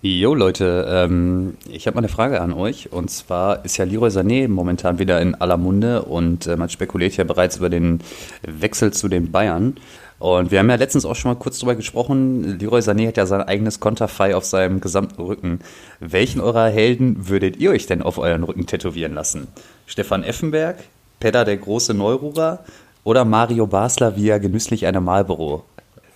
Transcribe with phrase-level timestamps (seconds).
[0.00, 2.92] Jo Leute, ähm, ich habe mal eine Frage an euch.
[2.92, 7.16] Und zwar ist ja Leroy Sané momentan wieder in aller Munde und äh, man spekuliert
[7.16, 8.00] ja bereits über den
[8.42, 9.76] Wechsel zu den Bayern.
[10.18, 12.58] Und wir haben ja letztens auch schon mal kurz drüber gesprochen.
[12.58, 15.60] Leroy Sané hat ja sein eigenes Konterfei auf seinem gesamten Rücken.
[16.00, 19.48] Welchen eurer Helden würdet ihr euch denn auf euren Rücken tätowieren lassen?
[19.86, 20.78] Stefan Effenberg,
[21.20, 22.64] Pedda der große Neururer
[23.04, 25.64] oder Mario Basler, wie er genüsslich eine Marlboro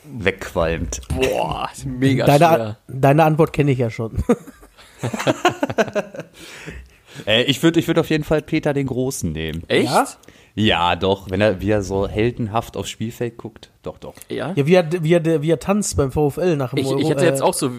[0.05, 1.01] wegqualmt?
[1.15, 2.77] Boah, mega Deine, schwer.
[2.89, 4.23] deine Antwort kenne ich ja schon.
[7.27, 9.63] Äh, ich würde ich würd auf jeden Fall Peter den Großen nehmen.
[9.69, 9.85] Echt?
[9.91, 10.07] Ja?
[10.55, 13.71] Ja, doch, wenn er, wie er so heldenhaft aufs Spielfeld guckt.
[13.83, 14.15] Doch, doch.
[14.29, 14.53] Ja.
[14.57, 16.99] Ja, wie er, wie er, wie er tanzt beim VfL nach dem Ich, Euro.
[17.01, 17.71] ich hätte äh, jetzt auch so,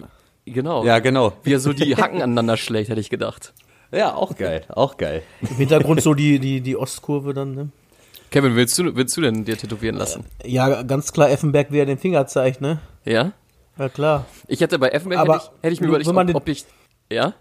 [0.46, 0.84] genau.
[0.86, 1.34] Ja, genau.
[1.44, 3.54] Wie er so die Hacken aneinander schlägt, hätte ich gedacht.
[3.92, 5.24] Ja, auch geil, auch geil.
[5.42, 7.70] Im Hintergrund so die, die, die Ostkurve dann, ne?
[8.32, 10.24] Kevin, willst du, willst du denn dir tätowieren lassen?
[10.46, 12.80] Ja, ganz klar Effenberg, wie er den Finger zeigt, ne?
[13.06, 13.34] Ja?
[13.78, 14.26] Ja, klar.
[14.48, 16.34] Ich hätte bei Effenberg, Aber hätte, ich, hätte ich mir nur überlegt, wenn man ob,
[16.34, 16.66] den- ob ich,
[17.12, 17.34] ja?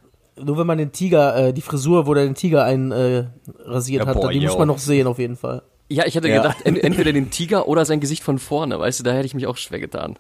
[0.43, 4.03] Nur wenn man den Tiger, äh, die Frisur, wo der den Tiger einrasiert äh, rasiert
[4.05, 4.59] Ja, hat, boah, die muss yo.
[4.59, 5.63] man noch sehen, auf jeden Fall.
[5.89, 6.37] Ja, ich hätte Ja.
[6.43, 9.35] gedacht, en, entweder den Tiger oder sein Gesicht von vorne, weißt du, da hätte ich
[9.35, 10.17] mich auch schwer getan.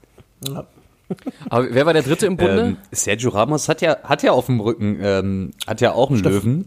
[0.46, 0.66] Ja.
[1.48, 2.62] Aber wer war der dritte im Bunde?
[2.62, 6.22] Ähm, Sergio Ramos hat ja, hat ja auf dem Rücken, ähm, hat ja auch einen
[6.22, 6.66] Löwen.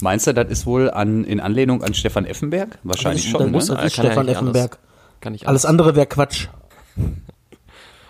[0.00, 2.78] Meinst du, das ist wohl an, in Anlehnung an Stefan Effenberg?
[2.84, 3.52] Wahrscheinlich das, schon, das ne?
[3.52, 4.56] muss Ja, das ist kann ja Stefan nicht anders.
[4.56, 4.78] Effenberg.
[5.20, 6.48] Kann ich Alles andere wäre Quatsch.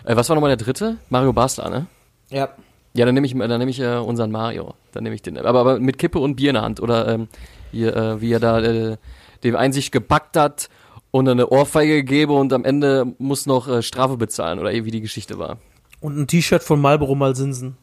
[0.04, 0.96] Äh, was war nochmal der dritte?
[1.10, 1.86] Mario Basler, ne?
[2.30, 2.48] Ja.
[2.94, 4.72] Ja, dann nehme ich, dann nehme ich äh, unseren Mario.
[4.92, 5.36] Dann nehme ich den.
[5.36, 6.80] Aber, aber mit Kippe und Bier in der Hand.
[6.80, 7.28] Oder ähm,
[7.72, 8.96] hier, äh, wie er da äh,
[9.44, 10.70] dem einen sich gebackt hat
[11.10, 15.00] und eine Ohrfeige gegeben und am Ende muss noch äh, Strafe bezahlen oder wie die
[15.00, 15.58] Geschichte war.
[16.00, 17.76] Und ein T-Shirt von Marlboro Malsinsen.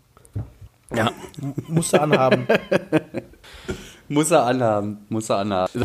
[0.96, 1.12] Ja.
[1.68, 2.48] Musst du anhaben.
[4.08, 5.82] Muss er anhaben, muss er anhaben.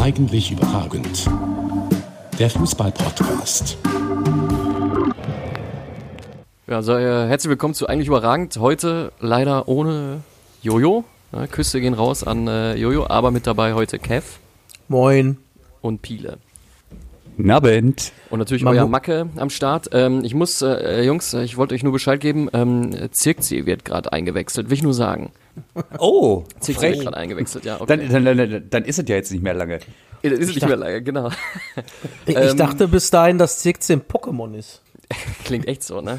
[0.00, 1.30] Eigentlich überragend.
[2.36, 3.78] Der Fußball-Podcast.
[6.66, 8.56] Ja, so, äh, herzlich willkommen zu Eigentlich Überragend.
[8.58, 10.22] Heute leider ohne
[10.62, 11.04] Jojo.
[11.32, 14.38] Ja, Küsse gehen raus an äh, Jojo, aber mit dabei heute Kev
[14.88, 15.36] Moin.
[15.82, 16.38] und Piele.
[17.36, 18.12] Nabend.
[18.30, 19.90] Und natürlich Man euer Macke am Start.
[19.92, 23.84] Ähm, ich muss, äh, Jungs, äh, ich wollte euch nur Bescheid geben, ähm, Zirkzee wird
[23.84, 25.32] gerade eingewechselt, will ich nur sagen.
[25.98, 27.04] Oh, Zirkzee wird frech.
[27.04, 27.80] gerade eingewechselt, ja.
[27.80, 28.08] Okay.
[28.08, 29.80] Dann, dann, dann, dann ist es ja jetzt nicht mehr lange.
[30.22, 31.30] Ist nicht mehr lange, genau.
[32.26, 34.82] Ich, ich Ähm, dachte bis dahin, dass Zirkzee ein Pokémon ist.
[35.44, 36.18] Klingt echt so, ne?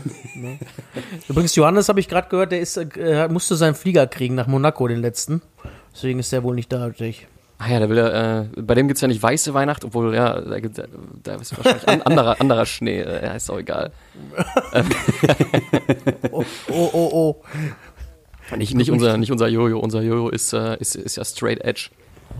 [1.27, 4.88] Übrigens, Johannes habe ich gerade gehört, der ist, äh, musste seinen Flieger kriegen nach Monaco,
[4.88, 5.41] den letzten.
[5.94, 6.79] Deswegen ist der wohl nicht da.
[6.79, 7.27] natürlich.
[7.61, 10.39] Ah ja, da will er, äh, bei dem gibt's ja nicht weiße Weihnacht, obwohl, ja,
[10.39, 10.81] da, gibt,
[11.23, 13.91] da ist wahrscheinlich an, anderer, anderer Schnee, äh, ja, ist auch egal.
[16.31, 18.56] Oh, oh, oh, oh.
[18.56, 21.89] Nicht, nicht unser, nicht unser Jojo, unser Jojo ist, äh, ist, ist ja straight edge.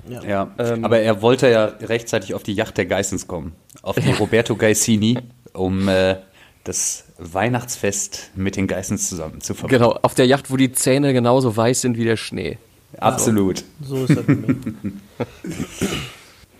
[0.07, 3.55] Ja, Ähm, aber er wollte ja rechtzeitig auf die Yacht der Geissens kommen.
[3.81, 5.19] Auf die Roberto Gaisini,
[5.53, 6.16] um äh,
[6.64, 9.81] das Weihnachtsfest mit den Geissens zusammen zu verbringen.
[9.81, 12.58] Genau, auf der Yacht, wo die Zähne genauso weiß sind wie der Schnee.
[12.97, 13.64] Absolut.
[13.81, 14.25] So ist das.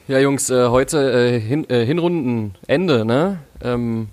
[0.10, 3.38] Ja, Jungs, äh, heute äh, Hin äh, Hinrundenende, ne?
[3.62, 4.10] Ähm,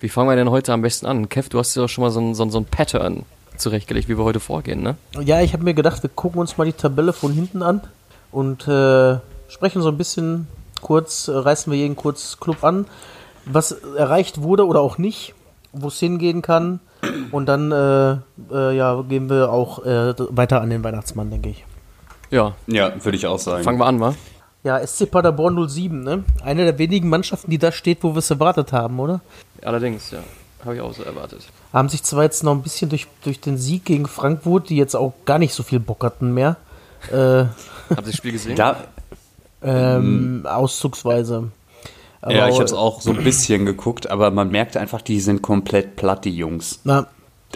[0.00, 1.30] wie fangen wir denn heute am besten an?
[1.30, 3.24] Kev, du hast ja auch schon mal so ein, so so ein Pattern
[3.56, 4.96] zurechtgelegt, wie wir heute vorgehen, ne?
[5.24, 7.80] Ja, ich habe mir gedacht, wir gucken uns mal die Tabelle von hinten an
[8.32, 9.16] und äh,
[9.48, 10.46] sprechen so ein bisschen
[10.82, 12.84] kurz, äh, reißen wir jeden kurz Club an,
[13.46, 15.34] was erreicht wurde oder auch nicht,
[15.72, 16.80] wo es hingehen kann.
[17.30, 18.16] Und dann äh,
[18.52, 21.64] äh, ja, gehen wir auch äh, weiter an den Weihnachtsmann, denke ich.
[22.30, 23.62] Ja, Ja, würde ich auch sagen.
[23.62, 24.14] fangen wir an, wa?
[24.64, 26.24] Ja, SC Paderborn 07, ne?
[26.42, 29.20] Eine der wenigen Mannschaften, die da steht, wo wir es erwartet haben, oder?
[29.62, 30.18] Allerdings, ja.
[30.64, 31.46] Habe ich auch so erwartet.
[31.72, 34.96] Haben sich zwar jetzt noch ein bisschen durch, durch den Sieg gegen Frankfurt, die jetzt
[34.96, 36.56] auch gar nicht so viel Bock hatten mehr,
[37.12, 37.50] äh, Habt
[37.90, 38.56] ihr das Spiel gesehen?
[38.56, 38.76] Da,
[39.62, 41.50] ähm, auszugsweise.
[42.20, 45.20] Aber ja, ich habe es auch so ein bisschen geguckt, aber man merkt einfach, die
[45.20, 46.80] sind komplett platt, die Jungs.
[46.84, 47.06] Na,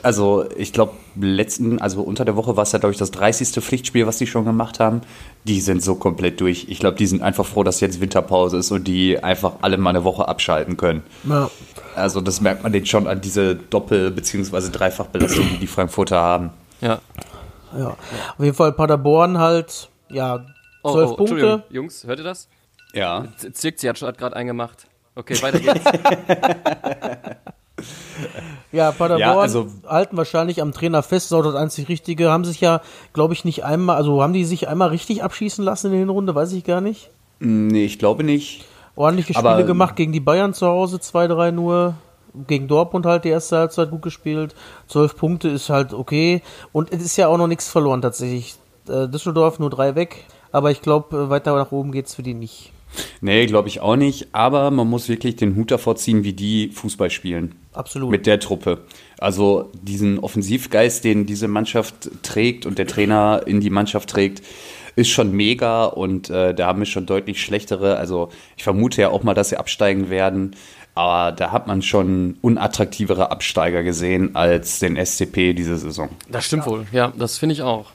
[0.03, 3.63] Also ich glaube, letzten, also unter der Woche war es ja, glaube ich, das 30.
[3.63, 5.01] Pflichtspiel, was die schon gemacht haben.
[5.45, 6.67] Die sind so komplett durch.
[6.69, 9.91] Ich glaube, die sind einfach froh, dass jetzt Winterpause ist und die einfach alle mal
[9.91, 11.03] eine Woche abschalten können.
[11.25, 11.51] na,
[11.97, 14.71] Also das merkt man denen schon an diese Doppel- bzw.
[14.71, 16.51] Dreifachbelastung, die die Frankfurter haben.
[16.81, 17.01] Ja.
[17.77, 17.89] ja.
[17.89, 20.45] Auf jeden Fall Paderborn halt, ja,
[20.83, 21.35] Oh, zwölf oh, Punkte.
[21.35, 22.49] Entschuldigung, Jungs, hört ihr das?
[22.95, 23.25] Ja.
[23.37, 24.87] Z- Zirkzi hat, hat gerade eingemacht.
[25.15, 25.85] Okay, weiter geht's.
[28.73, 32.31] Ja, Paderborn Ja, also- halten wahrscheinlich am Trainer fest, ist auch das einzig Richtige.
[32.31, 32.81] Haben sich ja,
[33.13, 36.35] glaube ich, nicht einmal, also haben die sich einmal richtig abschießen lassen in der Hinrunde,
[36.35, 37.11] weiß ich gar nicht.
[37.41, 38.65] Nee, ich glaube nicht.
[38.97, 41.95] Ordentliche Aber- Spiele gemacht gegen die Bayern zu Hause, 2-3 nur.
[42.47, 44.55] Gegen Dortmund halt die erste Halbzeit gut gespielt.
[44.87, 46.43] Zwölf Punkte ist halt okay.
[46.71, 48.55] Und es ist ja auch noch nichts verloren tatsächlich.
[48.89, 50.25] Äh, Düsseldorf nur drei weg.
[50.53, 52.73] Aber ich glaube, weiter nach oben geht's für die nicht.
[53.21, 54.29] Nee, glaube ich auch nicht.
[54.33, 57.55] Aber man muss wirklich den Hut davor ziehen, wie die Fußball spielen.
[57.73, 58.11] Absolut.
[58.11, 58.85] Mit der Truppe.
[59.19, 64.43] Also diesen Offensivgeist, den diese Mannschaft trägt und der Trainer in die Mannschaft trägt,
[64.97, 67.97] ist schon mega und äh, da haben wir schon deutlich schlechtere.
[67.97, 70.57] Also ich vermute ja auch mal, dass sie absteigen werden.
[70.95, 76.09] Aber da hat man schon unattraktivere Absteiger gesehen als den SCP diese Saison.
[76.29, 77.87] Das stimmt wohl, ja, das finde ich auch.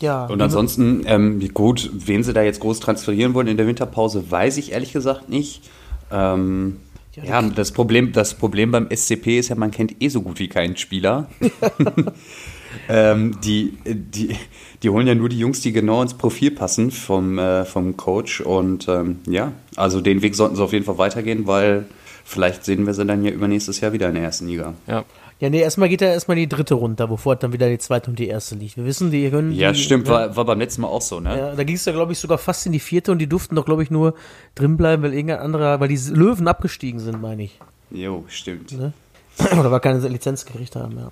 [0.00, 0.26] Ja.
[0.26, 4.30] Und ansonsten, ähm, wie gut, wen sie da jetzt groß transferieren wollen in der Winterpause,
[4.30, 5.62] weiß ich ehrlich gesagt nicht.
[6.10, 6.76] Ähm,
[7.22, 10.48] ja, das Problem, das Problem beim SCP ist ja, man kennt eh so gut wie
[10.48, 11.28] keinen Spieler.
[12.88, 14.36] ähm, die, die,
[14.82, 18.40] die holen ja nur die Jungs, die genau ins Profil passen vom, äh, vom Coach.
[18.40, 21.86] Und ähm, ja, also den Weg sollten sie auf jeden Fall weitergehen, weil
[22.24, 24.74] vielleicht sehen wir sie dann ja übernächstes Jahr wieder in der ersten Liga.
[24.88, 25.04] Ja.
[25.44, 28.18] Ja, nee, erstmal geht ja erstmal die dritte runter, bevor dann wieder die zweite und
[28.18, 28.78] die erste liegt.
[28.78, 29.52] Wir wissen, die können.
[29.52, 31.36] Ja, die, stimmt, Ja, war, war beim letzten Mal auch so, ne?
[31.36, 33.54] ja, da ging es ja, glaube ich, sogar fast in die vierte und die durften
[33.54, 34.14] doch, glaube ich, nur
[34.54, 37.60] drin bleiben, weil irgendein anderer, weil die Löwen abgestiegen sind, meine ich.
[37.90, 38.72] Jo, stimmt.
[38.72, 38.94] Ne?
[39.60, 41.10] Oder weil keine Lizenz gekriegt haben, ja.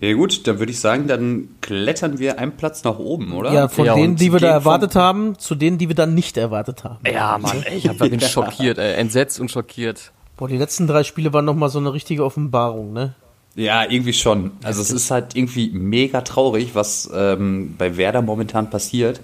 [0.00, 3.52] Ja gut, dann würde ich sagen, dann klettern wir einen Platz nach oben, oder?
[3.52, 6.38] Ja, von Ja, denen, die wir da erwartet haben, zu denen, die wir dann nicht
[6.38, 7.00] erwartet haben.
[7.06, 10.12] Ja, Mann, ey, ich hab, bin schockiert, ey, entsetzt und schockiert.
[10.42, 13.14] Boah, die letzten drei Spiele waren nochmal so eine richtige Offenbarung, ne?
[13.54, 14.50] Ja, irgendwie schon.
[14.64, 19.20] Also es ist halt irgendwie mega traurig, was ähm, bei Werder momentan passiert.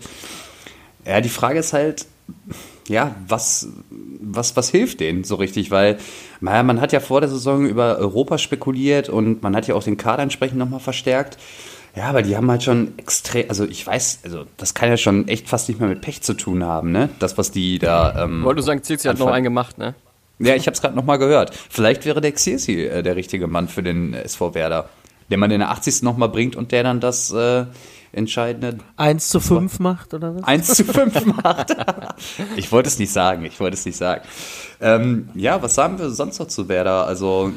[1.04, 2.06] Ja, die Frage ist halt,
[2.86, 3.66] ja, was,
[4.20, 5.72] was, was hilft denen so richtig?
[5.72, 5.98] Weil
[6.40, 9.82] naja, man hat ja vor der Saison über Europa spekuliert und man hat ja auch
[9.82, 11.36] den Kader entsprechend nochmal verstärkt.
[11.96, 15.26] Ja, aber die haben halt schon extrem, also ich weiß, also das kann ja schon
[15.26, 17.08] echt fast nicht mehr mit Pech zu tun haben, ne?
[17.18, 18.22] Das, was die da.
[18.22, 19.96] Ähm, Wollte du sagen, Zilzi hat noch einen gemacht, ne?
[20.38, 21.54] Ja, ich habe es gerade nochmal gehört.
[21.70, 24.88] Vielleicht wäre der Xirsi äh, der richtige Mann für den SV Werder.
[25.30, 26.02] Den man in der 80.
[26.02, 27.66] nochmal bringt und der dann das äh,
[28.12, 30.44] entscheidende 1 zu 5 macht, oder was?
[30.44, 31.76] 1 zu 5 macht.
[32.56, 34.22] ich wollte es nicht sagen, ich wollte es nicht sagen.
[34.80, 37.06] Ähm, ja, was sagen wir sonst noch zu Werder?
[37.06, 37.52] Also,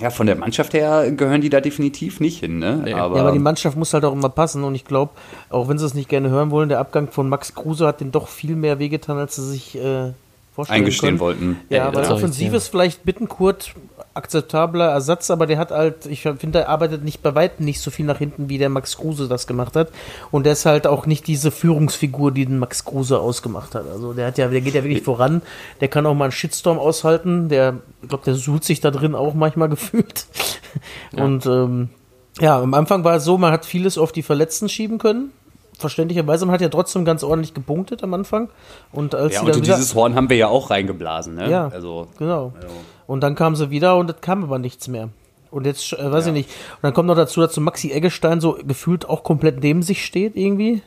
[0.00, 2.82] ja, von der Mannschaft her gehören die da definitiv nicht hin, ne?
[2.84, 2.92] Nee.
[2.92, 5.12] Aber, Ja, aber die Mannschaft muss halt auch immer passen und ich glaube,
[5.48, 8.12] auch wenn sie es nicht gerne hören wollen, der Abgang von Max Kruse hat den
[8.12, 10.12] doch viel mehr wehgetan, als sie sich äh,
[10.56, 11.20] vorstellen eingestehen können.
[11.20, 11.56] wollten.
[11.68, 13.74] Ja, Ja, weil offensiv ist vielleicht Bittenkurt
[14.14, 17.90] akzeptabler Ersatz, aber der hat halt, ich finde, er arbeitet nicht bei weitem nicht so
[17.90, 19.90] viel nach hinten, wie der Max Kruse das gemacht hat.
[20.30, 23.84] Und der ist halt auch nicht diese Führungsfigur, die den Max Kruse ausgemacht hat.
[23.92, 25.42] Also der hat ja, der geht ja wirklich voran.
[25.82, 27.50] Der kann auch mal einen Shitstorm aushalten.
[27.50, 30.26] Der, ich glaube, der suhlt sich da drin auch manchmal gefühlt.
[31.12, 31.90] Und ähm,
[32.40, 35.30] ja, am Anfang war es so, man hat vieles auf die Verletzten schieben können.
[35.78, 38.48] Verständlicherweise, man hat ja trotzdem ganz ordentlich gepunktet am Anfang.
[38.92, 41.50] Und als Ja, und wieder, dieses Horn haben wir ja auch reingeblasen, ne?
[41.50, 41.68] Ja.
[41.68, 42.52] Also, Genau.
[43.06, 45.10] Und dann kam sie wieder und es kam aber nichts mehr.
[45.50, 46.48] Und jetzt, äh, weiß ich nicht.
[46.48, 50.04] Und dann kommt noch dazu, dass so Maxi Eggestein so gefühlt auch komplett neben sich
[50.04, 50.82] steht irgendwie.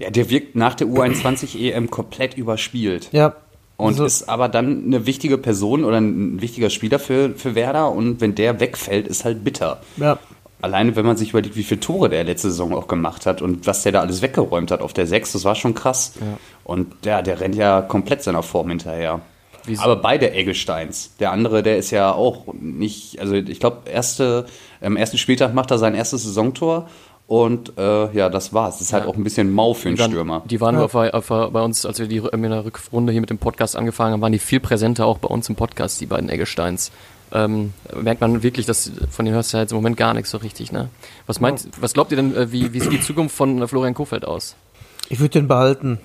[0.00, 3.08] ja, der wirkt nach der U21 EM komplett überspielt.
[3.12, 3.34] Ja.
[3.78, 7.90] Und Also- ist aber dann eine wichtige Person oder ein wichtiger Spieler für, für Werder.
[7.92, 9.80] Und wenn der wegfällt, ist halt bitter.
[9.98, 10.18] Ja.
[10.62, 13.66] Alleine, wenn man sich überlegt, wie viele Tore der letzte Saison auch gemacht hat und
[13.66, 16.14] was der da alles weggeräumt hat auf der 6, das war schon krass.
[16.64, 19.20] Und ja, der rennt ja komplett seiner Form hinterher.
[19.66, 19.82] Wieso?
[19.82, 21.10] Aber beide Eggesteins.
[21.20, 24.46] Der andere, der ist ja auch nicht, also ich glaube, erste,
[24.80, 26.88] am ersten Spieltag macht er sein erstes Saisontor
[27.26, 28.78] und äh, ja, das war's.
[28.78, 29.10] Das ist halt Ja.
[29.10, 30.42] auch ein bisschen mau für einen Die waren, Stürmer.
[30.46, 33.38] die waren auf, auf, bei uns, als wir die in der Rückrunde hier mit dem
[33.38, 36.92] Podcast angefangen haben, waren die viel präsenter auch bei uns im Podcast, die beiden Eggesteins.
[37.36, 40.30] Ähm, merkt man wirklich, dass von denen hörst du ja jetzt im Moment gar nichts
[40.30, 40.88] so richtig, ne?
[41.26, 43.92] Was meint, was glaubt ihr denn, äh, wie, wie sieht die Zukunft von äh, Florian
[43.94, 44.56] Kofeld aus?
[45.10, 45.98] Ich würde den behalten.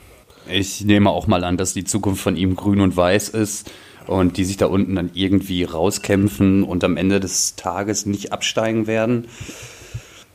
[0.50, 3.72] Ich nehme auch mal an, dass die Zukunft von ihm grün und weiß ist
[4.08, 8.88] und die sich da unten dann irgendwie rauskämpfen und am Ende des Tages nicht absteigen
[8.88, 9.28] werden.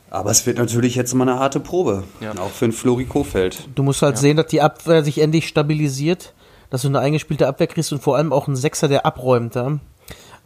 [0.09, 2.31] Aber es wird natürlich jetzt mal eine harte Probe, Ja.
[2.39, 3.67] auch für den Flori Kofeld.
[3.75, 6.33] Du musst halt sehen, dass die Abwehr sich endlich stabilisiert,
[6.69, 9.55] dass du eine eingespielte Abwehr kriegst und vor allem auch einen Sechser, der abräumt.
[9.55, 9.79] Ja?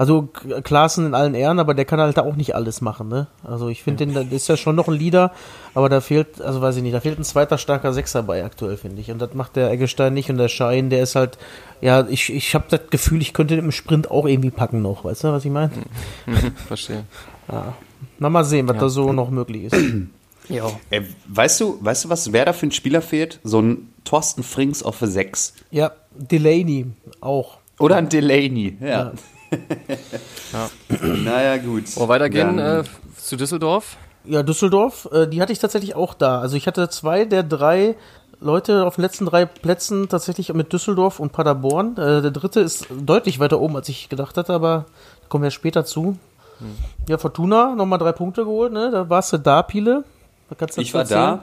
[0.01, 0.29] Also
[0.63, 3.08] Klaassen in allen Ehren, aber der kann halt auch nicht alles machen.
[3.08, 3.27] Ne?
[3.43, 5.31] Also ich finde, den das ist ja schon noch ein Leader,
[5.75, 8.77] aber da fehlt, also weiß ich nicht, da fehlt ein zweiter starker Sechser bei aktuell,
[8.77, 9.12] finde ich.
[9.12, 11.38] Und das macht der Eggestein nicht und der Schein, der ist halt,
[11.81, 15.05] ja, ich, ich habe das Gefühl, ich könnte den im Sprint auch irgendwie packen noch,
[15.05, 15.70] weißt du, was ich meine?
[16.67, 17.03] Verstehe.
[18.17, 19.75] Na, mal sehen, was da so noch möglich ist.
[20.50, 20.65] Ja.
[20.89, 23.39] Ey, weißt du, weißt du, was wer da für ein Spieler fehlt?
[23.43, 25.53] So ein Thorsten Frings auf der 6.
[25.70, 26.88] ja, Delaney
[27.22, 27.60] auch.
[27.79, 29.13] Oder ein Delaney, ja.
[31.24, 31.96] Naja, gut.
[31.96, 32.84] Wollen wir weitergehen äh,
[33.17, 33.98] zu Düsseldorf?
[34.24, 36.39] Ja, Düsseldorf, äh, die hatte ich tatsächlich auch da.
[36.39, 37.96] Also ich hatte zwei der drei
[38.39, 41.98] Leute auf den letzten drei Plätzen tatsächlich mit Düsseldorf und Paderborn.
[41.98, 44.86] Äh, der dritte ist deutlich weiter oben, als ich gedacht hatte, aber
[45.29, 46.17] kommen wir später zu.
[47.08, 48.91] Ja, Fortuna, nochmal drei Punkte geholt, ne?
[48.91, 50.03] Da warst du da, Pile.
[50.50, 51.39] Du Ich war erzählen?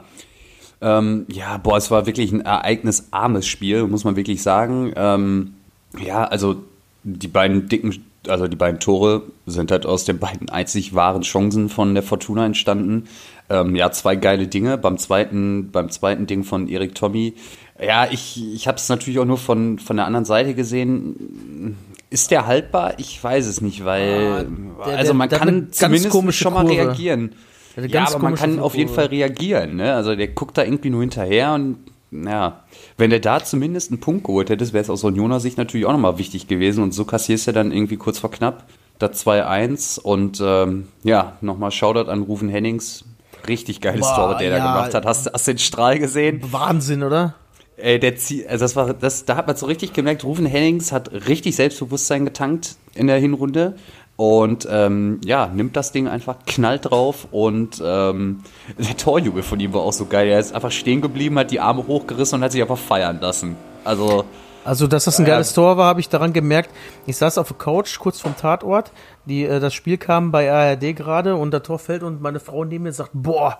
[0.81, 0.99] da.
[0.99, 4.93] Ähm, ja, boah, es war wirklich ein ereignisarmes Spiel, muss man wirklich sagen.
[4.95, 5.55] Ähm,
[5.99, 6.63] ja, also
[7.03, 11.69] die beiden dicken, also die beiden Tore sind halt aus den beiden einzig wahren Chancen
[11.69, 13.05] von der Fortuna entstanden.
[13.49, 14.77] Ähm, ja, zwei geile Dinge.
[14.77, 17.33] Beim zweiten, beim zweiten Ding von Erik Tommy.
[17.81, 21.77] Ja, ich, ich habe es natürlich auch nur von, von der anderen Seite gesehen.
[22.09, 22.95] Ist der haltbar?
[22.97, 24.45] Ich weiß es nicht, weil
[24.79, 26.75] Ah, der- also der- man der eine kann zumindest schon mal Kurve.
[26.75, 27.31] reagieren.
[27.77, 29.01] Der Ja, aber man kann auf jeden Kurve.
[29.03, 29.77] Fall reagieren.
[29.77, 29.93] Ne?
[29.93, 31.77] Also der guckt da irgendwie nur hinterher und
[32.11, 32.63] ja,
[32.97, 35.91] wenn der da zumindest einen Punkt geholt hätte, wäre es aus Unioner Sicht natürlich auch
[35.91, 38.65] nochmal wichtig gewesen und so kassierst du dann irgendwie kurz vor knapp
[38.97, 43.05] das 2-1 und ähm, ja, nochmal Shoutout an Rufen Hennings.
[43.47, 44.73] Richtig geiles Boah, Tor, der da ja.
[44.73, 45.05] gemacht hat.
[45.05, 46.41] Hast, hast du den Strahl gesehen?
[46.51, 47.35] Wahnsinn, oder?
[47.77, 50.91] Ey, der zieht, also das war, das, da hat man so richtig gemerkt, Rufen Hennings
[50.91, 53.75] hat richtig Selbstbewusstsein getankt in der Hinrunde
[54.19, 58.41] und ähm, ja, nimmt das Ding einfach, knallt drauf und ähm,
[58.77, 60.27] der Torjubel von ihm war auch so geil.
[60.27, 63.55] Er ist einfach stehen geblieben, hat die Arme hochgerissen und hat sich einfach feiern lassen.
[63.85, 64.25] Also,
[64.65, 66.69] Also, dass das ein geiles Tor war, habe ich daran gemerkt.
[67.05, 68.91] Ich saß auf der Couch kurz vom Tatort.
[69.23, 72.65] Die, äh, das Spiel kam bei ARD gerade und das Tor fällt und meine Frau
[72.65, 73.59] neben mir sagt, boah,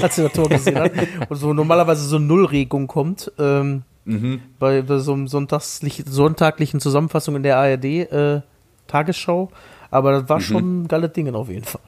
[0.00, 0.92] als sie das Tor gesehen hat.
[1.28, 3.30] Und so normalerweise so Nullregung kommt.
[3.38, 3.82] Ähm,
[4.58, 8.40] bei, bei so einem sonntaglichen Zusammenfassung in der ARD äh,
[8.92, 9.50] Tagesschau.
[9.90, 11.80] Aber das war schon ein geiles Ding auf jeden Fall.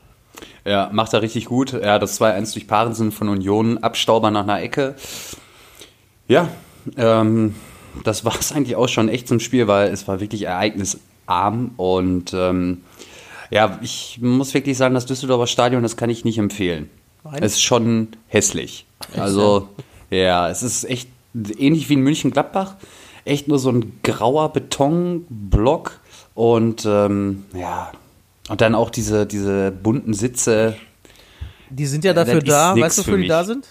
[0.65, 1.73] ja, macht er richtig gut.
[1.73, 4.95] Ja, das 2-1 durch Parensen von Union, Abstauber nach einer Ecke.
[6.29, 6.49] Ja,
[6.97, 7.55] ähm,
[8.03, 12.35] das war es eigentlich auch schon echt zum Spiel, weil es war wirklich ereignisarm und
[12.35, 12.83] ähm,
[13.51, 16.91] ja, ich muss wirklich sagen, das Düsseldorfer Stadion, das kann ich nicht empfehlen.
[17.23, 17.43] Nein?
[17.43, 18.87] Es ist schon hässlich.
[19.17, 19.69] Also,
[20.11, 22.77] ja, es ist echt ähnlich wie in München-Gladbach.
[23.25, 26.01] Echt nur so ein grauer Betonblock
[26.35, 27.93] und ähm, ja,
[28.49, 30.77] und dann auch diese, diese bunten Sitze.
[31.71, 33.67] Die sind ja das dafür da, weißt du, für wofür die da sind?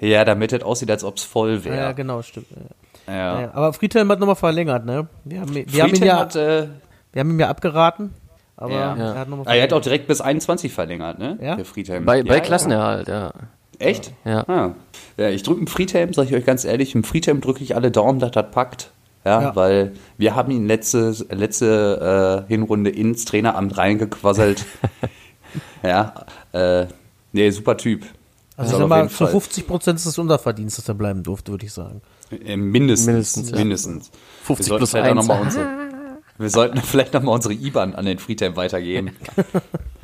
[0.00, 1.94] Ja, damit es aussieht, als ob es voll Ja, wäre.
[1.94, 2.46] genau, stimmt.
[2.50, 3.12] Ja.
[3.14, 3.40] Ja.
[3.42, 5.08] Ja, aber Friedhelm hat nochmal verlängert, ne?
[5.24, 6.68] Wir haben, wir haben ihn ja, hat, äh,
[7.12, 8.12] wir haben ihm ja abgeraten,
[8.56, 8.96] aber Ja.
[8.96, 11.36] er hat nochmal ah, er hat auch direkt bis 21 verlängert, ne?
[11.40, 11.56] Ja?
[11.56, 12.04] Der Friedhelm.
[12.04, 12.40] Bei, ja, bei ja.
[12.40, 13.32] Klassenerhalt, ja.
[13.78, 14.12] Echt?
[14.24, 14.48] Ja.
[14.48, 14.74] Ah.
[15.16, 17.90] Ja, ich drücke dem Friedhelm, sage ich euch ganz ehrlich, dem Friedhelm drücke ich alle
[17.90, 18.90] Daumen, dass das packt.
[19.24, 19.56] Ja, Ja.
[19.56, 24.64] weil wir haben ihn letzte, letzte äh, Hinrunde ins Traineramt reingequasselt.
[25.82, 26.86] ja, äh,
[27.32, 28.04] nee, super Typ.
[28.56, 31.66] Also auf mal, zu Fall- 50 Prozent ist es Unterverdienst, dass er bleiben durfte, würde
[31.66, 32.02] ich sagen.
[32.30, 33.06] Äh, mindestens.
[33.06, 33.56] Mindestens, ja.
[33.56, 34.10] mindestens.
[34.44, 35.28] 50 wir sollten plus vielleicht auch noch 1.
[35.28, 35.68] mal unsere,
[36.38, 39.12] Wir sollten vielleicht nochmal unsere IBAN an den Friedhelm weitergeben.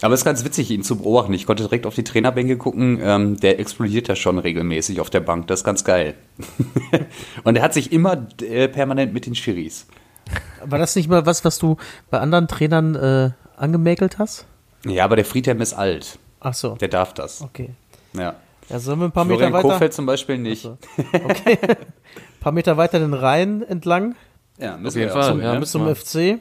[0.00, 1.32] Aber es ist ganz witzig, ihn zu beobachten.
[1.34, 3.00] Ich konnte direkt auf die Trainerbänke gucken.
[3.02, 5.48] Ähm, der explodiert ja schon regelmäßig auf der Bank.
[5.48, 6.14] Das ist ganz geil.
[7.44, 9.86] Und er hat sich immer äh, permanent mit den Schiris.
[10.64, 11.76] War das nicht mal was, was du
[12.10, 14.46] bei anderen Trainern äh, angemäkelt hast?
[14.86, 16.18] Ja, aber der Friedhelm ist alt.
[16.40, 17.42] Ach so, Der darf das.
[17.42, 17.70] okay.
[18.12, 18.36] Ja.
[18.68, 20.62] Ja, sollen wir ein paar Florian Meter weiter, Kofeld zum Beispiel nicht.
[20.62, 20.76] so.
[21.12, 21.58] okay.
[21.62, 21.76] ein
[22.40, 24.14] paar Meter weiter den Rhein entlang
[24.58, 25.94] Ja, müssen Auf jeden wir Fall, tun, ja, müssen zum.
[25.94, 26.38] FC,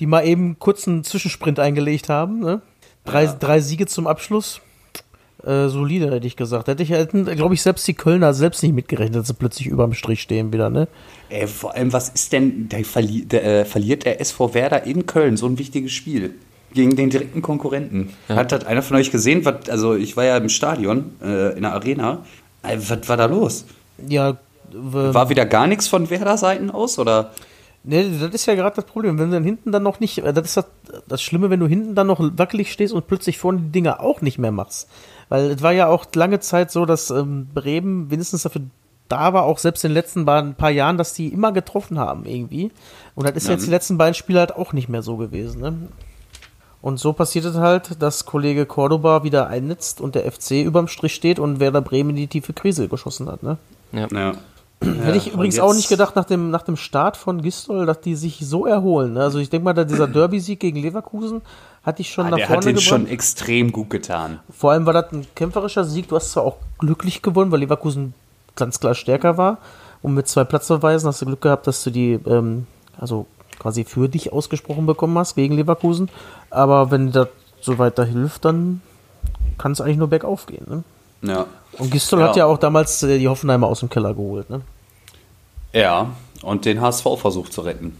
[0.00, 2.40] die mal eben kurz einen Zwischensprint eingelegt haben.
[2.40, 2.62] Ne?
[3.06, 3.32] Drei, Ja.
[3.32, 4.60] drei Siege zum Abschluss.
[5.44, 6.66] Äh, solide, hätte ich gesagt.
[6.66, 9.92] Hätte ich, hätten, glaube ich, selbst die Kölner selbst nicht mitgerechnet, dass sie plötzlich überm
[9.92, 10.88] Strich stehen wieder, ne?
[11.28, 15.06] Ey, vor allem, was ist denn, der, verli der, äh, verliert der SV Werder in
[15.06, 16.34] Köln so ein wichtiges Spiel
[16.74, 18.10] gegen den direkten Konkurrenten.
[18.28, 19.44] Hat das einer von euch gesehen?
[19.44, 22.24] Was, also ich war ja im Stadion, äh, in der Arena.
[22.62, 23.66] Ey, was war da los?
[24.08, 24.36] Ja,
[24.72, 27.30] War wieder gar nichts von Werder-Seiten aus, oder?
[27.88, 29.16] Ne, das ist ja gerade das Problem.
[29.18, 30.66] Wenn du dann hinten dann noch nicht, äh, das ist das,
[31.06, 34.20] das Schlimme, wenn du hinten dann noch wackelig stehst und plötzlich vorne die Dinger auch
[34.22, 34.88] nicht mehr machst.
[35.28, 38.62] Weil es war ja auch lange Zeit so, dass ähm, Bremen wenigstens dafür
[39.08, 42.24] da war, auch selbst in den letzten paar, paar Jahren, dass die immer getroffen haben
[42.26, 42.72] irgendwie.
[43.14, 43.52] Und das ist Ja.
[43.52, 45.60] jetzt die letzten beiden Spiele halt auch nicht mehr so gewesen.
[45.60, 45.74] Ne?
[46.82, 51.14] Und so passiert es halt, dass Kollege Cordoba wieder einnetzt und der FC überm Strich
[51.14, 53.44] steht und Werder Bremen in die tiefe Krise geschossen hat.
[53.44, 53.58] Ne?
[53.92, 54.08] Ja.
[54.12, 54.32] Ja.
[54.80, 58.14] Hätte ich übrigens auch nicht gedacht nach dem, nach dem Start von Gistol, dass die
[58.14, 59.14] sich so erholen.
[59.14, 59.22] ne?
[59.22, 61.40] Also ich denke mal, dieser Derby-Sieg gegen Leverkusen
[61.82, 63.12] hatte ich schon Ah, nach der hat vorne den schon gebracht.
[63.14, 64.40] extrem gut getan.
[64.50, 66.08] Vor allem war das ein kämpferischer Sieg.
[66.08, 68.12] Du hast zwar auch glücklich gewonnen, weil Leverkusen
[68.54, 69.58] ganz klar stärker war.
[70.02, 72.66] Und mit zwei Platzverweisen hast du Glück gehabt, dass du die, ähm,
[72.98, 73.26] also
[73.58, 76.10] quasi für dich ausgesprochen bekommen hast gegen Leverkusen.
[76.50, 77.28] Aber wenn das
[77.62, 78.82] so weiter hilft, dann
[79.56, 80.66] kann es eigentlich nur bergauf gehen.
[80.68, 80.84] Ne?
[81.26, 81.46] Ja.
[81.78, 82.28] Und Gistol Ja.
[82.28, 84.48] hat ja auch damals äh, die Hoffenheimer aus dem Keller geholt.
[84.50, 84.62] Ne?
[85.72, 86.10] Ja,
[86.42, 87.96] und den HSV versucht zu retten.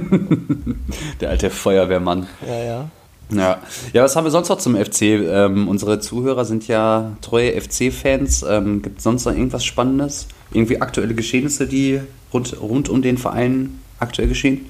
[1.20, 2.26] der alte Feuerwehrmann.
[2.46, 2.90] Ja, ja.
[3.28, 3.58] Ja.
[3.92, 5.02] ja, was haben wir sonst noch zum FC?
[5.02, 8.44] Ähm, unsere Zuhörer sind ja treue FC-Fans.
[8.48, 10.28] Ähm, Gibt es sonst noch irgendwas Spannendes?
[10.52, 12.00] Irgendwie aktuelle Geschehnisse, die
[12.32, 14.66] rund, rund um den Verein aktuell geschehen?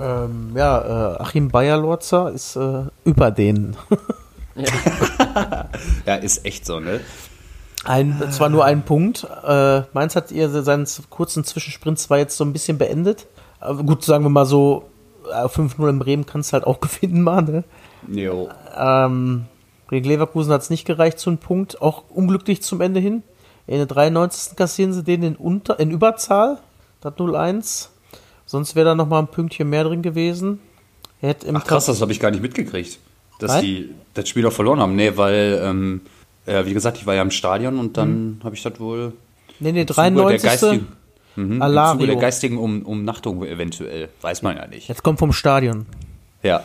[0.00, 3.76] Ähm, ja, äh, Achim Bayer-Lorzer ist äh, über den.
[6.06, 7.00] Ja, ist echt so, ne?
[7.84, 9.26] Ein, zwar nur ein Punkt.
[9.46, 13.26] Äh, Mainz hat ihr seinen kurzen Zwischensprint zwar jetzt so ein bisschen beendet.
[13.60, 14.84] Aber gut, sagen wir mal so,
[15.30, 17.64] äh, 5-0 in Bremen kannst du halt auch gewinnen mal, ne?
[18.08, 18.48] Jo.
[18.76, 19.46] Ähm,
[19.90, 21.82] gegen Leverkusen hat es nicht gereicht zu einem Punkt.
[21.82, 23.22] Auch unglücklich zum Ende hin.
[23.66, 24.56] In der 93.
[24.56, 26.58] kassieren sie den in, Unter in Überzahl.
[27.00, 27.88] Das 0-1.
[28.46, 30.60] Sonst wäre da noch mal ein Pünktchen mehr drin gewesen.
[31.22, 32.98] Ach krass, das habe ich gar nicht mitgekriegt.
[33.38, 33.62] Dass Nein?
[33.62, 34.94] die das Spiel auch verloren haben.
[34.96, 36.00] Nee, weil, ähm,
[36.46, 39.12] ja, wie gesagt, ich war ja im Stadion und dann habe ich das wohl
[39.60, 40.42] Nee, nee, im Zuge der 93.
[40.42, 40.86] geistigen,
[41.36, 42.18] mhm, im Zuge der Alario.
[42.18, 44.08] geistigen um, Umnachtung eventuell.
[44.20, 44.88] Weiß man ja nicht.
[44.88, 45.86] Jetzt kommt vom Stadion.
[46.42, 46.62] Ja.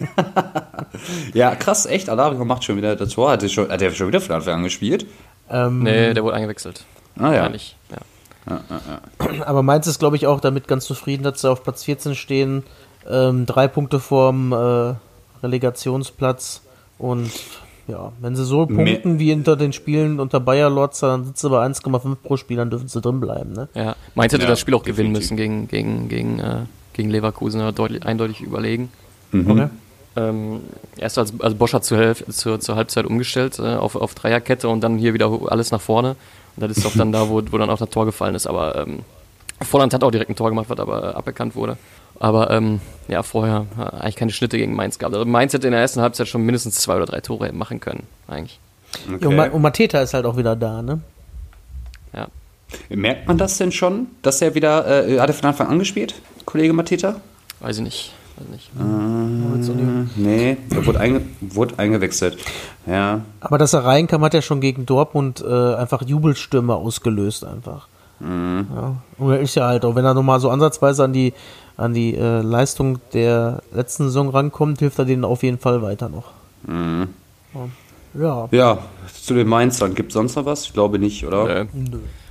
[1.34, 2.08] ja, krass, echt.
[2.08, 3.30] Alario macht schon wieder das Tor.
[3.32, 5.06] Hat er schon, hat er schon wieder von Anfang an gespielt?
[5.50, 6.84] Ähm, Nee, der wurde eingewechselt.
[7.18, 7.44] Ah ja.
[7.44, 7.98] Eigentlich, ja.
[9.46, 12.62] Aber Mainz ist, glaube ich, auch damit ganz zufrieden, dass sie auf Platz 14 stehen.
[13.08, 14.94] Ähm, drei Punkte vorm äh,
[15.42, 16.62] Relegationsplatz.
[16.98, 17.30] Und
[17.88, 21.50] ja, wenn sie so punkten wie hinter den Spielen unter Bayer Lorzer, dann sitzen sie
[21.50, 23.52] bei 1,5 pro Spiel, dann dürfen sie drin bleiben.
[23.52, 23.68] Ne?
[23.74, 25.30] Ja, Mainz hätte Ja, das Spiel auch gewinnen definitiv.
[25.30, 26.56] müssen gegen, gegen, gegen, äh,
[26.92, 28.90] gegen Leverkusen, deutlich, eindeutig überlegen.
[29.32, 29.68] Okay.
[30.16, 30.60] Ähm,
[30.96, 34.80] erst als, also Bosch hat zur, zur, zur Halbzeit umgestellt äh, auf, auf Dreierkette und
[34.82, 36.16] dann hier wieder alles nach vorne.
[36.56, 38.46] Und das ist doch dann da, wo, wo dann auch das Tor gefallen ist.
[38.46, 39.00] Aber ähm,
[39.62, 41.76] Volland hat auch direkt ein Tor gemacht, was aber äh, aberkannt wurde.
[42.20, 45.14] Aber ähm, ja, vorher äh, eigentlich keine Schnitte gegen Mainz gehabt.
[45.14, 48.04] Also Mainz hätte in der ersten Halbzeit schon mindestens zwei oder drei Tore machen können,
[48.28, 48.60] eigentlich.
[49.20, 51.00] Ja, und, Ma und Mateta ist halt auch wieder da, ne?
[52.12, 52.28] Ja.
[52.90, 56.14] Merkt man das denn schon, dass er wieder, äh, hat er von Anfang an gespielt,
[56.44, 57.16] Kollege Mateta?
[57.60, 58.12] Weiß ich nicht.
[58.36, 58.46] Weiß
[59.68, 60.16] ich nicht.
[60.16, 62.38] Nee, er wurde, einge wurde eingewechselt.
[62.86, 67.88] Ja, Aber dass er reinkam, hat er schon gegen Dortmund äh, einfach Jubelstürme ausgelöst einfach.
[68.20, 68.96] Ja.
[69.16, 71.32] Und er ist ja halt auch, wenn er nochmal so ansatzweise an die
[71.80, 76.08] an die äh, Leistung der letzten Saison rankommt, hilft er denen auf jeden Fall weiter
[76.08, 76.32] noch.
[78.14, 78.48] Ja.
[78.50, 78.78] ja
[79.22, 79.94] zu den Mainzern.
[79.94, 80.64] Gibt es sonst noch was?
[80.66, 81.60] Ich glaube nicht, oder?
[81.60, 81.66] Äh,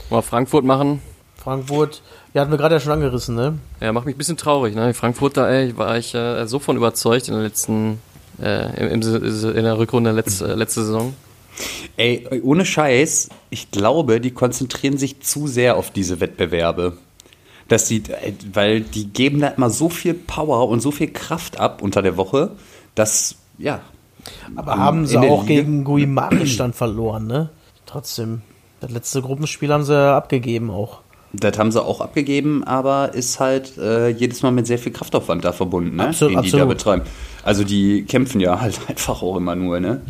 [0.09, 1.01] mal Frankfurt machen.
[1.37, 2.01] Frankfurt,
[2.33, 3.57] ja, hatten wir gerade ja schon angerissen, ne?
[3.79, 4.75] Ja, macht mich ein bisschen traurig.
[4.75, 4.93] Ne?
[4.93, 7.99] Frankfurter, ey, war ich äh, so von überzeugt in der letzten,
[8.41, 11.13] äh, im, im, in der Rückrunde letz, äh, letzte Saison.
[11.97, 16.97] Ey, ohne Scheiß, ich glaube, die konzentrieren sich zu sehr auf diese Wettbewerbe.
[17.69, 21.59] Dass die, äh, weil die geben da immer so viel Power und so viel Kraft
[21.59, 22.51] ab unter der Woche,
[22.95, 23.79] dass, ja.
[24.55, 27.49] Aber haben sie auch Liga- gegen Guimarisch dann verloren, ne?
[27.85, 28.41] Trotzdem.
[28.81, 30.99] Das letzte Gruppenspiel haben sie ja abgegeben auch.
[31.31, 35.45] Das haben sie auch abgegeben, aber ist halt äh, jedes Mal mit sehr viel Kraftaufwand
[35.45, 36.07] da verbunden, ne?
[36.07, 36.77] Absolut, den die da absolut.
[36.77, 37.01] betreiben.
[37.43, 40.01] Also die kämpfen ja halt einfach auch immer nur, ne?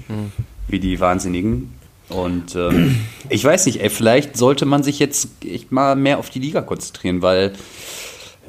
[0.67, 1.73] Wie die Wahnsinnigen.
[2.09, 6.29] Und ähm, ich weiß nicht, ey, vielleicht sollte man sich jetzt echt mal mehr auf
[6.29, 7.53] die Liga konzentrieren, weil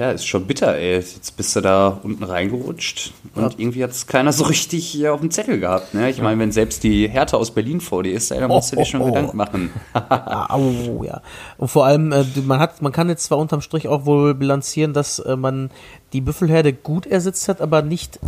[0.00, 0.96] ja, ist schon bitter, ey.
[0.96, 5.20] Jetzt bist du da unten reingerutscht und irgendwie hat es keiner so richtig hier auf
[5.20, 5.92] dem Zettel gehabt.
[5.92, 6.08] Ne?
[6.08, 8.76] Ich meine, wenn selbst die Hertha aus Berlin vor dir ist, ey, dann musst du
[8.76, 9.08] dir schon oh, oh.
[9.08, 9.70] Gedanken machen.
[10.48, 11.20] Au, ja.
[11.58, 14.94] Und vor allem, äh, man hat, man kann jetzt zwar unterm Strich auch wohl bilanzieren,
[14.94, 15.70] dass äh, man
[16.14, 18.20] die Büffelherde gut ersetzt hat, aber nicht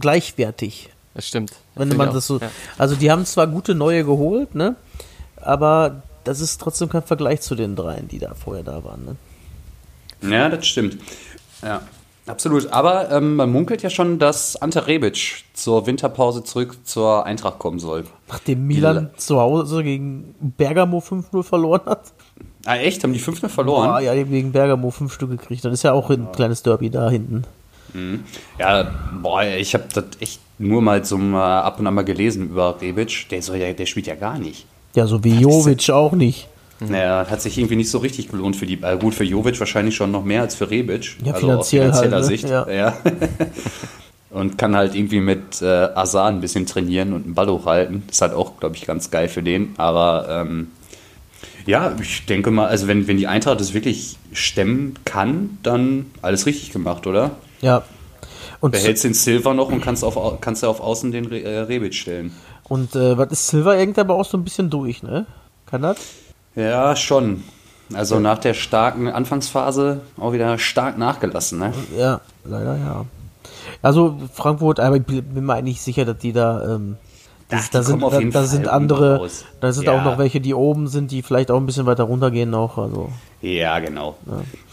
[0.00, 0.88] gleichwertig.
[1.18, 1.50] Das stimmt.
[1.74, 2.38] Wenn man das so.
[2.38, 2.48] Ja.
[2.78, 4.76] Also die haben zwar gute neue geholt, ne?
[5.40, 9.04] Aber das ist trotzdem kein Vergleich zu den dreien, die da vorher da waren,
[10.22, 10.30] ne?
[10.32, 10.96] Ja, das stimmt.
[11.60, 11.82] Ja,
[12.28, 12.72] absolut.
[12.72, 17.80] Aber ähm, man munkelt ja schon, dass Ante Rebic zur Winterpause zurück zur Eintracht kommen
[17.80, 18.04] soll.
[18.28, 22.12] Nachdem Milan zu Hause gegen Bergamo 5-0 verloren hat.
[22.64, 23.02] Ah, echt?
[23.02, 23.90] Haben die 5 verloren?
[23.90, 25.64] Ah, ja, die haben gegen Bergamo 5 Stück gekriegt.
[25.64, 27.42] Das ist ja auch ein kleines Derby da hinten.
[28.58, 28.90] Ja,
[29.22, 32.80] boah, ich habe das echt nur mal so mal ab und an mal gelesen über
[32.80, 33.28] Rebic.
[33.30, 34.66] Der, soll ja, der spielt ja gar nicht.
[34.94, 36.48] Ja, so wie Jovic auch nicht.
[36.80, 38.80] Naja, hat sich irgendwie nicht so richtig gelohnt für die.
[38.82, 41.16] Äh, gut, für Jovic wahrscheinlich schon noch mehr als für Rebic.
[41.24, 42.28] Ja, also aus finanziell finanzieller halt, ne?
[42.28, 42.48] Sicht.
[42.48, 42.70] Ja.
[42.70, 42.96] Ja.
[44.30, 48.02] Und kann halt irgendwie mit äh, Azar ein bisschen trainieren und einen Ball hochhalten.
[48.10, 49.74] Ist halt auch, glaube ich, ganz geil für den.
[49.78, 50.68] Aber ähm,
[51.64, 56.44] ja, ich denke mal, also wenn, wenn die Eintracht das wirklich stemmen kann, dann alles
[56.44, 57.32] richtig gemacht, oder?
[57.60, 57.82] Ja.
[58.60, 61.42] Und, Behältst den Silver noch und kannst, auf, Au- kannst du auf Außen den Re
[61.42, 62.34] äh, Rebic stellen.
[62.68, 65.26] und äh, was ist Silver irgendwie aber auch so ein bisschen durch, ne?
[65.66, 65.98] Kann das?
[66.56, 67.44] Ja, schon.
[67.94, 71.72] Also nach der starken Anfangsphase auch wieder stark nachgelassen, ne?
[71.96, 73.04] Ja, leider ja.
[73.80, 76.96] Also Frankfurt, aber ich bin mir eigentlich sicher, dass die da, ähm,
[77.48, 79.44] das, da sind, da, da sind andere, raus.
[79.60, 79.98] da sind Ja.
[79.98, 82.76] auch noch welche, die oben sind, die vielleicht auch ein bisschen weiter runtergehen noch.
[82.78, 84.16] Also Ja, genau.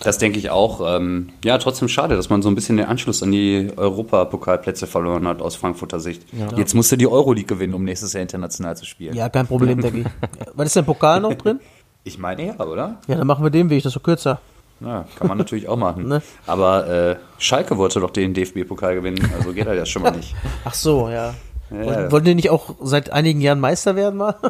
[0.03, 0.81] Das denke ich auch.
[0.97, 5.27] Ähm, ja, trotzdem schade, dass man so ein bisschen den Anschluss an die Europapokalplätze verloren
[5.27, 6.23] hat aus Frankfurter Sicht.
[6.57, 9.15] Jetzt musst du die Euroleague gewinnen, um nächstes Jahr international zu spielen.
[9.15, 10.05] ja, kein Problem, denke ich.
[10.53, 11.59] Was ist denn Pokal noch drin?
[12.03, 12.97] Ich meine ja, oder?
[13.07, 14.39] Ja, dann machen wir den Weg, das ist so kürzer.
[14.81, 16.07] Ja, kann man natürlich auch machen.
[16.09, 16.21] Ne?
[16.45, 20.35] Aber äh, Schalke wollte doch den DFB-Pokal gewinnen, also geht das ja schon mal nicht.
[20.65, 21.33] Ach so, ja.
[21.71, 21.85] Ja.
[21.85, 24.35] Wollten, wollten die nicht auch seit einigen Jahren Meister werden mal?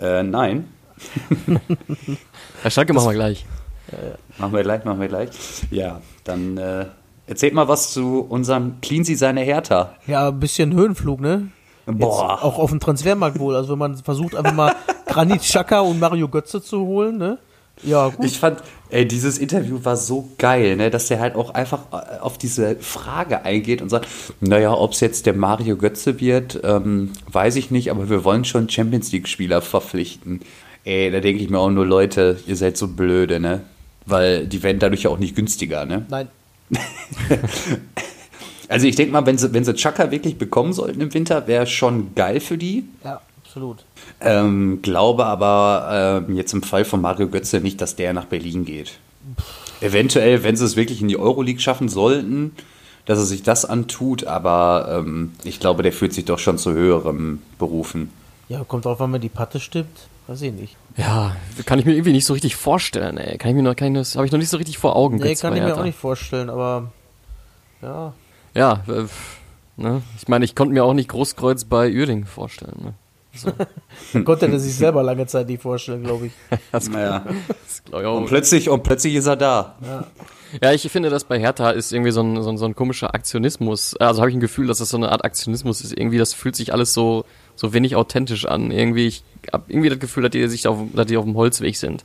[0.00, 0.68] Äh, nein,
[2.62, 3.46] Herr Schalke machen wir gleich.
[4.38, 5.30] machen wir gleich, machen wir gleich.
[5.70, 6.86] Ja, dann äh,
[7.26, 9.94] erzählt mal was zu unserem Cleansy seine Hertha.
[10.06, 11.48] Ja, ein bisschen Höhenflug, ne?
[11.86, 12.44] Jetzt Boah.
[12.44, 13.56] auch auf dem Transfermarkt wohl.
[13.56, 14.74] Also wenn man versucht einfach mal
[15.06, 17.38] Granit Xhaka und Mario Götze zu holen, ne?
[17.82, 18.24] Ja, gut.
[18.24, 18.60] Ich fand,
[18.90, 22.76] ey, dieses Interview war so geil, ne, dass der halt auch einfach äh, auf diese
[22.76, 24.08] Frage eingeht und sagt,
[24.40, 28.44] naja, ob es jetzt der Mario Götze wird, ähm, weiß ich nicht, aber wir wollen
[28.44, 30.40] schon Champions League-Spieler verpflichten.
[30.84, 33.62] Ey, da denke ich mir auch nur, Leute, ihr seid so blöde, ne?
[34.06, 36.06] Weil die werden dadurch ja auch nicht günstiger, ne?
[36.08, 36.28] Nein.
[38.68, 41.66] Also ich denke mal, wenn sie, wenn sie Chaka wirklich bekommen sollten im Winter, wäre
[41.66, 42.84] schon geil für die.
[43.02, 43.84] Ja, absolut.
[44.20, 48.64] Ähm, glaube aber ähm, jetzt im Fall von Mario Götze nicht, dass der nach Berlin
[48.64, 48.98] geht.
[49.80, 52.52] Eventuell, wenn sie es wirklich in die Euroleague schaffen sollten,
[53.06, 56.72] dass er sich das antut, aber ähm, ich glaube, der fühlt sich doch schon zu
[56.72, 58.10] höherem berufen.
[58.48, 60.08] Ja, kommt drauf an, wenn die Patte stimmt.
[60.26, 60.76] Weiß ich nicht.
[60.96, 61.34] Ja,
[61.64, 63.38] kann ich mir irgendwie nicht so richtig vorstellen, ey.
[63.38, 65.16] Kann ich mir noch, kann das habe ich noch nicht so richtig vor Augen.
[65.16, 66.92] Nee, kann ich mir auch nicht vorstellen, aber
[67.80, 68.12] ja.
[68.54, 69.06] Ja, äh,
[69.76, 70.02] ne?
[70.20, 72.78] Ich meine, ich konnte mir auch nicht Großkreuz bei Uerdingen vorstellen.
[72.82, 72.94] Ne?
[74.12, 76.32] Dann konnte er sich selber lange Zeit nicht vorstellen, glaube ich.
[76.72, 77.24] Das, Naja.
[77.64, 78.16] das glaub ich auch.
[78.18, 79.76] Und plötzlich, und plötzlich ist er da.
[80.62, 83.14] Ja, ich finde, dass bei Hertha ist irgendwie so ein, so ein, so ein komischer
[83.14, 83.96] Aktionismus.
[83.96, 85.92] Also habe ich ein Gefühl, dass das so eine Art Aktionismus ist.
[85.96, 88.70] Irgendwie, das fühlt sich alles so, so wenig authentisch an.
[88.70, 91.76] Irgendwie, ich habe irgendwie das Gefühl, dass die sich auf, dass die auf dem Holzweg
[91.76, 92.04] sind.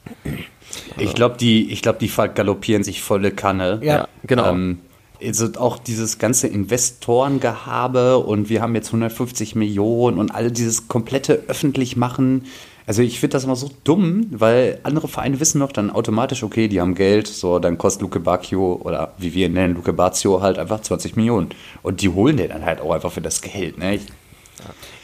[0.98, 3.80] Ich glaube, die, ich glaub, die vergaloppieren sich volle Kanne.
[3.84, 4.08] Ja.
[4.24, 4.50] genau.
[4.50, 4.80] Ähm,
[5.26, 11.44] also auch dieses ganze Investorengehabe und wir haben jetzt 150 Millionen und all dieses komplette
[11.48, 12.46] öffentlich machen.
[12.86, 16.68] Also ich finde das immer so dumm, weil andere Vereine wissen doch dann automatisch, okay,
[16.68, 20.42] die haben Geld, so dann kostet Luke Bacchio oder wie wir ihn nennen, Luke Bazio
[20.42, 21.50] halt einfach 20 Millionen.
[21.82, 23.78] Und die holen den dann halt auch einfach für das Geld.
[23.78, 23.96] Ne?
[23.96, 24.02] Ich,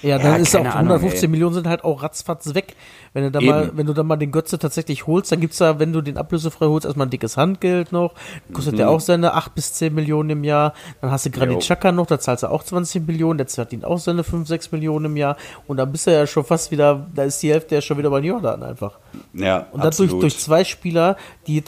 [0.02, 1.28] Ja, dann Ja, ist auch keine Ahnung, 115 ey.
[1.30, 2.76] Millionen sind halt auch ratzfatz weg.
[3.14, 5.80] Wenn du da mal, wenn du da mal den Götze tatsächlich holst, dann gibt's da,
[5.80, 8.14] wenn du den ablösefrei holst, erstmal ein dickes Handgeld noch.
[8.54, 10.74] Kostet der auch seine 8 bis 10 Millionen im Jahr.
[11.02, 11.60] Dann hast du Granit Jo.
[11.60, 15.06] Xhaka noch, da zahlst du auch 20 Millionen, der verdient auch seine 5, 6 Millionen
[15.06, 15.38] im Jahr.
[15.68, 18.10] Und dann bist du ja schon fast wieder, da ist die Hälfte ja schon wieder
[18.10, 19.00] bei Jordan einfach.
[19.34, 21.18] ja, Und dann durch, durch zwei Spieler,
[21.48, 21.64] die,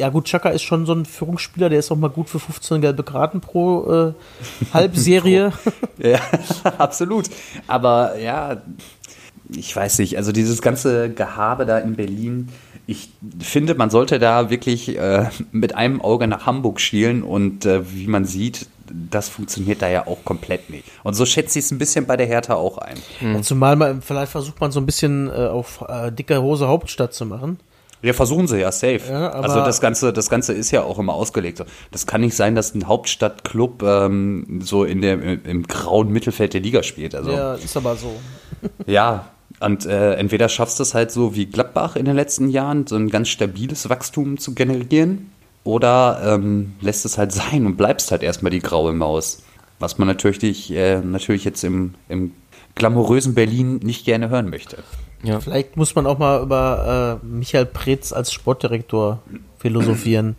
[0.00, 2.80] ja gut, Chaka ist schon so ein Führungsspieler, der ist auch mal gut für 15
[2.80, 4.12] gelbe Karten pro äh,
[4.74, 5.52] Halbserie.
[5.98, 6.18] Ja,
[6.78, 7.26] absolut.
[7.66, 8.62] Aber ja,
[9.54, 12.48] ich weiß nicht, also dieses ganze Gehabe da in Berlin,
[12.86, 17.82] ich finde, man sollte da wirklich äh, mit einem Auge nach Hamburg schielen und äh,
[17.94, 20.84] wie man sieht, das funktioniert da ja auch komplett nicht.
[21.02, 22.96] Und so schätze ich es ein bisschen bei der Hertha auch ein.
[23.20, 27.12] Ja, zumal man, vielleicht versucht man so ein bisschen äh, auf äh, dicke Hose Hauptstadt
[27.12, 27.60] zu machen.
[28.02, 29.00] Ja, versuchen sie ja safe.
[29.10, 31.62] Ja, also das Ganze, das Ganze ist ja auch immer ausgelegt.
[31.90, 36.54] Das kann nicht sein, dass ein Hauptstadtclub ähm, so in der, im, im grauen Mittelfeld
[36.54, 37.14] der Liga spielt.
[37.14, 38.12] Also Ja, ist aber so.
[38.86, 42.86] Ja, und äh, entweder schaffst du es halt so wie Gladbach in den letzten Jahren,
[42.86, 45.30] so ein ganz stabiles Wachstum zu generieren,
[45.64, 49.42] oder ähm, lässt es halt sein und bleibst halt erstmal die graue Maus.
[49.78, 52.32] Was man natürlich, äh, natürlich jetzt im, im
[52.74, 54.78] glamourösen Berlin nicht gerne hören möchte.
[55.22, 55.40] Ja.
[55.40, 59.20] Vielleicht muss man auch mal über äh, Michael Pretz als Sportdirektor
[59.58, 60.36] philosophieren.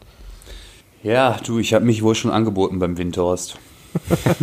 [1.03, 3.57] Ja, du, ich habe mich wohl schon angeboten beim Windhorst.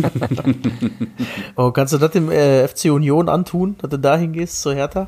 [1.55, 5.07] Oh, kannst du das dem äh, FC Union antun, dass du da hingehst zur Hertha?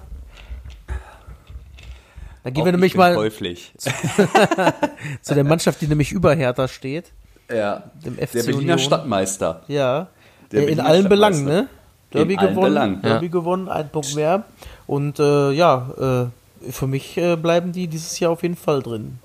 [2.44, 3.72] Da gehen Auch wir ich nämlich mal Käuflich.
[5.22, 7.12] zu der Mannschaft, die nämlich über Hertha steht.
[7.50, 8.80] Ja, Dem FC der Berliner Union.
[8.80, 9.62] Stadtmeister.
[9.68, 10.08] Ja,
[10.52, 11.62] Der in Berliner allen Belangen, Stadtmeister.
[11.64, 11.70] ne?
[12.14, 13.02] Derby In allen gewonnen, Belangen.
[13.02, 14.44] Derby gewonnen, ein Punkt mehr.
[14.92, 16.30] Und äh, ja,
[16.66, 19.20] äh, für mich äh, bleiben die dieses Jahr auf jeden Fall drin.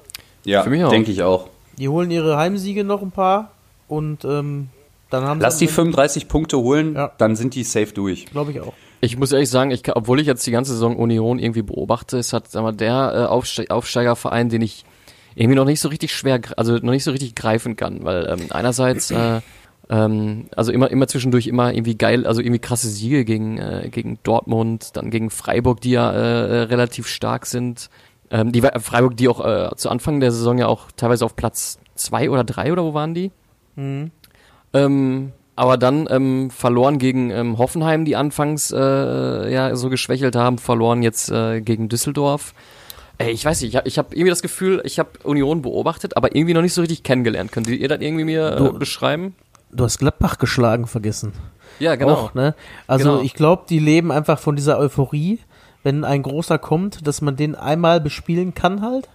[0.44, 0.90] Ja, Für mich auch.
[0.90, 1.48] denke ich auch.
[1.76, 3.50] Die holen ihre Heimsiege noch ein paar
[3.88, 4.68] und ähm,
[5.10, 7.10] dann haben Lass die sie, 35 Punkte holen, Ja.
[7.18, 8.26] dann sind die safe durch.
[8.26, 8.74] glaube ich auch.
[9.00, 12.32] Ich muss ehrlich sagen, ich, obwohl ich jetzt die ganze Saison Union irgendwie beobachte, ist
[12.32, 14.84] hat sag mal, der äh, Aufste Aufsteigerverein, den ich
[15.34, 18.46] irgendwie noch nicht so richtig schwer, also noch nicht so richtig greifen kann, weil ähm,
[18.50, 19.40] einerseits äh,
[19.90, 24.18] ähm, also immer immer zwischendurch immer irgendwie geil, also irgendwie krasse Siege gegen äh, gegen
[24.22, 27.88] Dortmund, dann gegen Freiburg, die ja äh, äh, relativ stark sind.
[28.30, 31.36] Ähm, die war- Freiburg, die auch äh, zu Anfang der Saison ja auch teilweise auf
[31.36, 33.30] Platz zwei oder drei oder wo waren die?
[34.72, 40.58] Ähm, aber dann ähm, verloren gegen ähm, Hoffenheim, die anfangs äh, ja so geschwächelt haben,
[40.58, 42.52] verloren jetzt äh, gegen Düsseldorf.
[43.18, 46.18] Ey, ich weiß nicht, ich habe ich hab irgendwie das Gefühl, ich habe Union beobachtet,
[46.18, 47.50] aber irgendwie noch nicht so richtig kennengelernt.
[47.52, 49.34] Könnt ihr das irgendwie mir äh, beschreiben?
[49.70, 51.32] Du hast Gladbach geschlagen vergessen.
[51.78, 52.12] Ja, genau.
[52.14, 52.54] Auch, ne?
[52.86, 53.22] Also Genau.
[53.22, 55.40] ich glaube, die leben einfach von dieser Euphorie,
[55.82, 59.08] wenn ein großer kommt, dass man den einmal bespielen kann halt.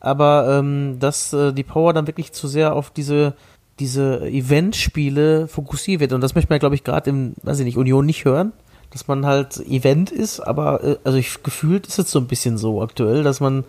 [0.00, 3.34] aber ähm, dass äh, die Power dann wirklich zu sehr auf diese
[3.80, 7.76] diese Eventspiele fokussiert wird und das möchte man glaube ich gerade im weiß ich nicht
[7.76, 8.52] Union nicht hören
[8.90, 12.56] dass man halt Event ist aber äh, also ich gefühlt ist es so ein bisschen
[12.56, 13.64] so aktuell dass man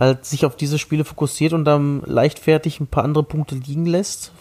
[0.00, 4.32] halt sich auf diese Spiele fokussiert und dann leichtfertig ein paar andere Punkte liegen lässt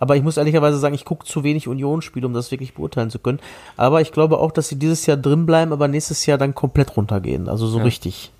[0.00, 3.18] aber ich muss ehrlicherweise sagen, ich gucke zu wenig Union-Spiele, um das wirklich beurteilen zu
[3.18, 3.40] können.
[3.76, 6.96] Aber ich glaube auch, dass sie dieses Jahr drin bleiben, aber nächstes Jahr dann komplett
[6.96, 7.48] runtergehen.
[7.48, 8.30] Also so richtig.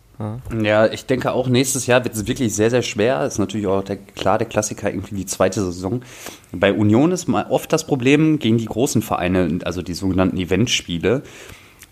[0.60, 3.24] Ja, ich denke auch nächstes Jahr wird es wirklich sehr, sehr schwer.
[3.24, 6.02] Ist natürlich auch der, klar der Klassiker irgendwie die zweite Saison.
[6.50, 11.22] Bei Union ist mal oft das Problem gegen die großen Vereine, also die sogenannten Eventspiele.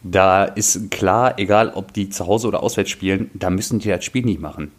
[0.02, 4.04] Da ist klar, egal ob die zu Hause oder auswärts spielen, da müssen die das
[4.04, 4.72] Spiel nicht machen.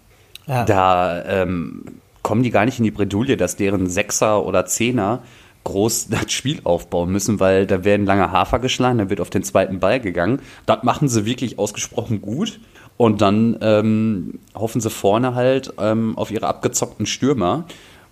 [0.46, 0.66] Ja.
[0.66, 1.86] Da ähm,
[2.24, 5.24] kommen die gar nicht in die Bredouille, dass deren Sechser oder Zehner
[5.64, 9.44] groß das Spiel aufbauen müssen, weil da werden lange Hafer geschlagen, da wird auf den
[9.44, 10.40] zweiten Ball gegangen.
[10.66, 12.60] Das machen sie wirklich ausgesprochen gut.
[12.96, 17.66] Und dann ähm, hoffen sie vorne halt ähm, auf ihre abgezockten Stürmer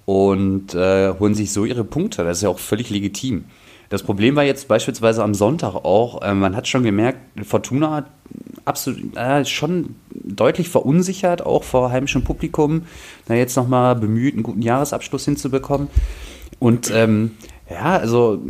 [0.05, 2.23] und äh, holen sich so ihre Punkte.
[2.23, 3.45] Das ist ja auch völlig legitim.
[3.89, 8.05] Das Problem war jetzt beispielsweise am Sonntag auch, äh, man hat schon gemerkt, Fortuna hat
[8.65, 12.83] absolut äh, schon deutlich verunsichert, auch vor heimischem Publikum,
[13.27, 15.87] da jetzt nochmal bemüht, einen guten Jahresabschluss hinzubekommen.
[16.59, 17.31] Und ähm,
[17.69, 18.41] ja, also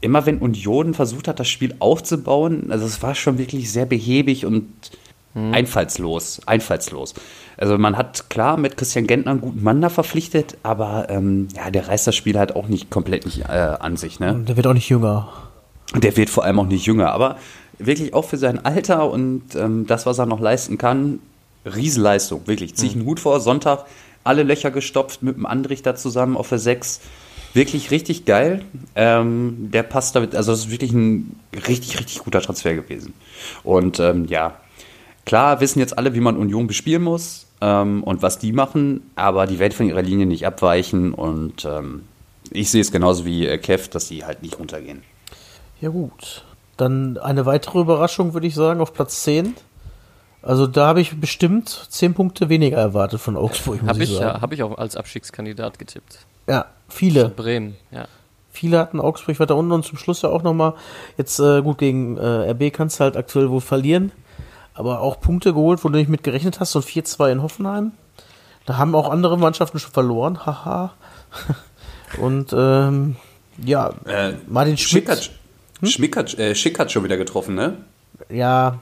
[0.00, 4.46] immer wenn Union versucht hat, das Spiel aufzubauen, also es war schon wirklich sehr behäbig
[4.46, 4.68] und
[5.36, 7.14] einfallslos, einfallslos.
[7.58, 11.70] Also man hat klar mit Christian Gentner einen guten Mann da verpflichtet, aber ähm, ja,
[11.70, 14.18] der reißt das Spiel halt auch nicht komplett nicht äh, an sich.
[14.18, 14.32] Ne?
[14.32, 15.28] Und der wird auch nicht jünger.
[15.94, 17.36] Der wird vor allem auch nicht jünger, aber
[17.78, 21.20] wirklich auch für sein Alter und ähm, das, was er noch leisten kann,
[21.64, 22.74] Riesenleistung, wirklich.
[22.74, 23.86] Zieh ich einen Hut vor, Sonntag
[24.24, 27.00] alle Löcher gestopft mit dem Andrichter zusammen auf der 6.
[27.54, 28.62] Wirklich richtig geil.
[28.94, 33.14] Ähm, der passt damit, also das ist wirklich ein richtig, richtig guter Transfer gewesen.
[33.62, 34.60] Und ähm, ja,
[35.24, 39.46] klar wissen jetzt alle, wie man Union bespielen muss ähm, und was die machen, aber
[39.46, 42.02] die werden von ihrer Linie nicht abweichen und ähm,
[42.50, 45.02] ich sehe es genauso wie äh, Kev, dass die halt nicht runtergehen.
[45.80, 46.44] Ja gut.
[46.76, 49.54] Dann eine weitere Überraschung, würde ich sagen, auf Platz 10.
[50.42, 54.40] Also da habe ich bestimmt 10 Punkte weniger erwartet von Augsburg, Habe ich ich, ja,
[54.40, 56.18] hab ich auch als Abstiegskandidat getippt.
[56.46, 57.30] Ja, viele.
[57.30, 58.06] Bremen, ja.
[58.50, 60.74] Viele hatten Augsburg weiter unten und zum Schluss ja auch nochmal,
[61.18, 64.12] jetzt äh, gut, gegen äh, RB kannst du halt aktuell wohl verlieren,
[64.72, 67.92] aber auch Punkte geholt, wo du nicht mit gerechnet hast, so ein 4-2 in Hoffenheim.
[68.64, 70.92] Da haben auch andere Mannschaften schon verloren, haha.
[72.18, 73.16] und ähm,
[73.62, 75.30] ja, Äh, Martin Schick Schmidt, hat,
[75.82, 77.76] Schmick hat, äh, Schick hat schon wieder getroffen, ne?
[78.30, 78.78] ja,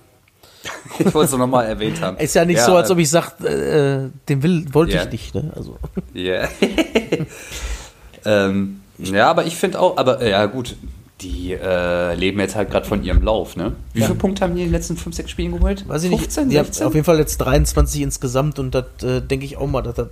[0.98, 2.16] Ich wollte es nur nochmal erwähnt haben.
[2.18, 5.02] ist ja nicht so, als ob ich sag, äh, den will, wollte Ja.
[5.04, 5.52] ich nicht, ne?
[5.54, 5.76] Also,
[6.14, 6.48] Ja.
[8.24, 10.76] ähm, ja, aber ich finde auch, aber äh, ja gut,
[11.20, 13.72] die äh, leben jetzt halt gerade von ihrem Lauf, ne?
[13.92, 14.06] Wie Ja.
[14.06, 15.88] viele Punkte haben die in den letzten 5, 6 Spielen geholt?
[15.88, 16.86] weiß ich nicht, 15, die haben 16?
[16.86, 20.08] auf jeden Fall jetzt 23 insgesamt und das äh, denke ich auch mal, dass das,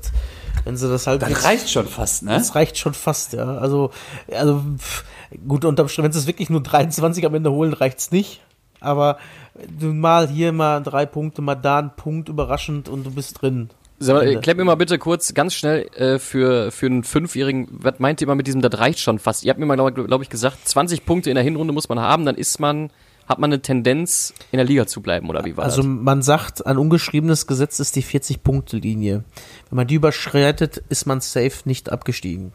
[0.65, 2.33] wenn sie das halt das reicht schon fast, ne?
[2.33, 3.57] Das reicht schon fast, ja.
[3.59, 3.91] Also,
[4.33, 5.05] also pff,
[5.47, 8.41] gut, unterm Strich, wenn sie es wirklich nur 23 am Ende holen, reicht's nicht.
[8.81, 9.19] Aber
[9.79, 13.71] du mal hier mal drei Punkte, mal da ein Punkt überraschend und du bist drin.
[14.01, 14.41] Sag mal, Ende.
[14.41, 18.27] klepp mir mal bitte kurz ganz schnell äh, für, für einen Fünfjährigen, was meint ihr
[18.27, 19.45] mal mit diesem, das reicht schon fast?
[19.45, 22.01] Ihr habt mir mal, glaube glaub ich, gesagt, 20 Punkte in der Hinrunde muss man
[22.01, 22.91] haben, dann ist man,
[23.29, 25.87] hat man eine Tendenz, in der Liga zu bleiben, oder wie war Also das?
[25.87, 29.23] man sagt, ein ungeschriebenes Gesetz ist die 40-Punkte-Linie.
[29.71, 32.53] Wenn man die überschreitet, ist man safe nicht abgestiegen.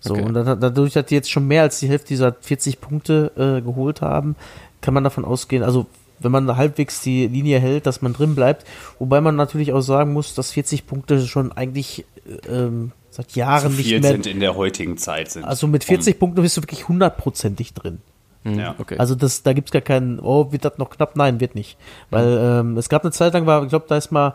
[0.00, 0.22] So, Okay.
[0.22, 4.00] und dadurch, dass die jetzt schon mehr als die Hälfte dieser 40 Punkte äh, geholt
[4.00, 4.36] haben,
[4.80, 5.86] kann man davon ausgehen, also
[6.20, 8.64] wenn man halbwegs die Linie hält, dass man drin bleibt.
[8.98, 13.76] Wobei man natürlich auch sagen muss, dass 40 Punkte schon eigentlich äh, ähm, seit Jahren
[13.76, 14.12] nicht viel mehr.
[14.12, 15.30] sind in der heutigen Zeit.
[15.30, 18.00] Sind Also mit 40 Punkten bist du wirklich hundertprozentig drin.
[18.44, 18.74] ja.
[18.78, 18.96] okay.
[18.98, 21.14] Also das, da gibt's gar keinen, oh, wird das noch knapp?
[21.16, 21.76] Nein, wird nicht.
[22.10, 24.34] Weil ähm, es gab eine Zeit lang, war, ich glaube, da ist mal,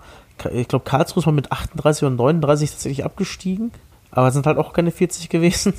[0.53, 3.71] ich glaube, Karlsruhe ist mal mit 38 und 39 tatsächlich abgestiegen,
[4.15, 5.73] aber es sind halt auch keine 40 gewesen.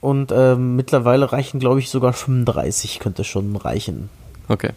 [0.00, 4.10] Und ähm, mittlerweile reichen, glaube ich, sogar 35 könnte schon reichen.
[4.48, 4.70] okay.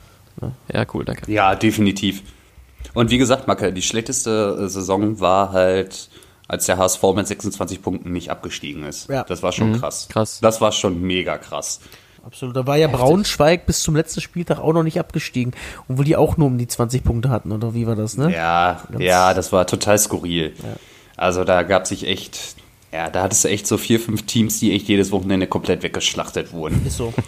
[0.73, 1.31] Ja, cool, danke.
[1.31, 2.23] ja, definitiv.
[2.95, 6.09] Und wie gesagt, Macke, die schlechteste äh, Saison war halt,
[6.47, 9.09] als der HSV mit 26 Punkten nicht abgestiegen ist.
[9.09, 9.23] Ja.
[9.23, 10.07] Das war schon krass.
[10.09, 10.39] krass.
[10.41, 11.79] Das war schon mega krass.
[12.25, 12.55] Absolut.
[12.55, 15.53] Da war ja Braunschweig bis zum letzten Spieltag auch noch nicht abgestiegen,
[15.87, 18.33] obwohl die auch nur um die 20 Punkte hatten, oder wie war das, ne?
[18.33, 20.53] Ja, ja, das war total skurril.
[21.17, 22.55] Also da gab sich echt,
[22.91, 26.53] ja, da hattest du echt so vier, fünf Teams, die echt jedes Wochenende komplett weggeschlachtet
[26.53, 26.85] wurden.
[26.85, 27.13] Ist so.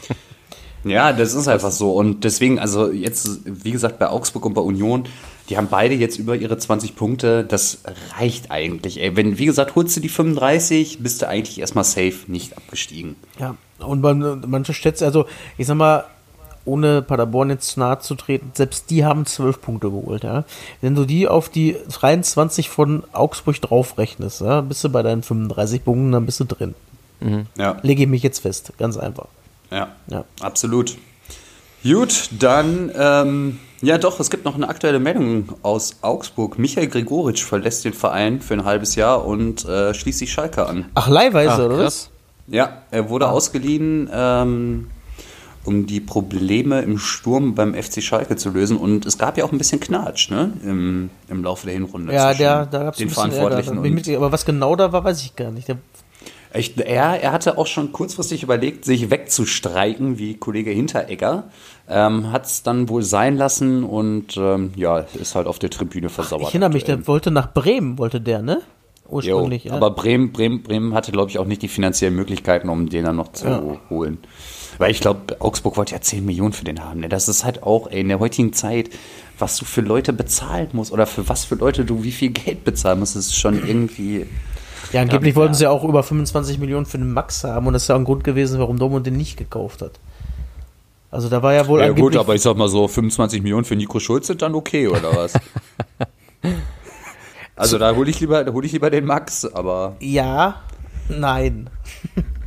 [0.85, 1.93] Ja, das ist einfach so.
[1.93, 5.05] Und deswegen, also jetzt, wie gesagt, bei Augsburg und bei Union,
[5.49, 7.43] die haben beide jetzt über ihre 20 Punkte.
[7.43, 7.83] Das
[8.17, 9.01] reicht eigentlich.
[9.01, 13.15] Ey, wenn, wie gesagt, holst du die 35, bist du eigentlich erstmal safe nicht abgestiegen.
[13.39, 15.25] Ja, und man, man unterschätzt, also
[15.57, 16.05] ich sag mal,
[16.65, 20.45] ohne Paderborn jetzt nahe zu treten, selbst die haben zwölf Punkte geholt, ja.
[20.81, 25.83] Wenn du die auf die 23 von Augsburg draufrechnest, ja, bist du bei deinen 35
[25.83, 26.75] Punkten, dann bist du drin.
[27.57, 29.27] Ja, Lege ich mich jetzt fest, ganz einfach.
[29.71, 30.25] ja, Ja.
[30.41, 30.97] absolut.
[31.83, 36.57] Gut, dann, ähm, ja doch, es gibt noch eine aktuelle Meldung aus Augsburg.
[36.57, 40.85] Michael Gregoritsch verlässt den Verein für ein halbes Jahr und äh, schließt die Schalke an.
[40.95, 42.09] Ach, leihweise, Ach, oder was?
[42.47, 44.89] Ja, er wurde ausgeliehen, ähm,
[45.65, 48.77] um die Probleme im Sturm beim FC Schalke zu lösen.
[48.77, 50.53] Und es gab ja auch ein bisschen Knatsch ne?
[50.63, 52.13] Im, im Laufe der Hinrunde.
[52.13, 53.31] Ja, der, da gab es den Ärger.
[53.31, 55.73] Verantwortlichen und mit, aber was genau da war, weiß ich gar nicht.
[56.55, 61.45] Ich, er, er hatte auch schon kurzfristig überlegt, sich wegzustreiken, wie Kollege Hinteregger.
[61.89, 66.09] Ähm, Hat es dann wohl sein lassen und ähm, ja, ist halt auf der Tribüne
[66.09, 66.43] versauert.
[66.43, 68.61] ich erinnere mich, der wollte nach Bremen, wollte der, ne?
[69.05, 69.73] Jo, Ursprünglich, ja.
[69.73, 73.15] Aber Bremen, Bremen, Bremen hatte, glaube ich, auch nicht die finanziellen Möglichkeiten, um den dann
[73.15, 73.61] noch zu Ja.
[73.89, 74.19] holen.
[74.83, 76.99] Weil ich glaube, Augsburg wollte ja 10 Millionen für den haben.
[76.99, 77.07] Ne?
[77.07, 78.89] Das ist halt auch ey, in der heutigen Zeit,
[79.39, 82.65] was du für Leute bezahlen musst oder für was für Leute du wie viel Geld
[82.65, 84.25] bezahlen musst, ist schon irgendwie.
[84.91, 85.57] ja, angeblich wollten ja.
[85.57, 87.99] sie ja auch über 25 Millionen für den Max haben und das ist ja auch
[87.99, 90.01] ein Grund gewesen, warum Dortmund den nicht gekauft hat.
[91.11, 93.77] Also da war ja wohl Ja, gut, aber ich sag mal so, 25 Millionen für
[93.77, 95.31] Nico Schulz sind dann okay, oder was?
[97.55, 99.95] also da hole ich lieber, da hole ich lieber den Max, aber.
[100.01, 100.61] Ja,
[101.07, 101.69] nein.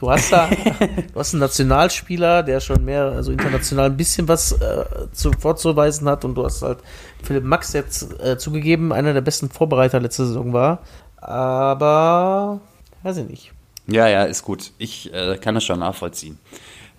[0.00, 4.52] Du hast da, du hast einen Nationalspieler, der schon mehr, also international ein bisschen was
[4.52, 6.78] äh, zu, vorzuweisen hat und du hast halt
[7.22, 10.78] Philipp Max jetzt äh, zugegeben, einer der besten Vorbereiter letzte Saison war,
[11.18, 12.60] aber
[13.02, 13.52] weiß ich nicht.
[13.88, 14.72] Ja, ja, ist gut.
[14.78, 16.38] Ich äh, kann das schon nachvollziehen.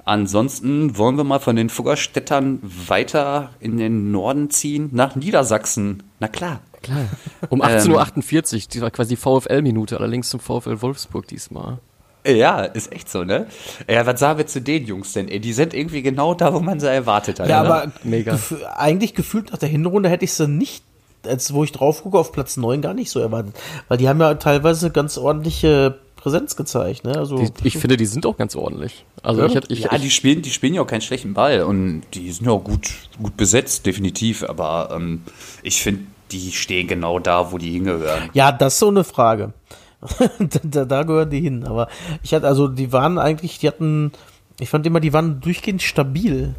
[0.05, 6.03] Ansonsten wollen wir mal von den Fuggerstädtern weiter in den Norden ziehen, nach Niedersachsen.
[6.19, 6.59] Na klar.
[6.83, 7.05] Klar.
[7.49, 11.79] Um 18.48 Uhr, die war quasi die VfL-Minute, allerdings zum VfL Wolfsburg diesmal.
[12.25, 13.47] Ja, ist echt so, ne?
[13.89, 15.27] Ja, was sagen wir zu den Jungs denn?
[15.27, 17.49] Ey, die sind irgendwie genau da, wo man sie erwartet hat.
[17.49, 17.69] Ja, ne?
[17.73, 18.33] aber Mega.
[18.35, 20.83] gef- eigentlich gefühlt nach der Hinrunde hätte ich sie nicht,
[21.25, 23.55] als wo ich drauf gucke, auf Platz 9 gar nicht so erwartet.
[23.87, 27.17] Weil die haben ja teilweise ganz ordentliche Präsenz gezeigt, ne?
[27.17, 29.03] Also, Die, ich finde, die sind auch ganz ordentlich.
[29.23, 29.47] Also Ja?
[29.47, 32.31] ich, ich, ja, ich, die spielen, die spielen ja auch keinen schlechten Ball und die
[32.31, 32.87] sind ja auch gut,
[33.21, 34.43] gut besetzt, definitiv.
[34.47, 35.23] Aber ähm,
[35.63, 38.29] ich finde, die stehen genau da, wo die hingehören.
[38.33, 39.53] Ja, das ist so eine Frage.
[40.39, 41.65] da, da, da gehören die hin.
[41.65, 41.87] Aber
[42.23, 44.11] ich hatte, also die waren eigentlich, die hatten,
[44.59, 46.55] ich fand immer, die waren durchgehend stabil.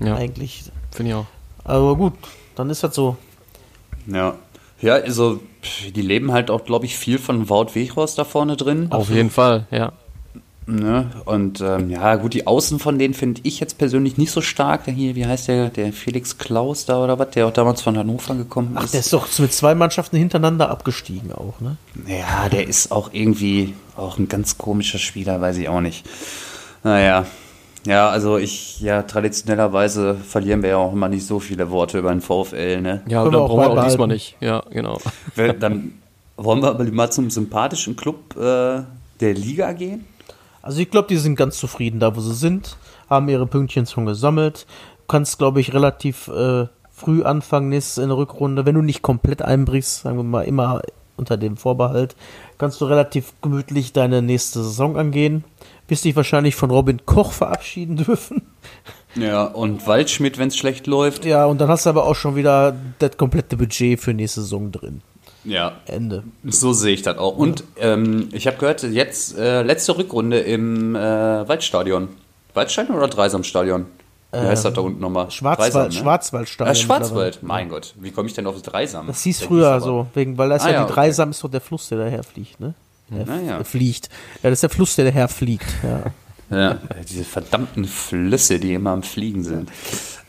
[0.00, 0.64] ja, Eigentlich.
[0.90, 1.26] finde ich auch.
[1.64, 2.14] Aber gut,
[2.54, 3.16] dann ist das so.
[4.06, 4.34] Ja.
[4.80, 5.40] Ja, also
[5.94, 8.88] die leben halt auch, glaube ich, viel von Wout Weghorst da vorne drin.
[8.90, 9.92] Auf jeden Fall, ja.
[10.66, 11.10] Ne?
[11.24, 14.84] Und ähm, ja, gut, die Außen von denen finde ich jetzt persönlich nicht so stark.
[14.84, 17.98] Der hier, wie heißt der, der Felix Klaus da oder was, der auch damals von
[17.98, 18.94] Hannover gekommen Ach, ist.
[18.94, 21.76] der ist doch mit zwei Mannschaften hintereinander abgestiegen auch, ne?
[22.06, 26.04] ja, der ist auch irgendwie auch ein ganz komischer Spieler, weiß ich auch nicht.
[26.84, 27.26] Naja.
[27.84, 32.10] Ja, also ich, ja, traditionellerweise verlieren wir ja auch immer nicht so viele Worte über
[32.10, 33.02] den VfL, ne?
[33.08, 34.36] Ja, dann brauchen wir auch diesmal nicht.
[34.40, 35.00] Ja, genau.
[35.58, 35.94] Dann
[36.36, 38.82] wollen wir aber mal zum sympathischen Club äh,
[39.20, 40.04] der Liga gehen.
[40.62, 42.76] Also ich glaube, die sind ganz zufrieden da, wo sie sind,
[43.10, 44.66] haben ihre Pünktchen schon gesammelt.
[44.98, 48.64] Du kannst, glaube ich, relativ äh, früh anfangen nächstes in der Rückrunde.
[48.64, 50.80] Wenn du nicht komplett einbrichst, sagen wir mal immer
[51.16, 52.16] unter dem Vorbehalt,
[52.58, 55.44] kannst du relativ gemütlich deine nächste Saison angehen.
[55.88, 58.42] Wirst dich wahrscheinlich von Robin Koch verabschieden dürfen.
[59.14, 61.24] Ja, und Waldschmidt, wenn es schlecht läuft.
[61.24, 64.72] Ja, und dann hast du aber auch schon wieder das komplette Budget für nächste Saison
[64.72, 65.02] drin.
[65.44, 66.22] Ja, Ende.
[66.44, 67.36] So sehe ich das auch.
[67.36, 72.08] Und ähm, ich habe gehört, jetzt äh, letzte Rückrunde im äh, Waldstadion.
[72.54, 73.86] Waldstadion oder Dreisamstadion?
[74.34, 75.24] Wie heißt das da unten nochmal?
[75.24, 75.92] Ähm, Schwarzwald, Dreisam, ne?
[75.92, 76.74] Schwarzwaldstadion.
[76.74, 77.92] Äh, Schwarzwald, mein Gott.
[78.00, 79.06] Wie komme ich denn auf das Dreisam?
[79.06, 80.94] Das hieß früher so, wegen, weil da ist Ah, ja, ja, die okay.
[80.94, 82.72] Dreisam ist doch der Fluss, der daher fliegt, ne?
[83.10, 83.64] Der Ah, ja.
[83.64, 84.08] fliegt.
[84.42, 85.66] Ja, das ist der Fluss, der daher fliegt.
[85.82, 86.04] Ja.
[86.52, 89.70] Ja, diese verdammten Flüsse, die immer am Fliegen sind.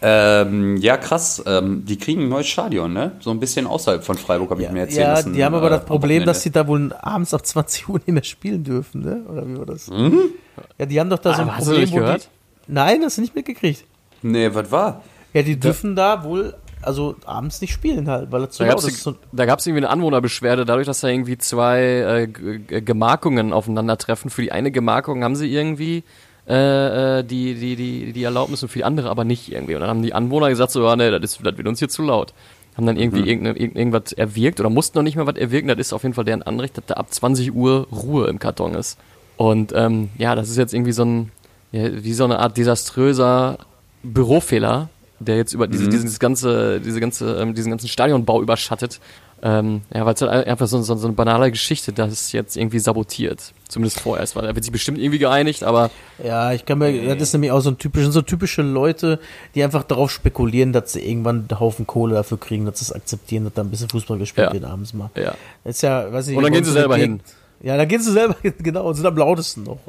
[0.02, 1.42] Ähm, ja, krass.
[1.46, 3.14] Ähm, die kriegen ein neues Stadion, ne?
[3.22, 5.00] So ein bisschen außerhalb von Freiburg, habe ich mir erzählt.
[5.00, 7.88] Ja, lassen, die haben aber äh, das Problem, dass sie da wohl abends ab 20
[7.90, 9.24] Uhr nicht mehr spielen dürfen, ne?
[9.30, 9.90] Oder wie war das?
[9.90, 10.20] Mhm.
[10.78, 12.30] Ja, die haben doch da so ein Ah, hast du Problem, nicht wo gehört?
[12.68, 12.72] die.
[12.74, 13.86] Nein, hast du nicht mitgekriegt.
[14.22, 15.04] Nee, was war?
[15.34, 16.54] Ja, die dürfen da wohl,
[16.86, 19.04] also abends nicht spielen halt, weil es zu Da laut gab ist.
[19.04, 19.16] So-
[19.58, 22.28] es irgendwie eine Anwohnerbeschwerde, dadurch, dass da irgendwie zwei äh,
[22.82, 24.30] Gemarkungen aufeinandertreffen.
[24.30, 26.04] Für die eine Gemarkung haben sie irgendwie
[26.48, 29.76] äh, äh, die, die, die, die Erlaubnis und für die andere aber nicht irgendwie.
[29.76, 31.90] Und dann haben die Anwohner gesagt, so, ja, nee, das, ist, das wird uns hier
[31.90, 32.34] zu laut.
[32.76, 35.68] Haben dann irgendwie irgendeine, irgend, irgendwas erwirkt oder mussten noch nicht mehr was erwirken.
[35.68, 38.74] Das ist auf jeden Fall deren Anrecht, dass da ab 20 Uhr Ruhe im Karton
[38.74, 38.98] ist.
[39.38, 41.32] Und ähm, ja, das ist jetzt irgendwie so ein,
[41.72, 43.58] ja, wie so eine Art desaströser
[44.02, 44.90] Bürofehler,
[45.26, 49.00] der jetzt über diese, dieses ganze, diese ganze, ähm, diesen ganzen Stadionbau überschattet.
[49.46, 52.80] Ähm, ja, weil es halt einfach so, so, so eine banale Geschichte, das jetzt irgendwie
[52.80, 53.52] sabotiert.
[53.68, 55.92] Zumindest vorerst, weil da wird sich bestimmt irgendwie geeinigt, aber
[56.24, 59.20] Ja, ich kann mir, das ist nämlich auch so ein typische, so typische Leute,
[59.54, 62.94] die einfach darauf spekulieren, dass sie irgendwann einen Haufen Kohle dafür kriegen, dass sie es
[62.94, 64.54] akzeptieren, dass da ein bisschen Fußball gespielt Ja.
[64.54, 65.10] wird abends mal.
[65.16, 65.34] ja.
[65.66, 67.24] Das ist ja, weiß ich Und dann gehen sie selber Gegend-
[67.62, 69.80] Ja, dann gehen sie selber hin, genau, und sind am lautesten noch.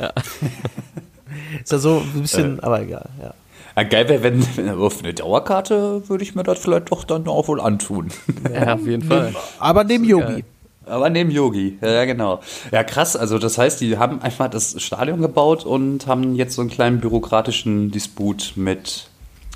[0.00, 0.12] Ja.
[1.62, 3.34] Ist ja so ein bisschen, aber egal, ja.
[3.76, 7.26] Ja, geil wäre, wenn, wenn für eine Dauerkarte würde ich mir das vielleicht doch dann
[7.26, 8.08] auch wohl antun.
[8.52, 9.34] ja, auf jeden Fall.
[9.58, 10.44] Aber neben Yogi.
[10.84, 12.40] Aber neben Yogi, ja genau.
[12.72, 16.60] Ja, krass, also das heißt, die haben einfach das Stadion gebaut und haben jetzt so
[16.60, 19.06] einen kleinen bürokratischen Disput mit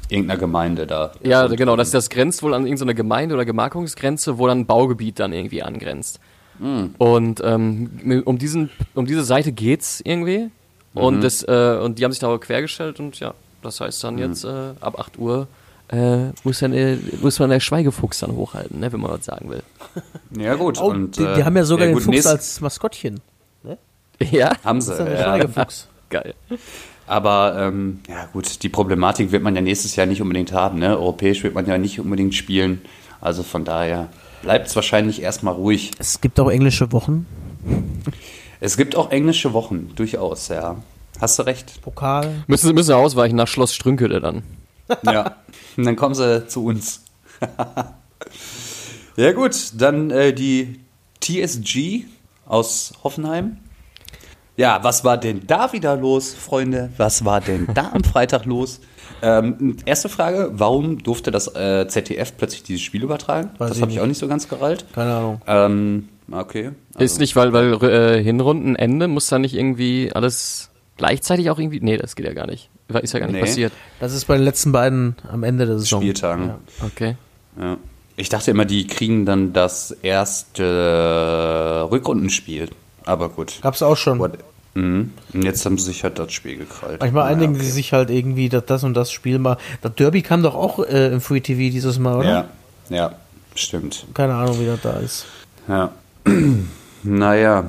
[0.09, 1.11] irgendeiner Gemeinde da.
[1.25, 5.19] Ja, genau, das, das grenzt wohl an irgendeine Gemeinde oder Gemarkungsgrenze, wo dann ein Baugebiet
[5.19, 6.21] dann irgendwie angrenzt.
[6.99, 10.51] Und ähm, um, diesen, um diese Seite geht's irgendwie.
[10.95, 13.35] Und, das, äh, und die haben sich da aber quergestellt und ja,
[13.67, 15.49] das heißt dann jetzt äh, ab 8 Uhr
[15.89, 19.51] äh, muss, dann, äh, muss man der Schweigefuchs dann hochhalten, ne, wenn man was sagen
[19.51, 19.63] will.
[20.39, 20.79] Ja gut.
[20.81, 23.21] Oh, und, die, äh, die haben ja sogar den gut, Fuchs als Maskottchen.
[24.31, 25.25] Ja, Haben Das sie, ist ja der ja.
[25.25, 25.89] Schweigefuchs.
[26.11, 26.35] geil.
[27.07, 30.79] Aber ähm, ja gut, die Problematik wird man ja nächstes Jahr nicht unbedingt haben.
[30.79, 30.97] Ne?
[30.97, 32.81] Europäisch wird man ja nicht unbedingt spielen.
[33.21, 34.09] Also von daher
[34.41, 35.91] bleibt es wahrscheinlich erstmal ruhig.
[35.99, 37.27] Es gibt auch englische Wochen.
[38.61, 40.77] Es gibt auch englische Wochen, durchaus, ja.
[41.21, 41.81] Hast du recht.
[41.83, 42.45] Pokal.
[42.47, 44.43] Müssen, sie- müssen ausweichen nach Schloss Strünkele dann.
[45.05, 45.37] Ja.
[45.77, 47.03] Und dann kommen sie zu uns.
[49.17, 50.81] ja gut, dann äh, die
[51.21, 52.05] TSG
[52.47, 53.59] aus Hoffenheim.
[54.57, 56.91] Ja, was war denn da wieder los, Freunde?
[56.97, 58.81] Was war denn da am Freitag los?
[59.23, 63.51] Ähm, erste Frage, warum durfte das äh, ZDF plötzlich dieses Spiel übertragen?
[63.59, 64.87] Weiß das habe ich auch nicht so ganz gerallt.
[64.95, 65.41] Keine Ahnung.
[65.47, 66.71] Ähm, okay.
[66.99, 71.81] Ist nicht, weil, weil äh, Hinrundenende muss da nicht irgendwie alles gleichzeitig auch irgendwie.
[71.81, 72.69] Nee, das geht ja gar nicht.
[73.03, 73.41] Ist ja gar nicht Nee.
[73.41, 73.73] passiert.
[74.01, 76.01] Das ist bei den letzten beiden am Ende der Saison.
[76.01, 76.49] Spieltagen.
[76.49, 76.59] Ja.
[76.87, 77.17] Okay.
[77.61, 77.77] Ja.
[78.17, 79.91] Ich dachte immer, die kriegen dann das
[80.71, 82.69] erste Rückrundenspiel.
[83.05, 83.59] Aber gut.
[83.63, 84.19] Gab's auch schon.
[84.19, 84.39] What?
[84.75, 85.13] Mhm.
[85.33, 87.01] Und jetzt haben sie sich halt das Spiel gekrallt.
[87.01, 87.65] Manchmal Naja, einigen okay.
[87.65, 89.57] sie sich halt irgendwie, dass das und das Spiel mal.
[89.83, 92.29] Das Derby kam doch auch äh, im Free TV dieses Mal, oder?
[92.29, 93.13] Ja, ja,
[93.55, 94.07] stimmt.
[94.15, 95.27] Keine Ahnung, wie das da ist.
[95.69, 95.93] Ja.
[97.03, 97.65] naja,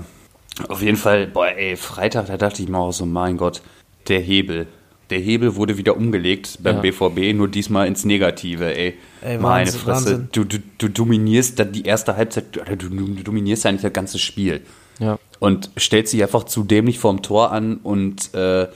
[0.69, 3.61] auf jeden Fall, boah, ey, Freitag, da dachte ich mir auch so, mein Gott,
[4.07, 4.67] der Hebel.
[5.09, 6.81] Der Hebel wurde wieder umgelegt beim Ja.
[6.81, 8.95] BVB, nur diesmal ins Negative, ey.
[9.21, 10.29] Ey, Meine Wahnsinn, Fresse, Wahnsinn.
[10.33, 14.61] du, du, du dominierst dann die erste Halbzeit, du, du, dominierst eigentlich das ganze Spiel.
[14.99, 15.19] Ja.
[15.39, 18.67] und stellt sich einfach zu dämlich vorm Tor an und äh, ja,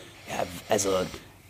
[0.70, 0.90] also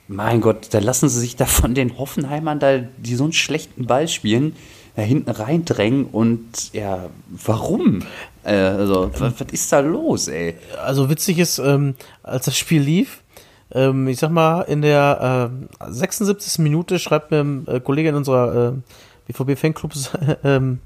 [0.07, 3.85] mein Gott, da lassen sie sich da von den Hoffenheimern da, die so einen schlechten
[3.85, 4.55] Ball spielen,
[4.95, 8.03] da hinten reindrängen und ja, warum?
[8.43, 10.55] Äh, also, was, was ist da los, ey?
[10.83, 13.23] Also witzig ist, ähm, als das Spiel lief,
[13.73, 16.59] ähm, ich sag mal, in der äh, 76.
[16.59, 20.11] Minute schreibt mir ein äh, Kollege in unserer äh, BVB-Fanclubs
[20.43, 20.79] ähm,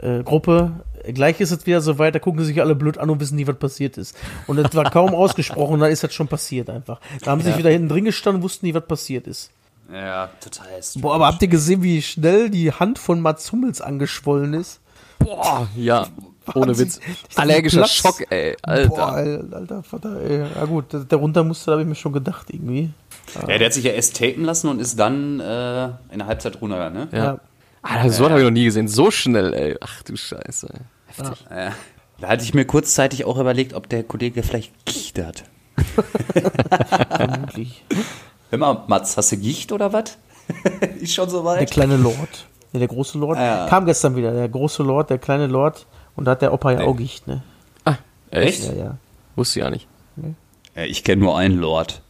[0.00, 0.72] äh, Gruppe,
[1.12, 3.46] gleich ist es wieder so weit, da gucken sich alle blöd an und wissen nie,
[3.46, 4.16] was passiert ist.
[4.46, 7.00] Und das war kaum ausgesprochen, dann ist das schon passiert einfach.
[7.22, 9.50] Da haben sie sich wieder hinten drin gestanden, wussten nie, was passiert ist.
[9.92, 10.66] Ja, total.
[10.96, 14.80] Boah, aber habt ihr gesehen, wie schnell die Hand von Mats Hummels angeschwollen ist?
[15.18, 16.06] Boah, ja.
[16.54, 16.78] Ohne.
[16.78, 17.00] Witz.
[17.36, 17.92] Allergischer Platz.
[17.92, 18.56] Schock, ey.
[18.62, 18.88] Alter.
[18.88, 20.38] Boah, Al- alter Vater, ey.
[20.54, 22.90] Ja gut, darunter musste, habe ich mir schon gedacht irgendwie.
[23.48, 26.60] Ja, der hat sich ja erst tapen lassen und ist dann äh, in der Halbzeit
[26.60, 27.08] runter, ne?
[27.12, 27.38] Ja.
[27.82, 28.88] Alter, so habe ich noch nie gesehen.
[28.88, 29.76] So schnell, ey.
[29.80, 30.68] Ach du Scheiße.
[31.06, 31.44] Heftig.
[31.50, 31.72] Ja.
[32.20, 35.44] Da hatte ich mir kurzzeitig auch überlegt, ob der Kollege vielleicht Gicht hat.
[37.16, 37.84] Vermutlich.
[38.50, 40.18] Hör mal, Mats, hast du Gicht oder was?
[41.00, 41.70] ist schon Der soweit?
[41.70, 42.46] kleine Lord.
[42.72, 43.38] Nee, der große Lord.
[43.38, 43.66] Ja.
[43.68, 44.32] Kam gestern wieder.
[44.32, 45.86] Der große Lord, der kleine Lord.
[46.18, 46.84] Und da hat der Opa ja Nee.
[46.86, 47.42] auch Gicht, ne?
[47.84, 47.94] Ah,
[48.30, 48.64] echt?
[48.64, 48.96] Ja, ja.
[49.36, 49.86] Wusste ich ja nicht.
[50.74, 52.02] Ja, ich kenne nur einen Lord.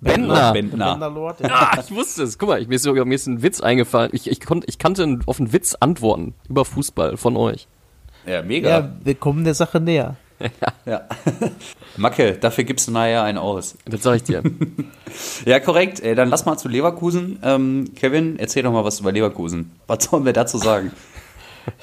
[0.00, 0.52] Bentner.
[0.52, 1.10] Bentner.
[1.10, 1.40] Lord.
[1.40, 1.48] Ja.
[1.50, 2.38] Ah, ich wusste es.
[2.38, 4.10] Guck mal, ich, mir, ist sogar, mir ist ein Witz eingefallen.
[4.12, 7.66] Ich, ich, konnt, ich kannte einen- auf einen Witz antworten über Fußball von euch.
[8.26, 8.68] Ja, mega.
[8.68, 10.16] ja, wir kommen der Sache näher.
[10.84, 11.02] Ja.
[11.96, 13.76] Macke, dafür gibst du nachher einen aus.
[13.86, 14.42] Das sag ich dir.
[15.44, 15.98] Ja, korrekt.
[15.98, 17.40] Äh, dann lass mal zu Leverkusen.
[17.42, 19.72] Ähm, Kevin, erzähl doch mal was über Leverkusen.
[19.88, 20.92] Was sollen wir dazu sagen?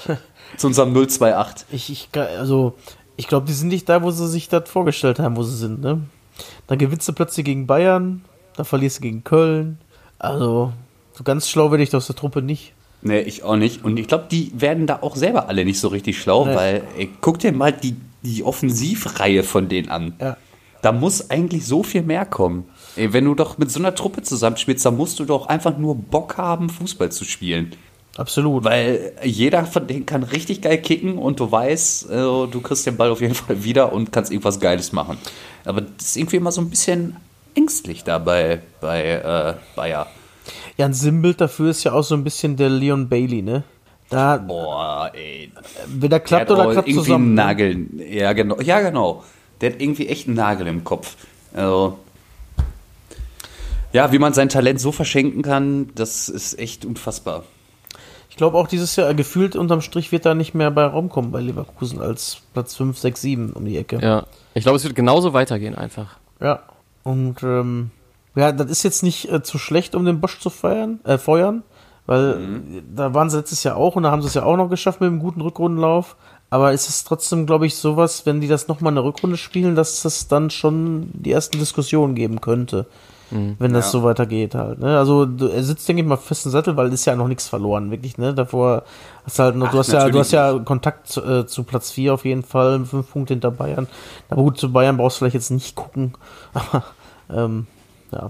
[0.58, 1.68] zu unserem 028.
[1.72, 2.76] Ich, ich, also,
[3.16, 5.82] ich glaube, die sind nicht da, wo sie sich das vorgestellt haben, wo sie sind,
[5.82, 6.02] ne?
[6.68, 8.24] Dann gewinnst du plötzlich gegen Bayern,
[8.56, 9.78] dann verlierst du gegen Köln.
[10.20, 10.74] Also,
[11.14, 12.74] so ganz schlau werde ich aus der Truppe nicht.
[13.02, 13.84] Nee, ich auch nicht.
[13.84, 16.56] Und ich glaube, die werden da auch selber alle nicht so richtig schlau, Nee.
[16.56, 20.14] weil ey, guck dir mal die, die Offensivreihe von denen an.
[20.20, 20.38] Ja.
[20.82, 22.66] Da muss eigentlich so viel mehr kommen.
[22.96, 25.96] Ey, wenn du doch mit so einer Truppe zusammenspielst, dann musst du doch einfach nur
[25.96, 27.74] Bock haben, Fußball zu spielen.
[28.16, 28.64] Absolut.
[28.64, 32.96] Weil jeder von denen kann richtig geil kicken und du weißt, äh, du kriegst den
[32.98, 35.18] Ball auf jeden Fall wieder und kannst irgendwas Geiles machen.
[35.66, 37.16] Aber das ist irgendwie immer so ein bisschen
[37.56, 40.08] ängstlich da bei, bei äh, Bayer.
[40.78, 43.64] Ja, ein Sinnbild dafür ist ja auch so ein bisschen der Leon Bailey, ne?
[44.10, 45.52] Da, Boah, ey.
[45.88, 47.26] weder Der klappt hat oder klappt irgendwie zusammen.
[47.26, 47.42] einen ne?
[47.42, 48.14] Nagel.
[48.14, 48.62] Ja, genau.
[48.62, 49.24] Ja, genau.
[49.62, 51.16] Der hat irgendwie echt einen Nagel im Kopf.
[51.54, 51.98] Also,
[53.92, 57.44] ja, wie man sein Talent so verschenken kann, das ist echt unfassbar.
[58.34, 61.32] Ich glaube auch dieses Jahr, gefühlt unterm Strich wird da nicht mehr bei Raum kommen
[61.32, 64.00] bei Leverkusen als Platz 5, 6, 7 um die Ecke.
[64.02, 64.26] Ja.
[64.56, 66.18] Ich glaube, es wird genauso weitergehen einfach.
[66.40, 66.64] Ja.
[67.04, 67.92] Und ähm,
[68.34, 71.62] ja, das ist jetzt nicht äh, zu schlecht, um den Bosch zu feiern, äh, feuern,
[72.08, 74.68] weil da waren sie letztes Jahr auch und da haben sie es ja auch noch
[74.72, 76.16] geschafft mit einem guten Rückrundenlauf.
[76.50, 80.02] Aber es ist trotzdem, glaube ich, sowas, wenn die das nochmal eine Rückrunde spielen, dass
[80.02, 82.88] das dann schon die ersten Diskussionen geben könnte.
[83.60, 83.92] Wenn das Ja.
[83.92, 84.80] so weitergeht halt.
[84.80, 84.98] Ne?
[84.98, 87.48] Also du, er sitzt, denke ich mal, fest im Sattel, weil ist ja noch nichts
[87.48, 88.34] verloren, wirklich, ne?
[88.34, 88.84] Davor
[89.26, 91.64] hast du halt noch, Ach, du hast ja, du hast ja Kontakt zu, äh, zu
[91.64, 93.88] Platz 4 auf jeden Fall, fünf Punkte hinter Bayern.
[94.30, 96.14] Aber gut, zu Bayern brauchst du vielleicht jetzt nicht gucken.
[96.54, 96.84] Aber
[97.30, 97.68] ähm,
[98.12, 98.30] ja.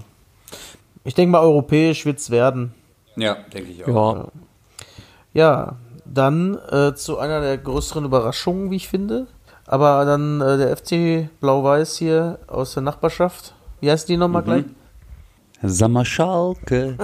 [1.04, 2.72] Ich denke mal, europäisch wird's werden.
[3.16, 4.16] Ja, denke ich auch.
[4.16, 4.26] Ja.
[5.34, 5.76] Ja,
[6.06, 9.26] dann äh, zu einer der größeren Überraschungen, wie ich finde.
[9.66, 13.54] Aber dann äh, der FC Blau-Weiß hier aus der Nachbarschaft.
[13.80, 14.64] Wie heißt die nochmal gleich?
[15.68, 16.96] Sammer Schalke.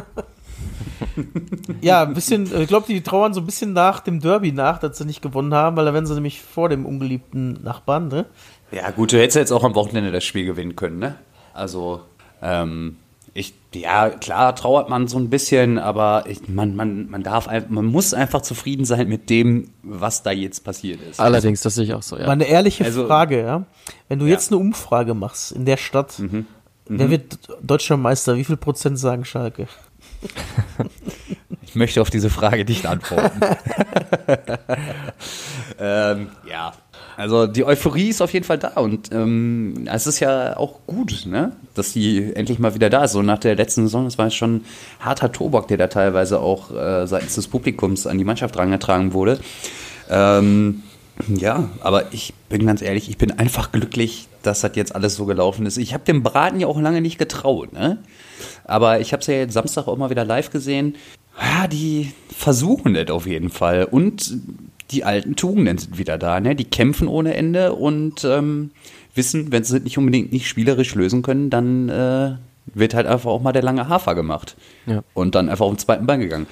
[1.81, 4.99] Ja, ein bisschen, ich glaube, die trauern so ein bisschen nach dem Derby nach, dass
[4.99, 8.27] sie nicht gewonnen haben, weil da werden sie nämlich vor dem ungeliebten Nachbarn, ne?
[8.73, 11.17] Ja, gut, du hättest jetzt auch am Wochenende das Spiel gewinnen können, ne?
[11.55, 12.03] Also,
[12.43, 12.97] ähm,
[13.33, 17.85] ich, ja, klar trauert man so ein bisschen, aber ich, man, man, man darf, man
[17.87, 21.21] muss einfach zufrieden sein mit dem, was da jetzt passiert ist.
[21.21, 22.27] Allerdings, das sehe ich auch so, ja.
[22.27, 23.65] Mal eine ehrliche Also- Frage, ja.
[24.09, 26.47] Wenn du jetzt eine Umfrage machst in der Stadt, Mhm.
[26.99, 28.36] Wer wird deutscher Meister?
[28.36, 29.68] Wie viel Prozent sagen Schalke?
[31.62, 33.41] Ich möchte auf diese Frage nicht antworten.
[35.78, 36.72] ähm, ja,
[37.16, 41.26] also die Euphorie ist auf jeden Fall da und ähm, es ist ja auch gut,
[41.26, 43.12] ne, dass die endlich mal wieder da ist.
[43.12, 44.64] So nach der letzten Saison, das war jetzt schon
[44.99, 49.38] harter Tobak, der da teilweise auch äh, seitens des Publikums an die Mannschaft rangetragen wurde.
[50.11, 50.82] Ähm,
[51.29, 55.27] ja, aber ich bin ganz ehrlich, ich bin einfach glücklich, dass das jetzt alles so
[55.27, 55.77] gelaufen ist.
[55.77, 57.99] Ich habe dem Braten ja auch lange nicht getraut, ne?
[58.64, 60.97] Aber ich habe es ja jetzt Samstag auch mal wieder live gesehen.
[61.41, 63.85] Ja, die versuchen das auf jeden Fall.
[63.85, 64.35] Und
[64.91, 66.55] die alten Tugenden sind wieder da, ne?
[66.55, 68.71] Die kämpfen ohne Ende und ähm,
[69.14, 72.37] wissen, wenn sie es nicht unbedingt nicht spielerisch lösen können, dann äh,
[72.75, 74.57] wird halt einfach auch mal der lange Hafer gemacht.
[74.87, 75.03] Ja.
[75.14, 76.47] Und dann einfach auf den zweiten Bein gegangen.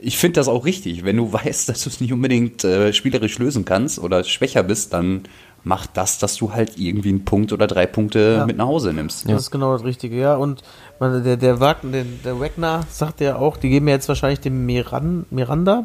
[0.00, 1.04] Ich finde das auch richtig.
[1.04, 4.92] Wenn du weißt, dass du es nicht unbedingt äh, spielerisch lösen kannst oder schwächer bist,
[4.92, 5.22] dann
[5.62, 8.46] mach das, dass du halt irgendwie einen Punkt oder drei Punkte Ja.
[8.46, 9.28] mit nach Hause nimmst.
[9.28, 10.34] Das ist genau das Richtige, ja.
[10.36, 10.62] Und
[10.98, 14.40] man, der, der Wagner, der, der Wagner sagt ja auch, die geben ja jetzt wahrscheinlich
[14.40, 15.84] dem Miran, Miranda.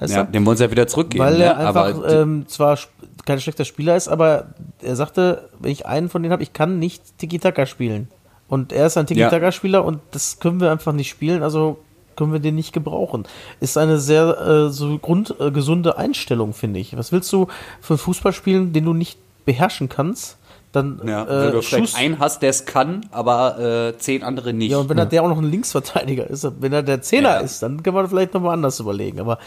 [0.00, 0.24] heißt Ja, er?
[0.26, 1.24] dem wollen sie ja wieder zurückgeben.
[1.24, 1.44] Weil ne?
[1.44, 2.76] er einfach Aber ähm, zwar
[3.24, 4.46] kein schlechter Spieler ist, aber
[4.82, 8.08] er sagte, wenn ich einen von denen habe, ich kann nicht Tiki-Taka spielen.
[8.52, 11.78] Und er ist ein Tiki-Taka-Spieler und das können wir einfach nicht spielen, also
[12.16, 13.24] können wir den nicht gebrauchen.
[13.60, 16.94] Ist eine sehr äh, so grundgesunde äh, Einstellung, finde ich.
[16.98, 17.46] Was willst du
[17.80, 20.36] für einen Fußball spielen, den du nicht beherrschen kannst?
[20.70, 24.52] Dann ja, äh, wenn du vielleicht einen hast, der es kann, aber äh, zehn andere
[24.52, 24.70] nicht.
[24.72, 27.40] ja, und wenn er der auch noch ein Linksverteidiger ist, wenn er der Zehner Ja.
[27.40, 29.18] ist, dann kann man vielleicht nochmal anders überlegen.
[29.18, 29.38] Aber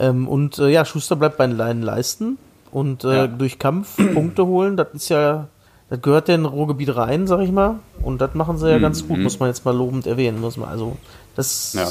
[0.00, 2.38] ähm, und äh, ja, Schuster bleibt bei den Leinen leisten
[2.70, 3.26] und äh, Ja.
[3.26, 5.48] durch Kampf Punkte holen, das ist ja,
[5.90, 7.76] das gehört ja in Ruhrgebiet rein, sag ich mal.
[8.02, 10.68] Und das machen sie ja ganz gut, muss man jetzt mal lobend erwähnen, muss man.
[10.68, 10.96] Also
[11.36, 11.88] das Mhm, Ja.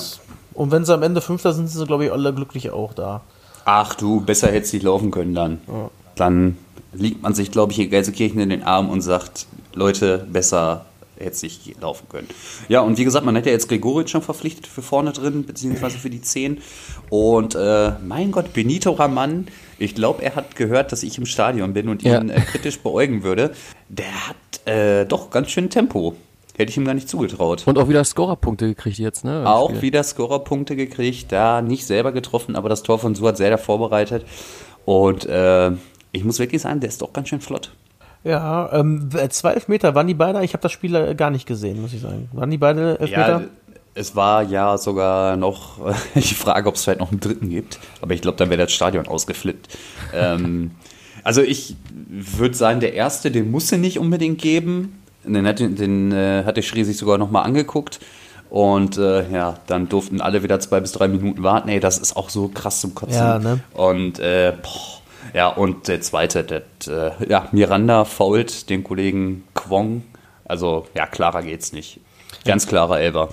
[0.54, 3.22] und wenn sie am Ende Fünfter sind, sind sie, glaube ich, alle glücklich auch da.
[3.66, 5.62] Ach du, besser hätte es nicht laufen können dann.
[6.16, 6.58] Dann
[6.94, 10.86] liegt man sich, glaube ich, in Gelsenkirchen in den Arm und sagt, Leute, besser
[11.24, 12.28] hätte nicht laufen können.
[12.70, 15.98] Ja, und wie gesagt, man hat ja jetzt Gregoritsch schon verpflichtet für vorne drin, beziehungsweise
[15.98, 16.62] für die 10.
[17.10, 19.48] Und äh, mein Gott, Benito Raman,
[19.80, 22.22] ich glaube, er hat gehört, dass ich im Stadion bin und Ja.
[22.22, 23.52] ihn äh, kritisch beäugen würde.
[23.90, 26.16] Der hat äh, doch ganz schön Tempo.
[26.56, 27.64] Hätte ich ihm gar nicht zugetraut.
[27.66, 29.44] Und auch wieder Scorerpunkte gekriegt jetzt, ne?
[29.50, 29.82] Auch Spiel.
[29.82, 34.24] wieder Scorerpunkte gekriegt, da nicht selber getroffen, aber das Tor von Suat selber vorbereitet.
[34.86, 35.72] Und äh,
[36.12, 37.72] ich muss wirklich sagen, der ist doch ganz schön flott.
[38.24, 40.44] Ja, ähm, zwei Elfmeter, waren die beide?
[40.44, 42.30] Ich habe das Spiel äh, gar nicht gesehen, muss ich sagen.
[42.32, 43.42] Waren die beide Elfmeter?
[43.42, 43.44] Ja,
[43.96, 45.80] es war ja sogar noch
[46.16, 47.80] die Frage, ob es vielleicht noch einen dritten gibt.
[48.02, 49.68] Aber ich glaube, dann wäre das Stadion ausgeflippt.
[50.14, 50.72] ähm,
[51.24, 51.76] also ich
[52.08, 55.00] würde sagen, der erste, den musste nicht unbedingt geben.
[55.26, 58.00] Den hat, den, äh, hat der Schiri sich sogar nochmal angeguckt.
[58.50, 61.70] Und äh, ja, dann durften alle wieder zwei bis drei Minuten warten.
[61.70, 63.16] Ey, das ist auch so krass zum Kotzen.
[63.16, 63.62] Ja, ne?
[63.74, 65.02] Und äh, boah,
[65.34, 70.04] ja, und der zweite, das, äh, ja, Miranda fault den Kollegen Kwong.
[70.46, 72.00] Also, ja, klarer geht's nicht.
[72.46, 73.30] Ganz klarer Elber.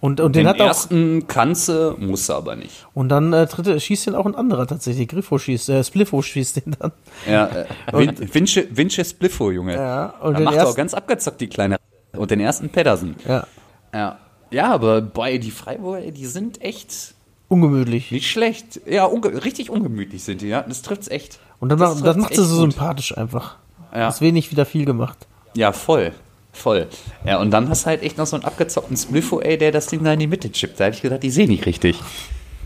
[0.00, 0.66] Und, und Den, den, hat auch.
[0.66, 2.84] ersten kannste, musste aber nicht.
[2.94, 5.06] Und dann äh, dritte, schießt den auch ein anderer tatsächlich.
[5.06, 6.90] Griffo schießt, äh, Spliffo schießt den dann.
[7.30, 7.66] Ja, äh,
[8.34, 9.74] Vince, Vince Spliffo, Junge.
[9.74, 11.76] Ja, und da den macht er auch ersten- ganz abgezockt, die kleine.
[12.16, 13.14] und den ersten Pedersen.
[13.26, 13.46] Ja.
[13.94, 14.18] Ja.
[14.50, 17.14] Ja, aber boy, die Freiburger, die sind echt
[17.48, 18.10] Ungemütlich.
[18.10, 18.80] nicht schlecht.
[18.86, 20.62] Ja, unge richtig ungemütlich sind die, ja.
[20.62, 21.38] Das trifft's echt.
[21.60, 22.72] Und dann das macht, das macht sie so gut.
[22.72, 23.56] sympathisch einfach.
[23.94, 24.08] Ja.
[24.08, 25.26] Ist wenig wieder viel gemacht.
[25.54, 26.12] Ja, voll.
[26.52, 26.88] Voll.
[27.24, 29.86] Ja, und dann hast du halt echt noch so einen abgezockten Spliffo, ey, der das
[29.86, 30.78] Ding da in die Mitte chippt.
[30.78, 31.98] Da hätte ich gedacht, die sehen nicht richtig.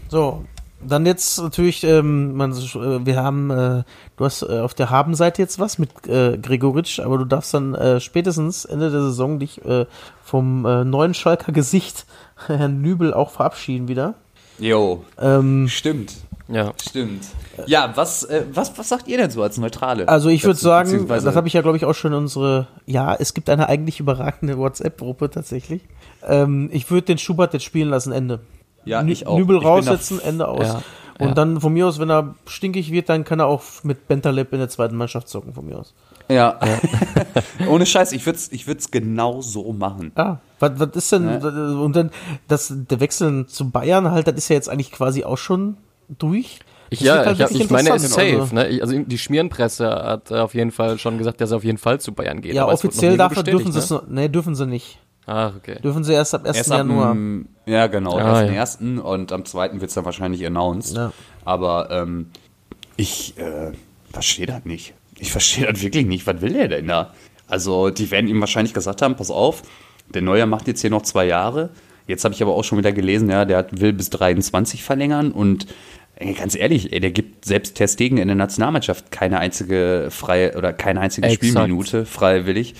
[0.09, 0.45] So,
[0.87, 3.83] dann jetzt natürlich, ähm, man, äh, wir haben, äh,
[4.17, 7.75] du hast äh, auf der Habenseite jetzt was mit äh, Gregoritsch, aber du darfst dann
[7.75, 9.87] äh, spätestens Ende der Saison dich äh,
[10.25, 12.07] vom äh, neuen Schalker Gesicht
[12.47, 14.15] Herrn Nübel auch verabschieden wieder.
[14.59, 16.15] Jo, Ähm, stimmt.
[16.49, 16.73] Ja.
[16.81, 17.25] Stimmt.
[17.67, 20.09] Ja, was, äh, was, was sagt ihr denn so als Neutrale?
[20.09, 23.15] also ich würde sagen, das habe ich ja glaube ich auch schon in unsere, ja,
[23.15, 25.83] es gibt eine eigentlich überragende WhatsApp-Gruppe tatsächlich.
[26.27, 28.41] Ähm, ich würde den Schubert jetzt spielen lassen, Ende.
[28.85, 29.39] Ja, Nü- ich auch.
[29.39, 30.67] Nübel Ich raussetzen, Ende aus.
[30.67, 30.83] Ja,
[31.19, 31.35] Und ja.
[31.35, 34.59] dann von mir aus, wenn er stinkig wird, dann kann er auch mit Bentaleb in
[34.59, 35.95] der zweiten Mannschaft zocken, von mir aus.
[36.33, 36.59] Ja.
[37.69, 40.13] Ohne Scheiß, ich würde es ich würd's genau so machen.
[40.15, 42.11] Ah, was, was ist denn, und dann,
[42.49, 45.77] das, der Wechsel zu Bayern halt, das ist ja jetzt eigentlich quasi auch schon
[46.09, 46.61] durch.
[46.91, 48.41] Ich, ja, halt ich, hab, ich meine, er ist safe.
[48.41, 48.55] also.
[48.55, 48.69] Ne?
[48.69, 51.79] Ich, also die Schmierenpresse hat äh, auf jeden Fall schon gesagt, dass er auf jeden
[51.79, 52.55] Fall zu Bayern geht.
[52.55, 54.03] Ja, offiziell er, bestätigt, dürfen sie es ne?
[54.09, 54.99] nee, dürfen sie nicht.
[55.25, 55.79] Ach, okay.
[55.83, 56.57] Dürfen sie erst ab 1.
[56.57, 57.17] Erst ab Januar.
[57.65, 58.53] ja, genau, Ah, erst am ja.
[58.55, 60.97] ersten und am zweiten wird es dann wahrscheinlich announced.
[60.97, 61.13] Ja.
[61.45, 62.31] Aber ähm,
[62.97, 63.73] ich äh,
[64.13, 64.95] verstehe das nicht.
[65.23, 66.27] Ich verstehe das wirklich nicht.
[66.27, 67.15] Was will der denn da?
[67.47, 69.63] Also, die werden ihm wahrscheinlich gesagt haben, pass auf,
[70.13, 71.71] der Neuer macht jetzt hier noch zwei Jahre.
[72.07, 75.31] Jetzt habe ich aber auch schon wieder gelesen, ja, der hat, will bis 23 verlängern
[75.31, 75.67] und
[76.17, 80.57] ey, ganz ehrlich, ey, der gibt selbst Ter Stegen in der Nationalmannschaft keine einzige freie
[80.57, 81.45] oder keine einzige Exakt.
[81.45, 82.75] Spielminute freiwillig.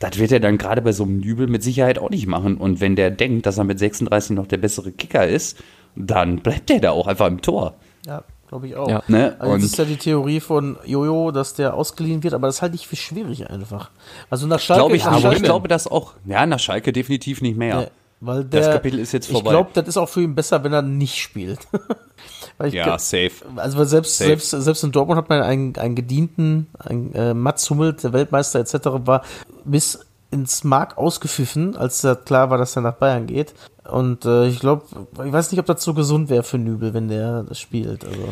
[0.00, 2.56] Das wird er dann gerade bei so einem Nübel mit Sicherheit auch nicht machen.
[2.56, 5.62] Und wenn der denkt, dass er mit 36 noch der bessere Kicker ist,
[5.94, 7.76] dann bleibt der da auch einfach im Tor.
[8.04, 8.24] Ja,
[8.54, 8.88] glaube ich auch.
[8.88, 9.02] Ja.
[9.08, 9.34] Ne?
[9.40, 12.76] Also das ist ja die Theorie von Jojo, dass der ausgeliehen wird, aber das halte
[12.76, 13.90] ich für schwierig einfach.
[14.30, 16.12] Also nach Schalke, glaube ich, nach aber ich Schalke glaube das auch.
[16.24, 17.80] Ja, nach Schalke definitiv nicht mehr.
[17.80, 17.86] Nee,
[18.20, 19.46] weil der, Das Kapitel ist jetzt vorbei.
[19.48, 21.58] Ich glaube, das ist auch für ihn besser, wenn er nicht spielt.
[22.58, 23.32] weil ich Ja, glaub- safe.
[23.56, 24.28] Also selbst, Safe.
[24.28, 28.60] selbst, selbst in Dortmund hat man einen, einen gedienten, ein, äh, Mats Hummels, der Weltmeister
[28.60, 28.74] etc.,
[29.04, 29.24] war
[29.64, 29.98] bis
[30.30, 33.54] ins Mark ausgepfiffen, als da klar war, dass er nach Bayern geht.
[33.90, 34.84] Und äh, ich glaube,
[35.24, 38.04] ich weiß nicht, ob das so gesund wäre für Nübel, wenn der das spielt.
[38.04, 38.28] Also.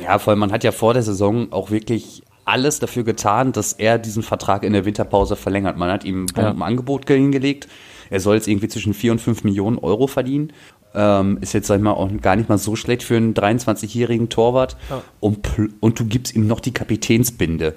[0.00, 3.72] Ja, vor allem, man hat ja vor der Saison auch wirklich alles dafür getan, dass
[3.72, 5.76] er diesen Vertrag in der Winterpause verlängert.
[5.76, 7.68] Man hat ihm ein Angebot hingelegt.
[8.10, 10.52] Er soll jetzt irgendwie zwischen 4 und 5 Millionen Euro verdienen.
[10.94, 14.28] Ähm, ist jetzt, sag ich mal, auch gar nicht mal so schlecht für einen 23-jährigen
[14.28, 14.76] Torwart.
[15.20, 17.74] Und, pl- und du gibst ihm noch die Kapitänsbinde.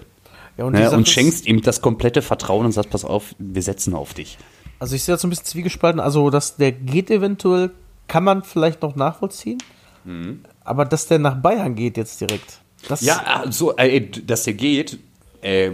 [0.57, 3.93] Ja, und, Ne, und schenkst ihm das komplette Vertrauen und sagst, pass auf, wir setzen
[3.93, 4.37] auf dich.
[4.79, 5.99] Also ich sehe das so ein bisschen zwiegespalten.
[5.99, 7.71] Also, dass der geht eventuell,
[8.07, 9.57] kann man vielleicht noch nachvollziehen.
[10.63, 12.59] Aber dass der nach Bayern geht jetzt direkt.
[12.89, 12.97] Mhm.
[13.01, 14.99] Ja, so, äh, dass der geht,
[15.41, 15.71] äh,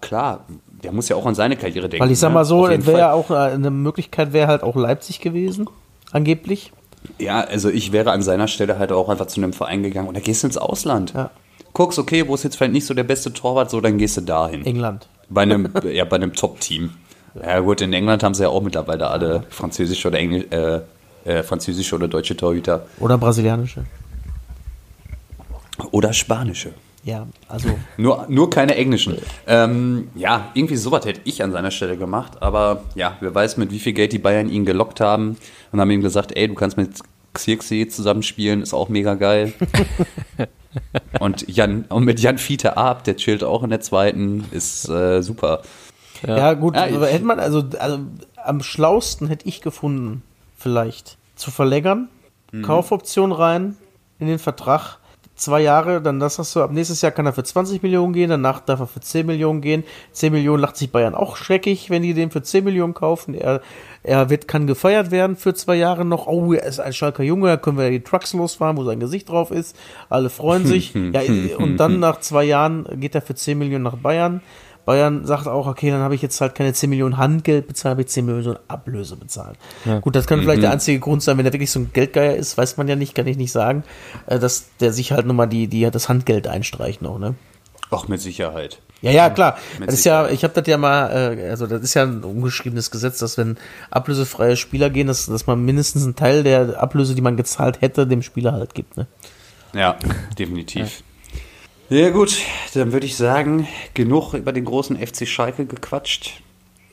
[0.00, 0.44] klar,
[0.82, 2.04] der muss ja auch an seine Karriere denken.
[2.04, 2.34] Weil ich sag ne?
[2.34, 5.68] mal so, wäre ja auch äh, eine Möglichkeit, wäre halt auch Leipzig gewesen,
[6.10, 6.72] angeblich.
[7.18, 10.16] Ja, also ich wäre an seiner Stelle halt auch einfach zu einem Verein gegangen und
[10.16, 11.14] da gehst du ins Ausland.
[11.14, 11.30] Ja.
[11.78, 14.22] Guckst, okay, wo ist jetzt vielleicht nicht so der beste Torwart, so, dann gehst du
[14.22, 14.66] dahin.
[14.66, 15.06] England.
[15.28, 16.90] Bei einem, ja, bei einem Top-Team.
[17.40, 20.80] Ja gut, in England haben sie ja auch mittlerweile alle französische oder Englisch, äh,
[21.24, 22.84] äh, französische oder deutsche Torhüter.
[22.98, 23.84] Oder brasilianische.
[25.92, 26.72] Oder spanische.
[27.04, 27.68] Ja, also.
[27.96, 29.16] Nur, nur keine englischen.
[29.46, 32.42] Ähm, ja, irgendwie sowas hätte ich an seiner Stelle gemacht.
[32.42, 35.36] Aber ja, wer weiß, mit wie viel Geld die Bayern ihn gelockt haben
[35.70, 36.90] und haben ihm gesagt, ey, du kannst mit
[37.34, 39.52] Xirxi zusammenspielen, ist auch mega geil.
[41.20, 45.22] und, Jan, und mit Jan Fiete Ab, der chillt auch in der zweiten, ist äh,
[45.22, 45.62] super.
[46.26, 48.00] Ja, gut, Ja, aber hätte man, also, also
[48.36, 50.22] am schlausten hätte ich gefunden,
[50.56, 52.08] vielleicht zu verlängern,
[52.52, 52.62] Mhm.
[52.62, 53.76] Kaufoption rein
[54.18, 54.97] in den Vertrag.
[55.38, 58.28] Zwei Jahre, dann das hast du, ab nächstes Jahr kann er für 20 Millionen gehen,
[58.28, 59.84] danach darf er für 10 Millionen gehen.
[60.10, 63.34] 10 Millionen lacht sich Bayern auch schreckig, wenn die den für 10 Millionen kaufen.
[63.34, 63.60] Er,
[64.02, 66.26] er wird, kann gefeiert werden für zwei Jahre noch.
[66.26, 69.28] Oh, er ist ein Schalker Junge, da können wir die Trucks losfahren, wo sein Gesicht
[69.28, 69.76] drauf ist.
[70.08, 70.92] Alle freuen sich.
[71.12, 71.22] ja,
[71.56, 74.42] und dann nach zwei Jahren geht er für 10 Millionen nach Bayern.
[74.88, 78.00] Bayern sagt auch, okay, dann habe ich jetzt halt keine 10 Millionen Handgeld bezahlt, habe
[78.00, 79.58] ich 10 Millionen Ablöse bezahlt.
[80.00, 82.56] Gut, das kann vielleicht der einzige Grund sein, wenn er wirklich so ein Geldgeier ist,
[82.56, 83.84] weiß man ja nicht, kann ich nicht sagen,
[84.28, 87.34] äh, dass der sich halt nochmal die, die, das Handgeld einstreicht noch, ne?
[87.90, 88.80] Ach, mit Sicherheit.
[89.02, 89.58] Ja, ja, klar.
[89.84, 92.90] Das ist ja, ich habe das ja mal, äh, also das ist ja ein ungeschriebenes
[92.90, 93.58] Gesetz, dass wenn
[93.90, 98.06] ablösefreie Spieler gehen, dass, dass man mindestens einen Teil der Ablöse, die man gezahlt hätte,
[98.06, 99.06] dem Spieler halt gibt, ne?
[99.74, 99.98] Ja,
[100.38, 101.02] definitiv.
[101.90, 102.36] Ja gut,
[102.74, 106.42] dann würde ich sagen, genug über den großen FC Schalke gequatscht.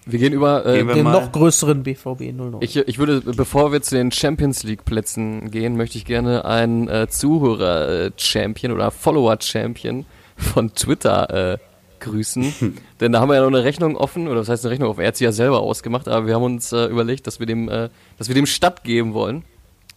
[0.05, 0.65] Wir gehen über.
[0.65, 2.57] Äh, Gehen wir Den mal- noch größeren BVB 09.
[2.61, 6.87] ich, ich würde, bevor wir zu den Champions League Plätzen gehen, möchte ich gerne einen
[6.87, 10.05] äh, Zuhörer-Champion oder Follower-Champion
[10.37, 11.57] von Twitter äh,
[11.99, 12.53] grüßen.
[13.01, 15.01] Denn da haben wir ja noch eine Rechnung offen, oder das heißt eine Rechnung offen.
[15.01, 17.67] Er hat sie ja selber ausgemacht, aber wir haben uns äh, überlegt, dass wir dem,
[17.67, 19.43] äh, dass wir dem stattgeben wollen.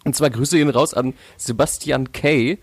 [0.04, 2.56] Und zwar Grüße gehen raus an Sebastian K.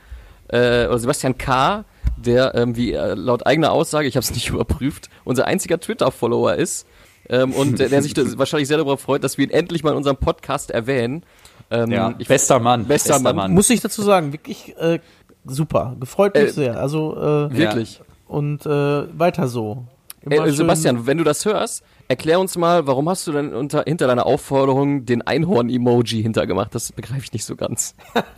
[0.48, 1.86] Äh, oder Sebastian K.,
[2.18, 6.56] der, ähm, wie äh, laut eigener Aussage, ich habe es nicht überprüft, unser einziger Twitter-Follower
[6.56, 6.86] ist.
[7.28, 9.98] Ähm, und der, der sich wahrscheinlich sehr darüber freut, dass wir ihn endlich mal in
[9.98, 11.24] unserem Podcast erwähnen.
[11.72, 12.86] Ähm, Ja, ich, bester Mann.
[12.86, 13.52] Bester Mann.
[13.54, 15.00] Muss ich dazu sagen, wirklich äh,
[15.44, 15.96] super.
[16.00, 16.80] Gefreut mich Äh, sehr.
[16.80, 18.02] Also, äh, wirklich.
[18.28, 18.70] und äh,
[19.20, 19.86] weiter so.
[20.22, 23.54] Immer Äh, schön- Sebastian, wenn du das hörst, erklär uns mal, warum hast du denn
[23.56, 26.76] unter, hinter deiner Aufforderung den Einhorn-Emoji hintergemacht?
[26.76, 27.96] Das begreife ich nicht so ganz.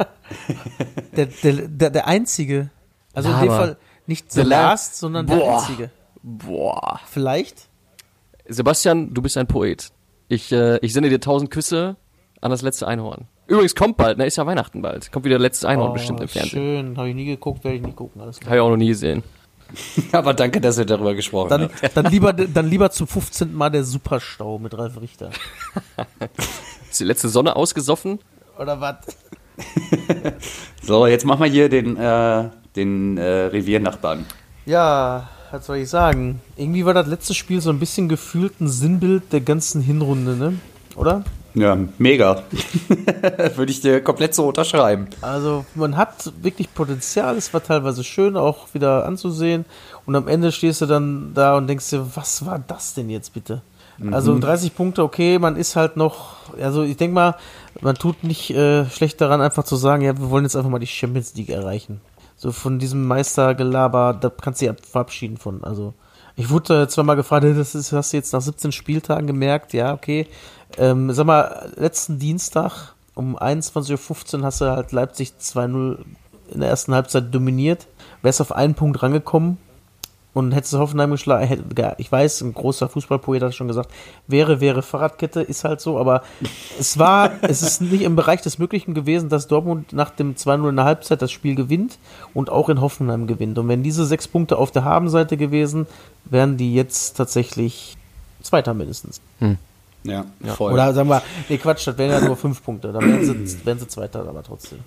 [1.15, 2.69] Der, der, der, der einzige.
[3.18, 5.59] Also in dem Fall nicht The The La- Last, sondern der Boah.
[5.59, 5.89] einzige.
[6.24, 6.99] Boah.
[7.09, 7.68] Vielleicht?
[8.47, 9.91] Sebastian, du bist ein Poet.
[10.30, 11.95] Ich, äh, ich sende dir tausend Küsse
[12.41, 13.28] an das letzte Einhorn.
[13.47, 14.26] Übrigens kommt bald, ne?
[14.26, 15.11] Ist ja Weihnachten bald.
[15.11, 16.49] Kommt wieder letztes Einhorn Oh, bestimmt im Fernsehen.
[16.51, 18.22] Schön, habe ich nie geguckt, werde ich nie gucken.
[18.22, 18.49] Alles klar.
[18.49, 19.24] Habe ich auch noch nie gesehen.
[20.13, 21.95] Aber danke, dass ihr darüber gesprochen Dann, habt.
[21.97, 23.53] dann, lieber, dann lieber zum 15.
[23.53, 25.30] Mal der Superstau mit Ralf Richter.
[26.89, 28.20] Ist die letzte Sonne ausgesoffen?
[28.59, 28.97] Oder was?
[30.84, 34.25] So, jetzt machen wir hier den, äh, den äh, Reviernachbarn.
[34.65, 36.41] Ja, was soll ich sagen?
[36.55, 40.59] Irgendwie war das letzte Spiel so ein bisschen gefühlt ein Sinnbild der ganzen Hinrunde, ne?
[40.95, 41.23] Oder?
[41.53, 42.43] Ja, mega.
[43.55, 45.07] Würde ich dir komplett so unterschreiben.
[45.21, 49.65] Also man hat wirklich Potenzial, es war teilweise schön auch wieder anzusehen
[50.05, 53.34] und am Ende stehst du dann da und denkst dir, was war das denn jetzt
[53.34, 53.61] bitte?
[54.11, 57.36] Also 30 Punkte, okay, man ist halt noch, also ich denke mal,
[57.82, 60.78] man tut nicht äh, schlecht daran, einfach zu sagen, ja, wir wollen jetzt einfach mal
[60.78, 61.99] die Champions League erreichen.
[62.38, 65.64] So von diesem Meistergelaber, da kannst du dich verabschieden von.
[65.64, 65.94] Also
[66.36, 69.74] ich wurde zweimal gefragt, das ist, hast du jetzt nach 17 Spieltagen gemerkt?
[69.74, 70.28] Ja, okay.
[70.78, 75.98] Ähm, sag mal, letzten Dienstag um 21.15 Uhr hast du halt Leipzig 2-0
[76.54, 77.88] in der ersten Halbzeit dominiert.
[78.22, 79.58] Wärst auf einen Punkt rangekommen
[80.34, 81.47] und hättest du Hoffenheim geschlagen.
[81.47, 83.89] hätt- ja, Ich weiß, ein großer Fußballpoet hat schon gesagt,
[84.28, 86.21] wäre, wäre Fahrradkette, ist halt so, aber
[86.80, 90.69] es war, es ist nicht im Bereich des Möglichen gewesen, dass Dortmund nach dem 2-0
[90.69, 91.97] in der Halbzeit das Spiel gewinnt
[92.36, 93.57] und auch in Hoffenheim gewinnt.
[93.57, 95.88] Und wenn diese sechs Punkte auf der Habenseite gewesen,
[96.25, 97.97] wären die jetzt tatsächlich
[98.43, 99.19] Zweiter mindestens.
[100.03, 100.71] Ja, voll.
[100.73, 102.93] Oder sagen wir, nee, Quatsch, das wären ja nur fünf Punkte.
[102.93, 104.80] Da wären sie, wären sie Zweiter, aber trotzdem.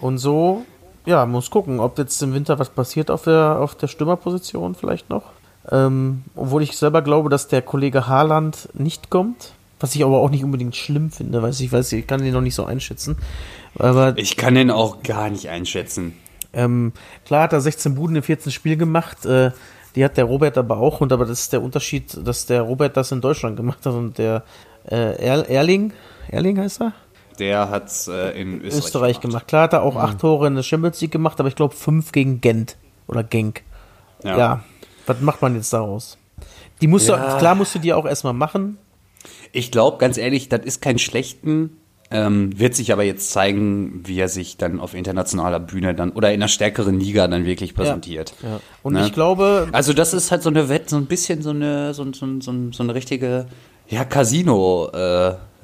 [0.00, 0.64] Und so,
[1.06, 5.08] ja, muss gucken, ob jetzt im Winter was passiert auf der, auf der Stürmerposition vielleicht
[5.08, 5.22] noch.
[5.70, 9.52] Ähm, obwohl ich selber glaube, dass der Kollege Haaland nicht kommt.
[9.78, 12.40] Was ich aber auch nicht unbedingt schlimm finde, weiß ich, weiß, ich kann den noch
[12.40, 13.18] nicht so einschätzen.
[13.78, 16.14] Aber ich kann den auch gar nicht einschätzen.
[16.54, 16.92] ähm,
[17.26, 19.26] klar hat er 16 Buden in 14 Spielen gemacht.
[19.26, 19.50] Äh,
[19.94, 21.02] die hat der Robert aber auch.
[21.02, 24.16] Und aber das ist der Unterschied, dass der Robert das in Deutschland gemacht hat und
[24.16, 24.44] der
[24.88, 25.92] äh, er Erling,
[26.30, 26.92] Erling heißt er?
[27.38, 29.48] Der hat äh, in Österreich, Österreich, gemacht.
[29.48, 32.12] Klar hat er auch acht Tore in der Champions League gemacht, aber ich glaube fünf
[32.12, 32.76] gegen Gent
[33.06, 33.62] oder Genk.
[34.24, 34.64] Ja.
[35.06, 36.18] Was macht man jetzt daraus?
[36.80, 37.32] Die musst Ja.
[37.32, 38.78] du, klar musst du die auch erstmal machen.
[39.52, 41.76] Ich glaube, ganz ehrlich, das ist kein schlechten.
[42.08, 46.28] Ähm, wird sich aber jetzt zeigen, wie er sich dann auf internationaler Bühne dann oder
[46.32, 48.32] in einer stärkeren Liga dann wirklich präsentiert.
[48.84, 49.04] Und Ne?
[49.06, 52.04] ich glaube, Also das ist halt so eine Wette, so ein bisschen so eine, so,
[52.12, 53.46] so, so, so eine richtige
[53.88, 54.04] ja,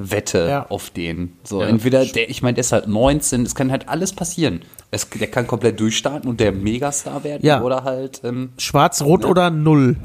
[0.02, 0.66] Casino-Wette Ja.
[0.68, 1.32] auf den.
[1.44, 4.60] So, entweder, der, ich meine, der ist halt 19, es kann halt alles passieren.
[4.90, 7.62] Es, der kann komplett durchstarten und der Megastar werden Ja.
[7.62, 9.96] oder halt, ähm, schwarz-rot oder null.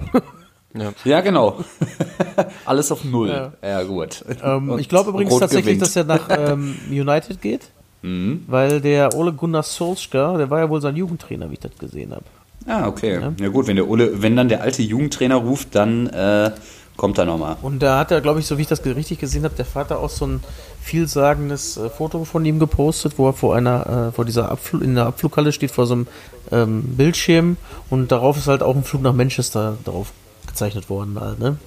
[1.04, 1.64] ja genau.
[2.66, 3.30] alles auf Null.
[3.30, 3.52] Ja.
[3.62, 4.24] Ja, gut.
[4.44, 5.82] ähm, ich glaube übrigens Rot tatsächlich, gewinnt.
[5.82, 7.70] dass er nach ähm, United geht.
[8.04, 12.12] Weil der Ole Gunnar Solskjaer, der war ja wohl sein Jugendtrainer, wie ich das gesehen
[12.12, 12.24] habe.
[12.66, 13.20] Ah, okay.
[13.40, 13.48] Ja.
[13.50, 16.52] gut, wenn der Ole, wenn dann der alte Jugendtrainer ruft, dann äh,
[16.98, 17.58] kommt er nochmal.
[17.62, 20.00] Und da hat er, glaube ich, so wie ich das richtig gesehen habe, der Vater
[20.00, 20.44] auch so ein
[20.82, 24.96] vielsagendes äh, Foto von ihm gepostet, wo er vor einer, äh, vor dieser Abflug, in
[24.96, 26.08] der Abflughalle steht, vor so einem
[26.52, 27.58] ähm, Bildschirm
[27.90, 30.12] und darauf ist halt auch ein Flug nach Manchester drauf
[30.46, 31.58] gezeichnet worden halt, ne?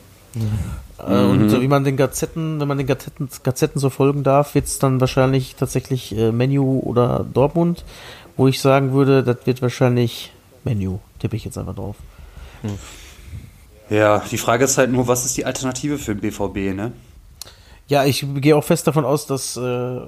[0.98, 4.54] Äh, Und so wie man den Gazetten, wenn man den Gazetten, Gazetten so folgen darf,
[4.54, 7.84] wird es dann wahrscheinlich tatsächlich äh, Menu oder Dortmund,
[8.36, 10.32] wo ich sagen würde, das wird wahrscheinlich
[10.64, 11.96] Menu, tippe ich jetzt einfach drauf.
[13.90, 16.92] Ja, die Frage ist halt nur, was ist die Alternative für den BVB, ne?
[17.88, 20.00] Ja, ich gehe auch fest davon aus, dass äh,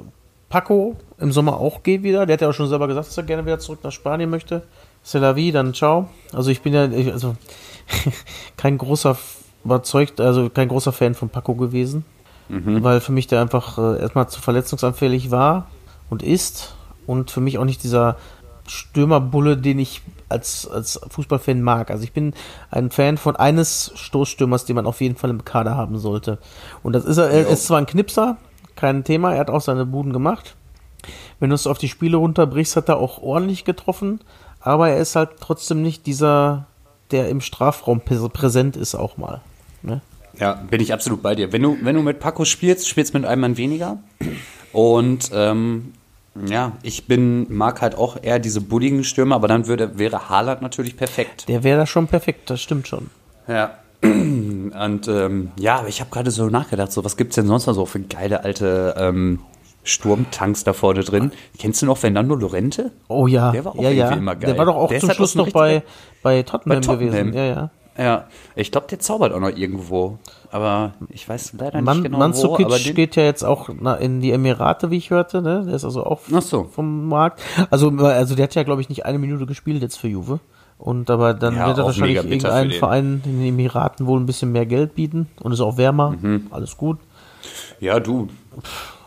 [0.48, 2.24] Paco im Sommer auch geht wieder.
[2.24, 4.62] Der hat ja auch schon selber gesagt, dass er gerne wieder zurück nach Spanien möchte.
[5.04, 6.08] C'est la vie, dann ciao.
[6.32, 7.34] Also ich bin ja ich, also
[8.56, 9.18] kein großer
[9.64, 12.04] überzeugt, also kein großer Fan von Paco gewesen,
[12.48, 15.68] weil für mich der einfach äh, erstmal zu verletzungsanfällig war
[16.10, 16.74] und ist
[17.06, 18.16] und für mich auch nicht dieser
[18.72, 21.90] Stürmerbulle, den ich als, als Fußballfan mag.
[21.90, 22.32] Also ich bin
[22.70, 26.38] ein Fan von eines Stoßstürmers, den man auf jeden Fall im Kader haben sollte.
[26.82, 28.38] Und das ist er, er ist zwar ein Knipser,
[28.74, 30.56] kein Thema, er hat auch seine Buden gemacht.
[31.38, 34.20] Wenn du es auf die Spiele runterbrichst, hat er auch ordentlich getroffen,
[34.60, 36.66] aber er ist halt trotzdem nicht dieser
[37.10, 39.42] der im Strafraum präs- präsent ist auch mal.
[39.82, 40.00] Ne?
[40.38, 41.52] Ja, bin ich absolut bei dir.
[41.52, 43.98] Wenn du, wenn du mit Paco spielst, spielst mit einem Mann weniger.
[44.72, 45.92] Und ähm,
[46.46, 50.62] ja, ich bin, mag halt auch eher diese bulligen Stürmer, aber dann würde, wäre Haaland
[50.62, 51.48] natürlich perfekt.
[51.48, 53.10] Der wäre da schon perfekt, das stimmt schon.
[53.46, 53.78] Ja.
[54.02, 57.74] Und ähm, ja, aber ich habe gerade so nachgedacht, so was gibt's denn sonst noch
[57.74, 59.40] so für geile alte ähm,
[59.84, 61.32] Sturmtanks da vorne drin?
[61.58, 62.90] Kennst du noch Fernando Lorente?
[63.08, 64.10] Oh ja, Der war auch ja, ja.
[64.10, 64.50] immer geil.
[64.50, 65.82] Der war doch auch Der zum halt Schluss noch bei,
[66.22, 67.10] bei Tottenham, Bei Tottenham.
[67.12, 67.34] gewesen.
[67.34, 67.70] Ja, ja.
[67.98, 68.24] Ja,
[68.54, 70.18] ich glaube, der zaubert auch noch irgendwo.
[70.50, 72.70] Aber ich weiß leider nicht Man, genau Mandzukic wo.
[72.70, 75.42] Aber den, geht ja jetzt auch in die Emirate, wie ich hörte.
[75.42, 75.64] Ne?
[75.66, 76.64] Der ist also auch so.
[76.64, 77.40] vom Markt.
[77.70, 80.40] Also, also der hat ja, glaube ich, nicht eine Minute gespielt jetzt für Juve.
[80.78, 82.78] Und aber dann Ja, wird er wahrscheinlich mega bitter irgendein für den.
[82.78, 86.16] Verein in den Emiraten wohl ein bisschen mehr Geld bieten und ist auch wärmer.
[86.20, 86.48] Mhm.
[86.50, 86.98] Alles gut.
[87.78, 88.28] ja, du.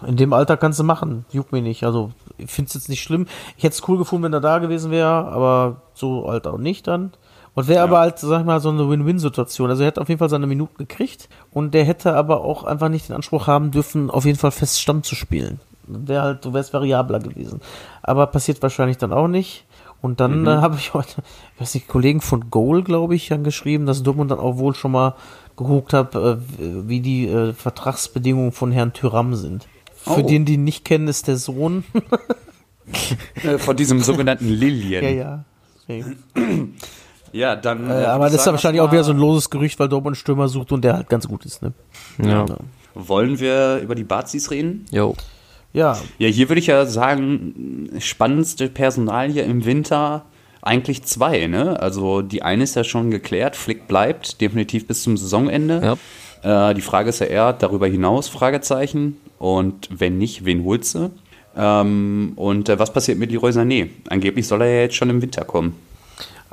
[0.07, 1.25] In dem Alter kannst du machen.
[1.31, 1.83] Juckt mich nicht.
[1.83, 3.27] Also, ich finde es jetzt nicht schlimm.
[3.57, 6.87] Ich hätte es cool gefunden, wenn er da gewesen wäre, aber so alt auch nicht
[6.87, 7.11] dann.
[7.55, 9.69] Und wäre aber halt, sag ich mal, so eine Win-Win-Situation.
[9.69, 12.89] Also er hätte auf jeden Fall seine Minuten gekriegt und der hätte aber auch einfach
[12.89, 15.59] nicht den Anspruch haben dürfen, auf jeden Fall fest Stamm zu spielen.
[15.87, 17.61] Wäre halt, du wärst variabler gewesen.
[18.03, 19.65] Aber passiert wahrscheinlich dann auch nicht.
[20.01, 21.23] Und dann äh, habe ich heute,
[21.55, 24.91] ich weiß nicht, Kollegen von Goal, glaube ich, angeschrieben, dass Dortmund dann auch wohl schon
[24.91, 25.15] mal
[25.55, 29.67] geguckt hat, äh, wie die äh, Vertragsbedingungen von Herrn Tyram sind.
[29.95, 30.27] Für Oh.
[30.27, 31.83] den, die ihn nicht kennen, ist der Sohn.
[33.43, 35.03] Äh, von diesem sogenannten Lilien.
[35.03, 35.45] ja, ja.
[35.87, 36.03] Okay.
[37.35, 37.89] Ja, dann.
[37.89, 40.47] Äh, aber das ist ja wahrscheinlich auch wieder so ein loses Gerücht, weil Dortmund Stürmer
[40.47, 41.73] sucht und der halt ganz gut ist, ne?
[42.23, 42.45] Ja.
[42.93, 44.85] Wollen wir über die Bazis reden?
[44.89, 45.15] Jo.
[45.73, 50.23] Ja, Ja, hier würde ich ja sagen, spannendste Personal hier im Winter
[50.61, 51.77] eigentlich zwei, ne?
[51.81, 55.97] Also die eine ist ja schon geklärt, Flick bleibt definitiv bis zum Saisonende.
[56.41, 59.17] Äh, die Frage ist ja eher darüber hinaus, Fragezeichen.
[59.39, 61.11] Und wenn nicht, wen holst du?
[61.57, 63.89] Ähm, und äh, was passiert mit Leroy Sané?
[64.09, 65.75] Angeblich soll er ja jetzt schon im Winter kommen.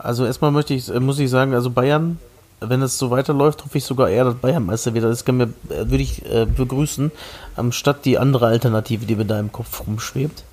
[0.03, 2.19] Also erstmal möchte ich, äh, muss ich sagen, also Bayern,
[2.61, 5.05] wenn es so weiterläuft, hoffe ich sogar eher, dass Bayern Meister wird.
[5.05, 7.11] Das kann mir, äh, würde ich äh, begrüßen,
[7.57, 10.45] anstatt die andere Alternative, die mir da im Kopf rumschwebt.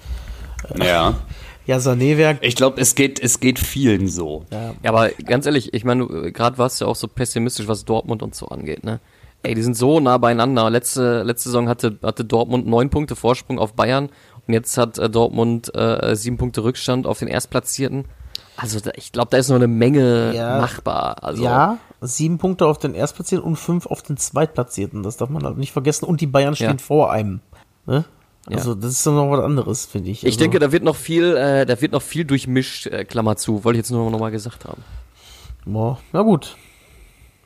[0.78, 1.16] Ja.
[1.66, 4.44] Ja, Sané wäre, Ich glaube, es geht, es geht vielen so.
[4.52, 7.86] ja, Ja, aber ganz ehrlich, ich meine, gerade warst du ja auch so pessimistisch, was
[7.86, 9.00] Dortmund und so angeht, ne?
[9.44, 10.68] Ey, die sind so nah beieinander.
[10.72, 14.10] Letzte, letzte Saison hatte, hatte Dortmund neun Punkte Vorsprung auf Bayern
[14.48, 18.06] und jetzt hat äh, Dortmund äh, sieben Punkte Rückstand auf den Erstplatzierten.
[18.62, 20.60] Also ich glaube, da ist noch eine Menge Ja.
[20.60, 21.24] machbar.
[21.24, 25.04] Also, ja, sieben Punkte auf den Erstplatzierten und fünf auf den Zweitplatzierten.
[25.04, 26.06] Das darf man halt nicht vergessen.
[26.06, 26.78] Und die Bayern stehen Ja.
[26.78, 27.42] vor einem.
[27.86, 28.06] Ne?
[28.50, 28.58] Ja.
[28.58, 30.20] Also, das ist dann noch was anderes, finde ich.
[30.24, 33.36] Ich also, denke, da wird noch viel, äh, da wird noch viel durchmischt, äh, Klammer
[33.36, 34.84] zu, wollte ich jetzt nur noch mal gesagt haben.
[35.66, 36.56] Boah, na gut.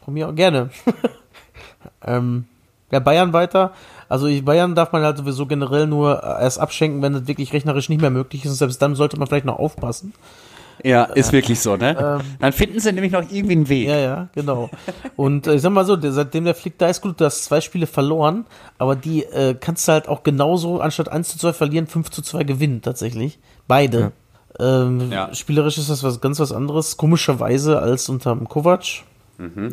[0.05, 0.70] Von mir auch gerne.
[2.05, 2.45] ähm,
[2.91, 3.74] ja, Bayern weiter.
[4.09, 7.89] Also ich, Bayern darf man halt sowieso generell nur erst abschenken, wenn es wirklich rechnerisch
[7.89, 8.51] nicht mehr möglich ist.
[8.51, 10.14] Und selbst dann sollte man vielleicht noch aufpassen.
[10.84, 12.22] Ja, ist wirklich so, ne?
[12.40, 13.88] Dann finden sie nämlich noch irgendwie einen Weg.
[13.88, 14.70] Ja, ja, genau.
[15.16, 17.46] Und äh, ich sag mal so, der, seitdem der Flick da ist, gut, du hast
[17.46, 18.46] zwei Spiele verloren,
[18.78, 22.22] aber die äh, kannst du halt auch genauso, anstatt 1 zu 2 verlieren, 5 zu
[22.22, 23.40] 2 gewinnen, tatsächlich.
[23.68, 24.12] Beide.
[24.60, 25.34] Ähm, Ja.
[25.34, 29.04] Spielerisch ist das was ganz was anderes, komischerweise als unter dem Kovac.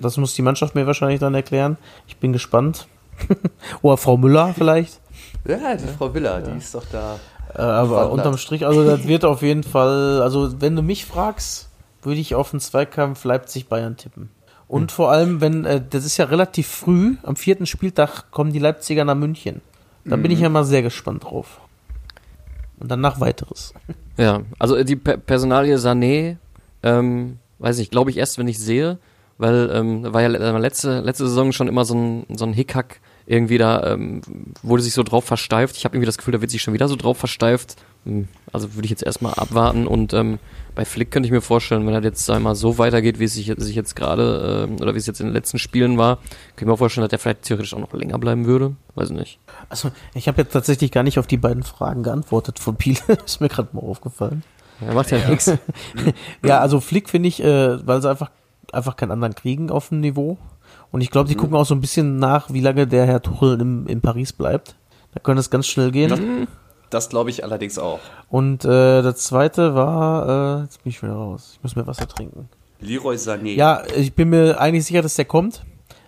[0.00, 1.76] Das muss die Mannschaft mir wahrscheinlich dann erklären.
[2.08, 2.88] Ich bin gespannt.
[3.82, 5.00] Oder Frau Müller vielleicht.
[5.46, 7.20] Ja, die Frau Willer, die ist doch da.
[7.54, 8.12] Äh, aber Wandert.
[8.12, 11.68] unterm Strich, also das wird auf jeden Fall, also wenn du mich fragst,
[12.02, 14.30] würde ich auf den Zweikampf Leipzig-Bayern tippen.
[14.68, 18.60] Und vor allem, wenn, äh, das ist ja relativ früh, am vierten Spieltag kommen die
[18.60, 19.60] Leipziger nach München.
[20.04, 21.60] Da bin ich ja mal sehr gespannt drauf.
[22.78, 23.74] Und danach weiteres.
[24.16, 26.36] Ja, also äh, die Pe Personalie Sané,
[26.82, 28.98] ähm, weiß ich, glaube ich erst, wenn ich sehe,
[29.36, 33.00] weil ähm, war ja le- letzte, letzte Saison schon immer so ein, so ein Hickhack
[33.30, 34.20] irgendwie da, ähm,
[34.62, 35.76] wurde sich so drauf versteift.
[35.76, 37.76] Ich habe irgendwie das Gefühl, da wird sich schon wieder so drauf versteift.
[38.04, 40.38] Hm, Also würde ich jetzt erstmal abwarten und ähm,
[40.74, 43.46] bei Flick könnte ich mir vorstellen, wenn er jetzt einmal so weitergeht, wie es sich,
[43.46, 46.60] jetzt- sich jetzt gerade ähm, oder wie es jetzt in den letzten Spielen war, könnte
[46.60, 48.74] ich mir auch vorstellen, dass der vielleicht theoretisch auch noch länger bleiben würde.
[48.94, 49.38] Weiß ich nicht.
[49.68, 52.98] Also, ich habe jetzt tatsächlich gar nicht auf die beiden Fragen geantwortet von Piele.
[53.24, 54.42] ist mir gerade mal aufgefallen.
[54.84, 55.52] Er macht ja, nichts.
[56.44, 58.30] Ja, also Flick finde ich, äh, weil sie einfach,
[58.72, 60.38] einfach keinen anderen kriegen auf dem Niveau.
[60.92, 63.60] Und ich glaube, die gucken auch so ein bisschen nach, wie lange der Herr Tuchel
[63.60, 64.74] im, in Paris bleibt.
[65.14, 66.48] Da könnte es ganz schnell gehen.
[66.90, 68.00] Das glaube ich allerdings auch.
[68.28, 71.52] Und äh, das zweite war, äh, jetzt bin ich wieder raus.
[71.54, 72.48] Ich muss mir Wasser trinken.
[72.80, 73.54] Leroy Sané.
[73.54, 75.62] Ja, ich bin mir eigentlich sicher, dass der kommt.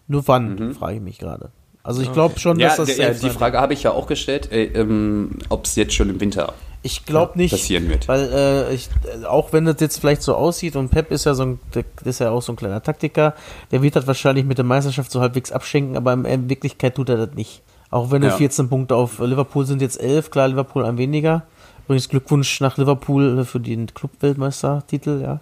[0.09, 1.53] Nur wann, frage ich mich gerade.
[1.85, 3.93] Also ich glaube schon, Ja, dass das der, ja, safe die Frage habe ich ja
[3.93, 6.55] auch gestellt, äh, ähm, ob es jetzt schon im Winter
[6.85, 8.09] Ich glaube nicht, passieren wird.
[8.09, 8.89] weil äh, ich,
[9.28, 12.18] auch wenn das jetzt vielleicht so aussieht und Pep ist ja so ein, der ist
[12.18, 13.35] ja auch so ein kleiner Taktiker,
[13.70, 17.18] der wird das wahrscheinlich mit der Meisterschaft so halbwegs abschenken, aber in, Wirklichkeit tut er
[17.26, 17.62] das nicht.
[17.91, 18.30] Auch wenn Ja.
[18.30, 21.43] er 14 Punkte auf Liverpool sind jetzt 11, klar Liverpool ein weniger.
[21.85, 25.41] Übrigens Glückwunsch nach Liverpool für den Club-Weltmeistertitel, ja.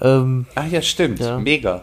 [0.00, 1.20] Ähm, Ach ja, stimmt.
[1.20, 1.38] Ja.
[1.38, 1.82] Mega.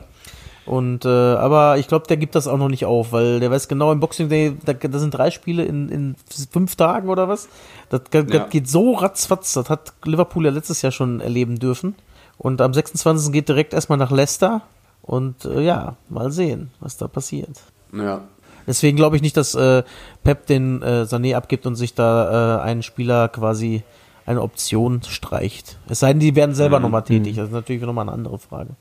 [0.68, 3.68] Und äh, aber ich glaube, der gibt das auch noch nicht auf, weil der weiß
[3.68, 6.16] genau, im Boxing Day, da, das sind drei Spiele in, in
[6.52, 7.48] fünf Tagen oder was.
[7.90, 8.46] Das, das Ja.
[8.46, 9.54] geht so ratzfatz.
[9.54, 11.96] Das hat Liverpool ja letztes Jahr schon erleben dürfen.
[12.38, 13.32] Und am 26.
[13.32, 14.62] geht direkt erstmal nach Leicester.
[15.02, 17.62] Und äh, ja, mal sehen, was da passiert.
[17.94, 18.22] Ja.
[18.68, 19.84] Deswegen glaube ich nicht, dass äh,
[20.26, 23.84] Pep den äh, Sané abgibt und sich da äh, einen Spieler quasi
[24.26, 25.78] eine Option streicht.
[25.88, 27.38] Es sei denn, die werden selber nochmal tätig.
[27.38, 28.72] Das ist natürlich nochmal eine andere Frage.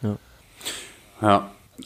[0.00, 0.16] Ja.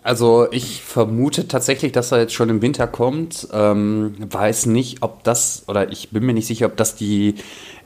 [0.03, 3.49] Also ich vermute tatsächlich, dass er jetzt schon im Winter kommt.
[3.53, 7.37] Ähm, weiß nicht, ob das, oder ich bin mir nicht sicher, ob das die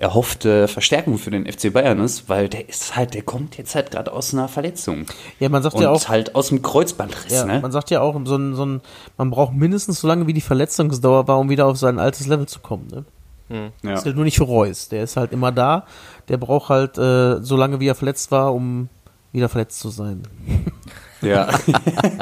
[0.00, 3.92] erhoffte Verstärkung für den FC Bayern ist, weil der ist halt, der kommt jetzt halt
[3.92, 5.06] gerade aus einer Verletzung.
[5.38, 7.60] Ja, man sagt Und ja auch, halt aus dem Kreuzbandriss, ja, ne?
[7.60, 8.80] man sagt ja auch, so ein, so ein,
[9.16, 12.46] man braucht mindestens so lange, wie die Verletzungsdauer war, um wieder auf sein altes Level
[12.46, 12.88] zu kommen.
[12.88, 13.04] Ne?
[13.52, 13.90] Ja.
[13.90, 14.88] Das ist halt nur nicht für Reus.
[14.88, 15.86] Der ist halt immer da.
[16.28, 18.88] Der braucht halt äh, so lange, wie er verletzt war, um
[19.32, 20.22] wieder verletzt zu sein.
[21.22, 21.48] Ja.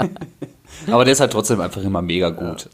[0.91, 2.69] Aber der ist halt trotzdem einfach immer mega gut.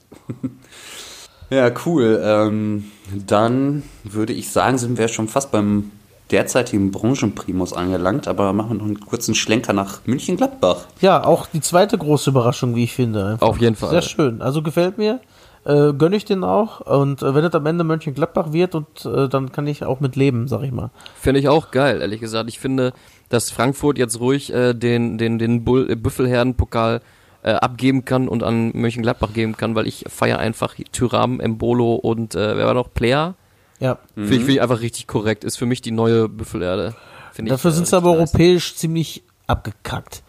[1.51, 2.21] Ja, cool.
[2.23, 2.91] Ähm,
[3.27, 5.93] dann würde ich sagen, sind wir schon fast beim
[6.31, 10.87] derzeitigen Branchenprimus angelangt, aber machen wir noch einen kurzen Schlenker nach München-Gladbach.
[11.01, 13.27] Ja, auch die zweite große Überraschung, wie ich finde.
[13.27, 13.47] Einfach.
[13.47, 13.91] Auf jeden Fall.
[13.91, 14.43] Sehr schön.
[14.43, 15.21] Also gefällt mir.
[15.65, 16.81] Äh, gönne ich den auch.
[16.81, 20.17] Und äh, wenn es am Ende Mönchengladbach wird, und äh, dann kann ich auch mit
[20.17, 20.91] leben, sag ich mal.
[21.21, 22.49] Finde ich auch geil, ehrlich gesagt.
[22.49, 22.93] Ich finde,
[23.29, 27.01] dass Frankfurt jetzt ruhig äh, den, den, den Bull, äh, Büffelherden-Pokal
[27.43, 32.35] äh, abgeben kann und an Mönchengladbach geben kann, weil ich feiere einfach Tyram, Embolo und
[32.35, 32.93] äh, wer war noch?
[32.93, 33.35] Player?
[33.79, 33.99] Ja.
[34.15, 35.45] Finde ich, finde ich einfach richtig korrekt.
[35.45, 36.95] Ist für mich die neue Büffelerde.
[37.33, 38.35] Finde ich, Dafür äh, sind sie aber nice.
[38.35, 40.23] europäisch ziemlich abgekackt.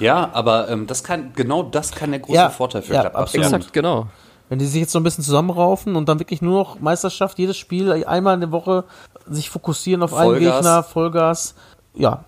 [0.00, 3.32] Ja, aber ähm, das kann, genau das kann der große Ja, Vorteil für ja, Gladbach
[3.32, 3.44] werden.
[3.44, 4.08] Exakt, genau.
[4.48, 7.56] Wenn die sich jetzt so ein bisschen zusammenraufen und dann wirklich nur noch Meisterschaft, jedes
[7.56, 8.84] Spiel einmal in der Woche
[9.28, 10.54] sich fokussieren auf einen Vollgas.
[10.56, 11.54] Gegner, Vollgas,
[11.94, 12.24] ja,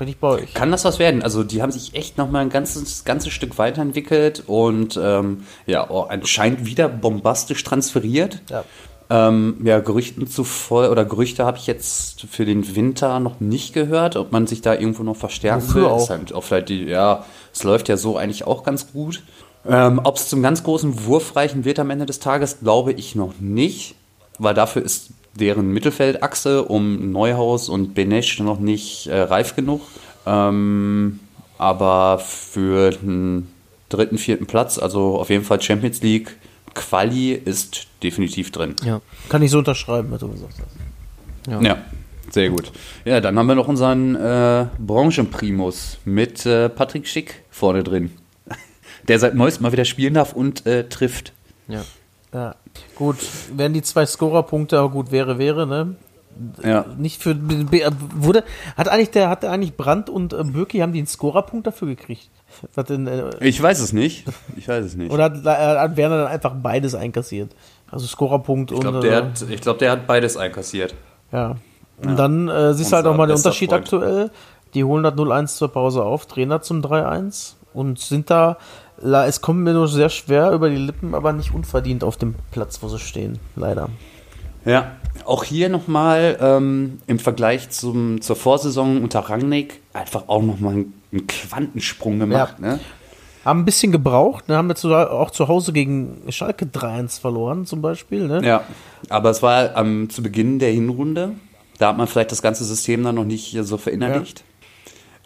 [0.00, 0.54] bin ich bei euch.
[0.54, 1.22] Kann das was werden?
[1.22, 5.88] Also die haben sich echt noch mal ein ganzes, ganzes Stück weiterentwickelt und ähm, ja,
[5.88, 8.40] oh, anscheinend wieder bombastisch transferiert.
[8.48, 8.64] Ja.
[9.10, 14.16] Ähm, ja, Gerüchten zufolge oder Gerüchte habe ich jetzt für den Winter noch nicht gehört,
[14.16, 15.88] ob man sich da irgendwo noch verstärken Wofür will.
[15.90, 16.08] auch?
[16.08, 19.22] Halt auch vielleicht die, ja, es läuft ja so eigentlich auch ganz gut.
[19.68, 23.14] Ähm, ob es zum ganz großen Wurf reichen wird am Ende des Tages, glaube ich
[23.14, 23.94] noch nicht,
[24.38, 29.82] weil dafür ist deren Mittelfeldachse um Neuhaus und Benesch noch nicht äh, reif genug.
[30.26, 31.20] Ähm,
[31.58, 33.48] aber für den
[33.90, 36.36] dritten, vierten Platz, also auf jeden Fall Champions League,
[36.74, 38.76] Quali ist definitiv drin.
[38.84, 39.00] Ja.
[39.28, 41.62] Kann ich so unterschreiben, was du gesagt hast.
[41.62, 41.78] Ja,
[42.30, 42.70] sehr gut.
[43.04, 48.12] Ja, dann haben wir noch unseren äh, Branchenprimus mit äh, Patrick Schick vorne drin.
[49.10, 51.32] Der seit neuestem mal wieder spielen darf und äh, trifft.
[51.66, 51.82] Ja.
[52.32, 52.54] Ja,
[52.94, 53.16] gut,
[53.56, 55.96] wären die zwei Scorerpunkte, aber gut, wäre, wäre, ne?
[56.62, 56.84] Ja.
[56.96, 57.36] Nicht für,
[58.14, 58.44] wurde,
[58.76, 62.30] hat eigentlich der, hat eigentlich Brandt und äh, Bürki, haben die einen Scorerpunkt dafür gekriegt?
[62.88, 64.26] Denn, äh, Ich weiß es nicht.
[64.56, 65.10] Ich weiß es nicht.
[65.10, 67.50] oder hat, äh, hat Werner dann einfach beides einkassiert?
[67.90, 70.94] Also Scorerpunkt Ich und, glaube, der, äh, hat, ich glaub, der hat beides einkassiert.
[71.32, 71.56] Ja.
[72.00, 73.82] Und dann äh, siehst du halt auch mal den Unterschied Freund.
[73.82, 74.30] aktuell.
[74.74, 78.56] Die holen das 0-1 zur Pause auf, Trainer zum 3-1 und sind da,
[79.02, 82.82] es kommt mir nur sehr schwer über die Lippen, aber nicht unverdient auf dem Platz,
[82.82, 83.38] wo sie stehen.
[83.56, 83.88] Leider.
[84.64, 84.92] Ja,
[85.24, 91.26] auch hier nochmal ähm, im Vergleich zum, zur Vorsaison unter Rangnick einfach auch nochmal einen,
[91.26, 92.56] Quantensprung gemacht.
[92.60, 92.66] Ja.
[92.72, 92.80] Ne?
[93.44, 94.56] Haben ein bisschen gebraucht, ne?
[94.56, 98.28] haben jetzt sogar auch zu Hause gegen Schalke 3-1 verloren, zum Beispiel.
[98.28, 98.44] Ne?
[98.44, 98.62] Ja,
[99.08, 101.32] aber es war ähm, zu Beginn der Hinrunde.
[101.78, 104.44] Da hat man vielleicht das ganze System dann noch nicht so verinnerlicht.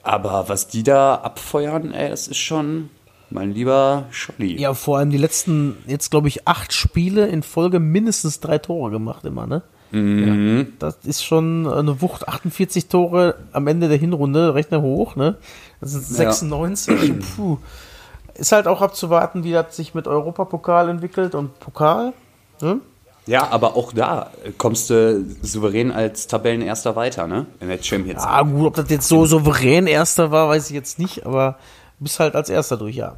[0.05, 2.89] Aber was die da abfeuern, ey, das ist schon
[3.31, 4.61] mein lieber Scholli.
[4.61, 8.91] Ja, vor allem die letzten, jetzt glaube ich, acht Spiele in Folge mindestens drei Tore
[8.91, 9.63] gemacht immer, ne?
[9.93, 12.27] Ja, das ist schon eine Wucht.
[12.27, 15.37] 48 Tore am Ende der Hinrunde, rechne hoch, ne?
[15.81, 17.15] Das sind 96.
[17.37, 17.59] Puh.
[18.35, 22.13] Ist halt auch abzuwarten, wie das sich mit Europapokal entwickelt und Pokal.
[22.61, 22.81] Ne?
[23.27, 27.47] Ja, aber auch da kommst du souverän als Tabellenerster weiter, ne?
[27.61, 28.33] In der Champions League.
[28.33, 31.57] Ah, gut, ob das jetzt so souverän Erster war, weiß ich jetzt nicht, aber
[31.99, 33.17] bist halt als Erster durch, ja.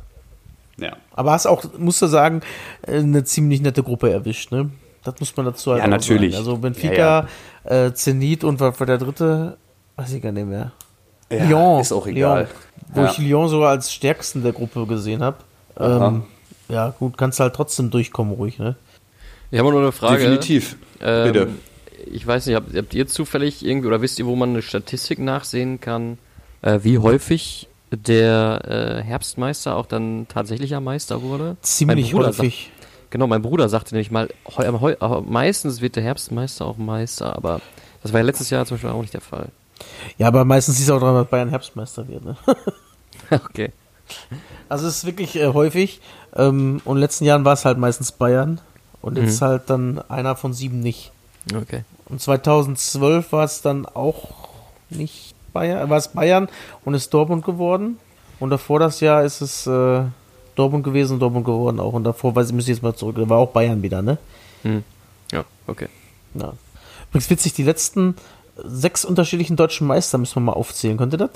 [0.79, 0.97] Ja.
[1.15, 2.43] Aber hast auch, musst du sagen,
[2.87, 4.71] äh, eine ziemlich nette Gruppe erwischt, ne?
[5.05, 6.33] Das muss man dazu halt Ja, natürlich.
[6.35, 6.45] sagen.
[6.47, 7.27] Also Benfica,
[7.65, 9.57] Ja, Äh, Zenit und was war der dritte?
[9.97, 10.73] Weiß ich gar nicht mehr.
[11.31, 11.81] Ja, Lyon.
[11.81, 12.43] ist auch egal.
[12.43, 12.49] Lyon,
[12.95, 13.11] wo Ja.
[13.11, 15.39] ich Lyon sogar als stärksten der Gruppe gesehen habe.
[15.79, 16.25] Ähm,
[16.69, 18.77] ja, gut, kannst halt trotzdem durchkommen, ruhig, ne?
[19.51, 20.19] Ich habe noch eine Frage.
[20.19, 20.77] Definitiv.
[21.01, 21.49] Ähm, Bitte.
[22.13, 25.19] Ich weiß nicht, habt, habt ihr zufällig irgendwie oder wisst ihr, wo man eine Statistik
[25.19, 26.19] nachsehen kann,
[26.63, 28.61] äh, wie häufig der
[29.01, 31.57] äh, Herbstmeister auch dann tatsächlicher Meister wurde?
[31.63, 32.71] Ziemlich häufig.
[33.11, 37.37] Genau, mein Bruder sagte nämlich mal, heu, heu, heu, meistens wird der Herbstmeister auch Meister,
[37.37, 37.61] aber
[38.03, 39.49] das war ja letztes Jahr zum Beispiel auch nicht der Fall.
[40.19, 42.25] Ja, aber meistens ist es auch daran, dass Bayern Herbstmeister wird.
[42.25, 42.37] Ne?
[43.31, 43.73] okay.
[44.69, 46.01] Also es ist wirklich äh, häufig.
[46.35, 48.61] Ähm, und in den letzten Jahren war es halt meistens Bayern.
[49.03, 49.45] Und jetzt Mhm.
[49.45, 51.13] halt dann einer von sieben nicht.
[51.55, 51.85] Okay.
[52.07, 54.49] Und 2012 war es dann auch
[54.91, 56.49] nicht Bayern, war es Bayern
[56.85, 57.99] und ist Dortmund geworden.
[58.41, 60.03] Und davor das Jahr ist es äh,
[60.55, 61.95] Dortmund gewesen und Dortmund geworden auch.
[61.95, 64.19] Und davor, weiß ich, müsste ich jetzt mal zurück, war auch Bayern wieder, ne?
[64.63, 64.85] Hm.
[65.33, 65.89] Ja, okay.
[66.35, 66.53] Ja.
[67.09, 68.15] Übrigens witzig, die letzten
[68.63, 70.99] sechs unterschiedlichen deutschen Meister müssen wir mal aufzählen.
[70.99, 71.31] Könnt ihr das?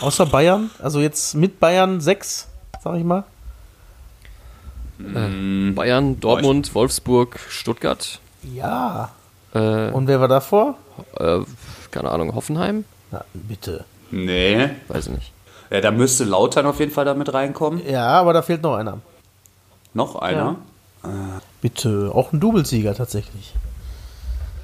[0.00, 2.46] Außer Bayern, also jetzt mit Bayern sechs,
[2.82, 3.24] sag ich mal.
[4.98, 5.74] Hm.
[5.74, 8.20] Bayern, Dortmund, Wolfsburg, Stuttgart.
[8.42, 9.10] Ja.
[9.54, 10.76] Äh, Und wer war davor?
[11.16, 11.40] äh,
[11.90, 12.84] keine Ahnung, Hoffenheim?
[13.10, 13.84] Na, bitte.
[14.10, 14.70] Nee.
[14.88, 15.32] Weiß ich nicht.
[15.70, 17.80] Ja, da müsste Lautern auf jeden Fall damit reinkommen.
[17.86, 18.98] Ja, aber da fehlt noch einer.
[19.94, 20.56] Noch einer.
[21.60, 22.10] Bitte.
[22.12, 23.54] Auch ein Doublesieger tatsächlich.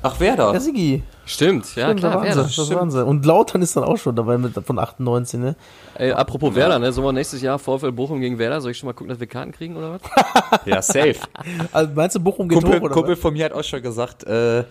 [0.02, 0.52] Ach, wer da?
[0.52, 1.02] Ja, Sigi.
[1.24, 2.44] Stimmt, ja Stimmt, klar, Werder.
[2.44, 3.04] das waren sie.
[3.04, 5.56] Und Lautern ist dann auch schon dabei mit, von 98, ne?
[5.96, 6.92] Ey, apropos Werder, ne?
[6.92, 8.60] Sollen wir nächstes Jahr VfL Bochum gegen Werder?
[8.60, 10.00] Soll ich schon mal gucken, dass wir Karten kriegen oder was?
[10.66, 11.16] Ja, safe.
[11.72, 14.24] Also meinst du, Bochum geht Kumpel, hoch oder Kumpel von mir hat auch schon gesagt,
[14.24, 14.64] äh,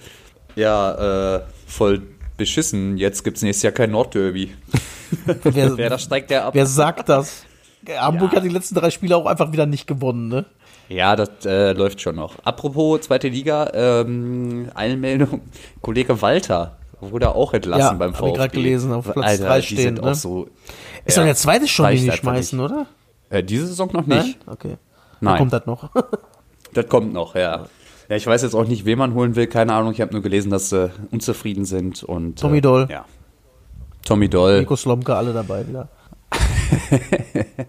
[0.56, 2.02] ja, äh, voll
[2.38, 4.54] beschissen, jetzt gibt's nächstes Jahr kein Nordderby.
[5.44, 6.56] Wer, Wer da steigt der ab?
[6.56, 7.44] wer sagt das?
[7.88, 10.46] Hamburg hat die letzten drei Spiele auch einfach wieder nicht gewonnen, ne?
[10.90, 12.36] Ja, das äh, läuft schon noch.
[12.44, 15.42] Apropos zweite Liga, ähm, eine Meldung,
[15.82, 18.30] Kollege Walter wurde auch entlassen Ja, beim VfB.
[18.30, 20.12] ich grad gelesen, auf Platz Alter, drei die stehend, sind ne?
[20.12, 20.48] auch so.
[21.06, 22.72] Ist ja, doch der zweite schon, den die schmeißen, nicht.
[22.72, 22.88] oder?
[23.30, 24.10] Äh, diese Saison noch nicht.
[24.10, 24.36] Nein?
[24.48, 24.70] Okay.
[24.70, 24.78] Dann
[25.22, 25.38] Nein.
[25.38, 25.90] kommt das noch.
[26.74, 27.68] Das kommt noch, ja.
[28.10, 29.92] Ja, ich weiß jetzt auch nicht, wen man holen will, keine Ahnung.
[29.92, 32.88] Ich habe nur gelesen, dass sie unzufrieden sind und Tommy äh, Doll.
[32.90, 33.06] Ja.
[34.06, 34.60] Tommy Doll.
[34.60, 35.90] Nico Slomka, alle dabei wieder.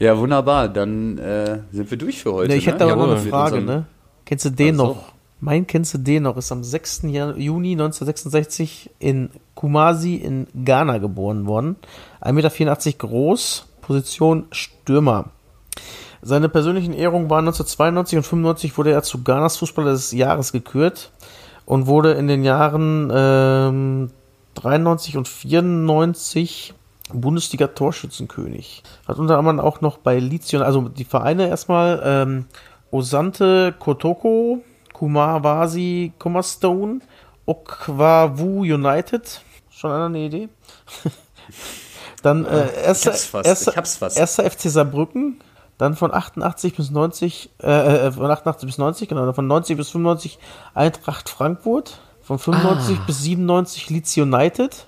[0.00, 0.68] Ja, wunderbar.
[0.68, 2.48] Dann äh, sind wir durch für heute.
[2.48, 2.92] Ne, ich hätte ne?
[2.92, 3.84] aber noch eine Frage, ne?
[4.24, 4.84] Kennst du den Ach so.
[4.86, 5.12] noch?
[5.40, 6.36] Mein kennst du den noch?
[6.36, 7.02] Ist am 6.
[7.04, 11.76] Jan- Juni 1966 in Kumasi in Ghana geboren worden.
[12.22, 15.30] 1,84 Meter groß, Position Stürmer.
[16.22, 21.10] Seine persönlichen Ehrungen waren 1992 und 95 wurde er zu Ghanas Fußballer des Jahres gekürt
[21.64, 24.10] und wurde in den Jahren ähm,
[24.54, 26.74] 93 und 94
[27.12, 28.82] Bundesliga-Torschützenkönig.
[29.08, 32.46] Hat unter anderem auch noch bei United- also die Vereine erstmal ähm,
[32.90, 34.62] Osante Kotoko,
[34.92, 37.00] Kumawasi Kumastone,
[37.46, 39.42] Okwawu United.
[39.70, 40.48] Schon einer eine Idee?
[42.22, 43.12] Dann äh, erster,
[43.44, 43.74] erster,
[44.14, 45.40] erster FC Saarbrücken,
[45.80, 49.90] dann von 88 bis 90, äh, äh, von 88 bis 90, genau, von 90 bis
[49.90, 50.38] 95
[50.74, 53.02] Eintracht Frankfurt, von 95 Ah.
[53.06, 54.86] bis 97 Leeds United,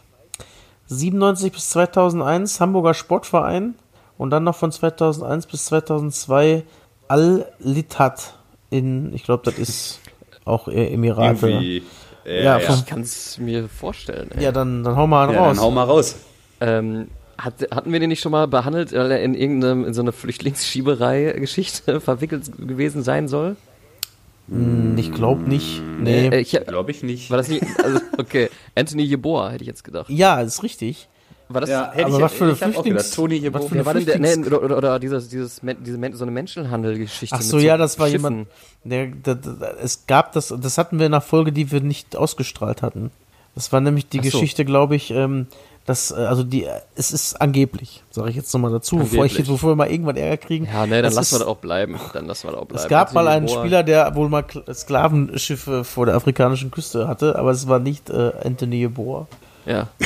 [0.87, 3.75] 97 bis 2001 Hamburger Sportverein
[4.19, 6.65] und dann noch von 2001 bis 2002
[7.09, 8.35] Al-Littat
[8.71, 10.01] in, ich glaube, das ist
[10.45, 11.49] auch Emirate.
[11.49, 11.83] Irgendwie.
[12.25, 14.31] äh, Ja, ja, Ich kann es mir vorstellen.
[14.33, 14.45] Ey.
[14.45, 15.57] Ja, dann, dann hau mal einen ja, raus.
[15.57, 16.17] dann hau mal raus.
[16.61, 20.01] Ähm, hat, hatten wir den nicht schon mal behandelt, weil er in irgendeinem, in so
[20.03, 23.57] eine Flüchtlingsschieberei-Geschichte verwickelt gewesen sein soll?
[24.49, 25.81] Hm, ich glaube nicht.
[26.01, 26.29] Nee.
[26.29, 27.31] Äh, ich, Glaube ich nicht.
[27.31, 30.11] war das nicht, also, okay, Anthony Jeboa, hätte ich jetzt gedacht.
[30.11, 31.09] ja, ist richtig.
[31.49, 33.75] War das, ja, hätte Aber ich, was für eine Flüchtlings- gedacht, Toni hier was für
[33.75, 37.35] eine war denn der, nee, oder, oder, oder dieses, dieses, diese, so eine Menschenhandelgeschichte.
[37.37, 38.47] Ach mit so, ja, das war Schiffen.
[38.85, 39.15] jemand.
[39.25, 42.17] Der, der, der, es gab das, das hatten wir in einer Folge, die wir nicht
[42.17, 43.11] ausgestrahlt hatten.
[43.55, 44.23] Das war nämlich die so.
[44.23, 45.47] Geschichte, glaube ich, ähm,
[45.87, 49.37] dass, äh, also die, äh, es ist angeblich, sage ich jetzt nochmal dazu, bevor ich
[49.37, 50.67] bevor wir mal irgendwann Ärger kriegen.
[50.73, 51.99] Ja, nee, dann Das lassen wir das auch bleiben.
[52.13, 52.83] Dann lassen wir das auch bleiben.
[52.85, 56.71] Es gab mal Anthony einen Jeboa- Spieler, der wohl mal Kl- Sklavenschiffe vor der afrikanischen
[56.71, 59.27] Küste hatte, aber es war nicht äh, Anthony Yeboah.
[59.67, 59.89] Ja,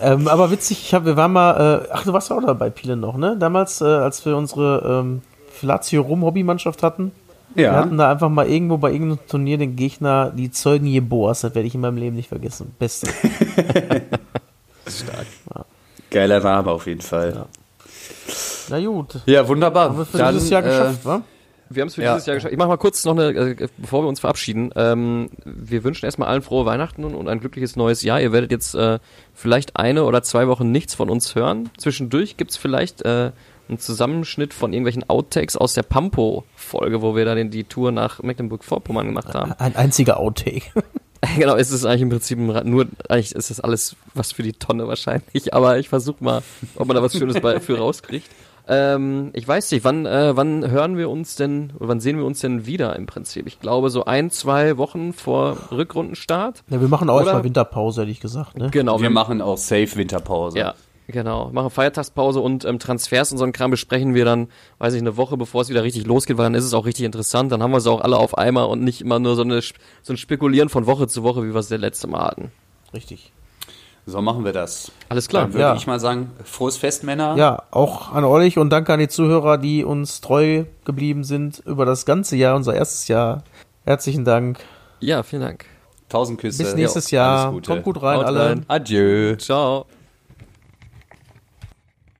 [0.00, 2.70] Ähm, aber witzig, ich hab, wir waren mal, äh, ach, du warst ja auch dabei,
[2.70, 3.36] Pile noch, ne?
[3.36, 5.22] Damals, äh, als wir unsere ähm,
[5.60, 7.10] Lazio Rum Hobbymannschaft hatten,
[7.54, 7.72] wir Ja.
[7.74, 11.66] hatten da einfach mal irgendwo bei irgendeinem Turnier den Gegner, die Zeugen Jeboas, das werde
[11.66, 12.74] ich in meinem Leben nicht vergessen.
[12.78, 13.08] Beste.
[16.10, 17.32] Geiler Name auf jeden Fall.
[17.34, 17.46] Ja,
[18.70, 19.16] Na gut.
[19.48, 19.90] wunderbar.
[19.90, 21.22] Haben wir für Dann, dieses Jahr äh, geschafft, wa?
[21.68, 22.14] wir haben es für Ja.
[22.14, 22.52] dieses Jahr geschafft.
[22.52, 24.70] Ich mache mal kurz noch eine, äh, bevor wir uns verabschieden.
[24.76, 28.20] Ähm, wir wünschen erstmal allen frohe Weihnachten und, und ein glückliches neues Jahr.
[28.20, 28.98] Ihr werdet jetzt äh,
[29.34, 31.68] vielleicht eine oder zwei Wochen nichts von uns hören.
[31.76, 33.02] Zwischendurch gibt's vielleicht
[33.68, 38.22] einen Zusammenschnitt von irgendwelchen Outtakes aus der Pampo-Folge, wo wir da den, die Tour nach
[38.22, 39.52] Mecklenburg-Vorpommern gemacht haben.
[39.52, 40.62] Ein einziger Outtake.
[41.36, 44.52] Genau, es ist eigentlich im Prinzip ein nur, eigentlich ist das alles was für die
[44.52, 46.42] Tonne wahrscheinlich, aber ich versuche mal,
[46.76, 48.30] ob man da was Schönes bei, für rauskriegt.
[48.68, 52.26] Ähm, ich weiß nicht, wann, äh, wann hören wir uns denn, oder wann sehen wir
[52.26, 53.46] uns denn wieder im Prinzip?
[53.46, 56.62] Ich glaube so ein, zwei Wochen vor Rückrundenstart.
[56.68, 58.68] Ja, wir machen auch erstmal Winterpause, hätte ich gesagt, ne?
[58.70, 60.58] Genau, wir machen auch Safe Winterpause.
[60.58, 60.74] ja.
[61.10, 64.48] Genau, machen Feiertagspause und ähm, Transfers und so einen Kram besprechen wir dann,
[64.78, 67.06] weiß ich, eine Woche bevor es wieder richtig losgeht, weil dann ist es auch richtig
[67.06, 67.50] interessant.
[67.50, 69.58] Dann haben wir es auch alle auf einmal und nicht immer nur so, eine,
[70.02, 72.52] so ein Spekulieren von Woche zu Woche, wie wir es das letzte Mal hatten.
[72.92, 73.32] Richtig.
[74.04, 74.92] So machen wir das.
[75.08, 75.44] Alles klar.
[75.44, 75.74] Dann würde Ja.
[75.76, 77.36] ich mal sagen, frohes Fest, Männer.
[77.36, 81.86] Ja, auch an euch und danke an die Zuhörer, die uns treu geblieben sind über
[81.86, 83.44] das ganze Jahr, unser erstes Jahr.
[83.86, 84.60] Herzlichen Dank.
[85.00, 85.64] Ja, vielen Dank.
[86.10, 86.62] Tausend Küsse.
[86.64, 87.38] Bis nächstes Ja, Jahr.
[87.44, 87.70] alles Gute.
[87.70, 88.40] Kommt gut rein, Haut alle.
[88.50, 88.64] rein.
[88.68, 89.36] Adieu.
[89.36, 89.86] Ciao.